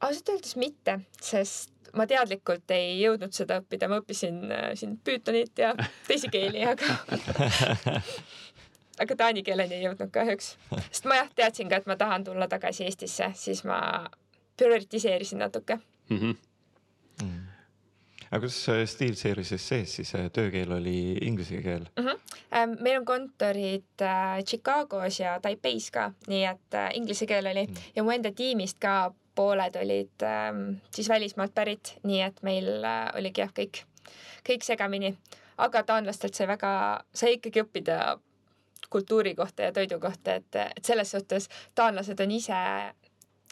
Ausalt 0.00 0.28
öeldes 0.28 0.56
mitte, 0.56 1.00
sest 1.22 1.72
ma 1.96 2.06
teadlikult 2.06 2.70
ei 2.74 2.98
jõudnud 3.00 3.32
seda 3.34 3.60
õppida, 3.62 3.88
ma 3.90 4.00
õppisin 4.02 4.42
äh, 4.52 4.70
siin 4.78 4.98
Pythonit 5.04 5.58
ja 5.58 5.74
teisi 6.06 6.30
keeli, 6.32 6.64
aga 6.68 6.96
aga 9.02 9.18
taani 9.18 9.44
keeleni 9.46 9.78
ei 9.78 9.86
jõudnud 9.86 10.12
kahjuks. 10.14 10.54
sest 10.90 11.08
ma 11.08 11.20
jah, 11.22 11.30
teadsin 11.34 11.70
ka, 11.70 11.80
et 11.80 11.90
ma 11.90 11.96
tahan 11.96 12.26
tulla 12.26 12.48
tagasi 12.50 12.86
Eestisse, 12.88 13.32
siis 13.38 13.64
ma 13.68 13.80
prioritiseerisin 14.58 15.38
natuke 15.38 15.78
mm. 16.08 16.18
-hmm. 16.18 16.36
Mm. 17.22 17.46
aga 18.30 18.40
kas 18.40 18.68
äh, 18.68 18.84
SteelSeries'is 18.86 19.68
sees 19.68 19.96
siis 19.96 20.14
äh, 20.14 20.30
töökeel 20.32 20.72
oli 20.72 21.18
inglise 21.22 21.62
keel 21.62 21.86
mm? 21.96 22.06
-hmm. 22.06 22.76
meil 22.80 23.00
on 23.00 23.04
kontorid 23.04 24.02
äh, 24.02 24.44
Chicagos 24.44 25.20
ja 25.20 25.40
Taipeis 25.40 25.90
ka, 25.90 26.12
nii 26.26 26.44
et 26.44 26.78
inglise 26.94 27.26
keel 27.26 27.46
oli 27.46 27.66
mm. 27.66 27.74
ja 27.96 28.02
mu 28.02 28.10
enda 28.10 28.32
tiimist 28.32 28.78
ka 28.78 29.14
pooled 29.38 29.76
olid 29.78 30.26
äh, 30.26 30.48
siis 30.94 31.08
välismaalt 31.08 31.54
pärit, 31.54 31.94
nii 32.08 32.22
et 32.26 32.42
meil 32.46 32.70
äh, 32.82 33.04
oligi 33.18 33.44
jah, 33.44 33.52
kõik, 33.54 33.84
kõik 34.46 34.66
segamini. 34.66 35.14
aga 35.58 35.82
taanlastelt 35.82 36.34
sai 36.38 36.46
väga, 36.46 36.70
sai 37.14 37.32
ikkagi 37.38 37.64
õppida 37.64 38.18
kultuuri 38.90 39.34
kohta 39.34 39.68
ja 39.68 39.72
toidu 39.72 39.98
kohta, 40.00 40.38
et, 40.38 40.56
et 40.56 40.84
selles 40.84 41.10
suhtes 41.10 41.48
taanlased 41.74 42.20
on 42.20 42.30
ise 42.30 42.58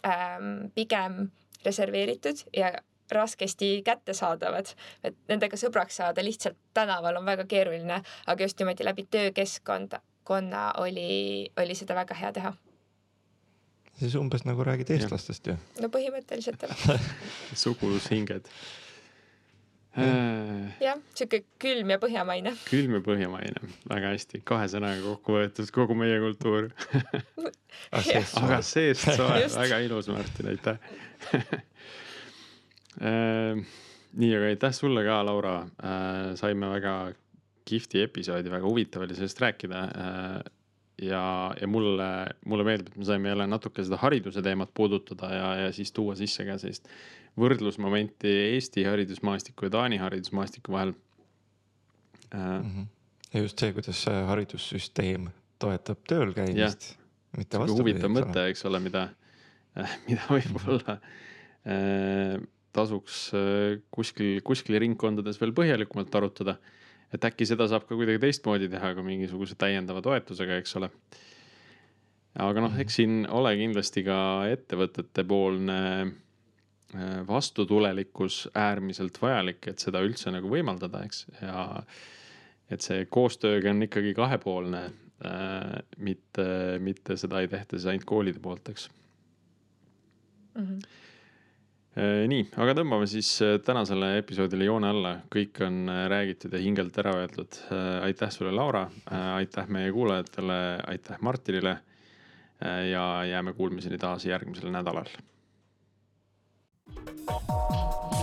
ähm, 0.07 0.53
pigem 0.75 1.27
reserveeritud 1.65 2.45
ja 2.57 2.73
raskesti 3.11 3.83
kättesaadavad, 3.87 4.71
et 5.05 5.17
nendega 5.29 5.59
sõbraks 5.59 5.99
saada 6.01 6.25
lihtsalt 6.25 6.59
tänaval 6.75 7.21
on 7.21 7.27
väga 7.27 7.45
keeruline, 7.49 8.01
aga 8.27 8.45
just 8.45 8.59
niimoodi 8.59 8.85
läbi 8.85 9.07
töökeskkonda, 9.11 10.01
konna 10.25 10.73
oli, 10.83 11.51
oli 11.57 11.75
seda 11.75 11.95
väga 11.95 12.15
hea 12.19 12.33
teha. 12.33 12.55
Siis 14.01 14.17
umbes 14.21 14.47
nagu 14.49 14.65
räägid 14.67 14.91
eestlastest 14.97 15.53
ju. 15.53 15.59
no 15.83 15.93
põhimõtteliselt 15.93 16.67
jah. 16.67 17.07
Sugulushinged 17.63 18.51
jah, 19.97 20.99
sihuke 21.17 21.43
külm 21.63 21.91
ja 21.95 21.99
põhjamaine. 22.01 22.53
külm 22.69 22.99
ja 22.99 23.03
põhjamaine, 23.05 23.63
väga 23.89 24.13
hästi, 24.13 24.43
kahe 24.47 24.67
sõnaga 24.69 25.01
kokku 25.05 25.37
võetud 25.39 25.71
kogu 25.75 25.97
meie 25.99 26.19
kultuur. 26.23 26.69
Aga 27.97 28.61
seest 28.65 29.07
soe, 29.19 29.47
väga 29.53 29.81
ilus, 29.85 30.09
Martin, 30.13 30.51
aitäh. 30.53 30.79
Nii, 34.17 34.33
aga 34.33 34.49
aitäh 34.49 34.73
sulle 34.73 35.03
ka, 35.05 35.19
Laura. 35.29 35.59
saime 36.41 36.71
väga 36.73 36.95
kihvti 37.69 38.01
episoodi, 38.07 38.53
väga 38.53 38.65
huvitav 38.65 39.05
oli 39.05 39.17
sellest 39.19 39.43
rääkida. 39.45 39.83
Ja, 41.03 41.55
ja 41.61 41.69
mulle, 41.69 42.09
mulle 42.49 42.65
meeldib, 42.65 42.93
et 42.93 43.01
me 43.01 43.05
saime 43.09 43.29
jälle 43.29 43.47
natuke 43.51 43.85
seda 43.85 43.99
hariduse 44.01 44.43
teemat 44.43 44.71
puudutada 44.75 45.33
ja, 45.35 45.49
ja 45.67 45.73
siis 45.73 45.93
tuua 45.93 46.17
sisse 46.17 46.47
ka 46.49 46.59
sellist 46.63 46.89
võrdlusmomenti 47.37 48.33
Eesti 48.55 48.87
haridusmaastiku 48.89 49.69
ja 49.69 49.75
Taani 49.77 50.01
haridusmaastiku 50.01 50.73
vahel 50.73 50.95
mm. 52.35 52.63
-hmm. 52.63 52.87
ja 53.35 53.43
just 53.45 53.61
see, 53.61 53.73
kuidas 53.77 54.07
haridussüsteem 54.31 55.29
toetab 55.59 56.03
tööl 56.09 56.33
käimist. 56.37 56.95
huvitav 57.69 58.11
mõte, 58.13 58.49
eks 58.51 58.65
ole, 58.65 58.81
mida, 58.81 59.09
mida 60.09 60.23
võib-olla 60.31 60.97
äh, 60.97 62.41
tasuks 62.77 63.21
äh, 63.37 63.83
kuskil, 63.91 64.41
kuskil 64.45 64.79
ringkondades 64.81 65.41
veel 65.41 65.53
põhjalikumalt 65.57 66.15
arutada. 66.21 66.57
Et 67.17 67.31
äkki 67.31 67.49
seda 67.49 67.67
saab 67.71 67.89
ka 67.89 67.97
kuidagi 67.99 68.23
teistmoodi 68.23 68.69
teha 68.73 68.93
kui 68.95 69.07
mingisuguse 69.07 69.57
täiendava 69.59 70.05
toetusega, 70.05 70.61
eks 70.61 70.77
ole. 70.81 70.91
aga 72.45 72.69
noh, 72.69 72.79
eks 72.85 73.01
siin 73.01 73.25
ole 73.33 73.57
kindlasti 73.57 74.05
ka 74.07 74.21
ettevõtete 74.53 75.25
poolne 75.27 75.81
Äh, 76.95 77.27
vastutulelikkus 77.27 78.49
äärmiselt 78.55 79.19
vajalik, 79.23 79.67
et 79.67 79.83
seda 79.83 79.99
üldse 80.07 80.31
nagu 80.31 80.47
võimaldada, 80.47 81.01
eks, 81.03 81.25
ja 81.43 81.83
et 82.71 82.85
see 82.85 83.09
koostööga 83.11 83.73
on 83.73 83.83
ikkagi 83.89 84.13
kahepoolne 84.15 84.85
äh,. 85.27 85.73
mitte, 85.99 86.47
mitte 86.79 87.17
seda 87.19 87.43
ei 87.43 87.51
tehta 87.51 87.75
siis 87.75 87.89
ainult 87.91 88.07
koolide 88.07 88.39
poolt, 88.43 88.71
eks 88.71 88.87
mm. 90.55 90.63
-hmm. 90.63 90.87
Äh, 91.97 92.27
nii, 92.29 92.43
aga 92.61 92.75
tõmbame 92.77 93.07
siis 93.09 93.31
äh, 93.41 93.55
tänasele 93.65 94.19
episoodile 94.19 94.67
joone 94.67 94.91
alla, 94.93 95.13
kõik 95.33 95.63
on 95.65 95.87
äh, 95.89 96.03
räägitud 96.13 96.53
ja 96.53 96.61
hingelt 96.61 96.99
ära 97.01 97.15
öeldud. 97.23 97.57
aitäh 98.05 98.33
sulle, 98.35 98.53
Laura, 98.53 98.85
aitäh 99.39 99.71
meie 99.73 99.93
kuulajatele, 99.97 100.59
aitäh 100.93 101.23
Martinile. 101.25 101.79
ja 102.91 103.25
jääme 103.29 103.53
kuulmiseni 103.53 103.99
taas 104.01 104.25
järgmisel 104.25 104.71
nädalal 104.73 105.11
Thank 106.95 108.11
you. 108.11 108.16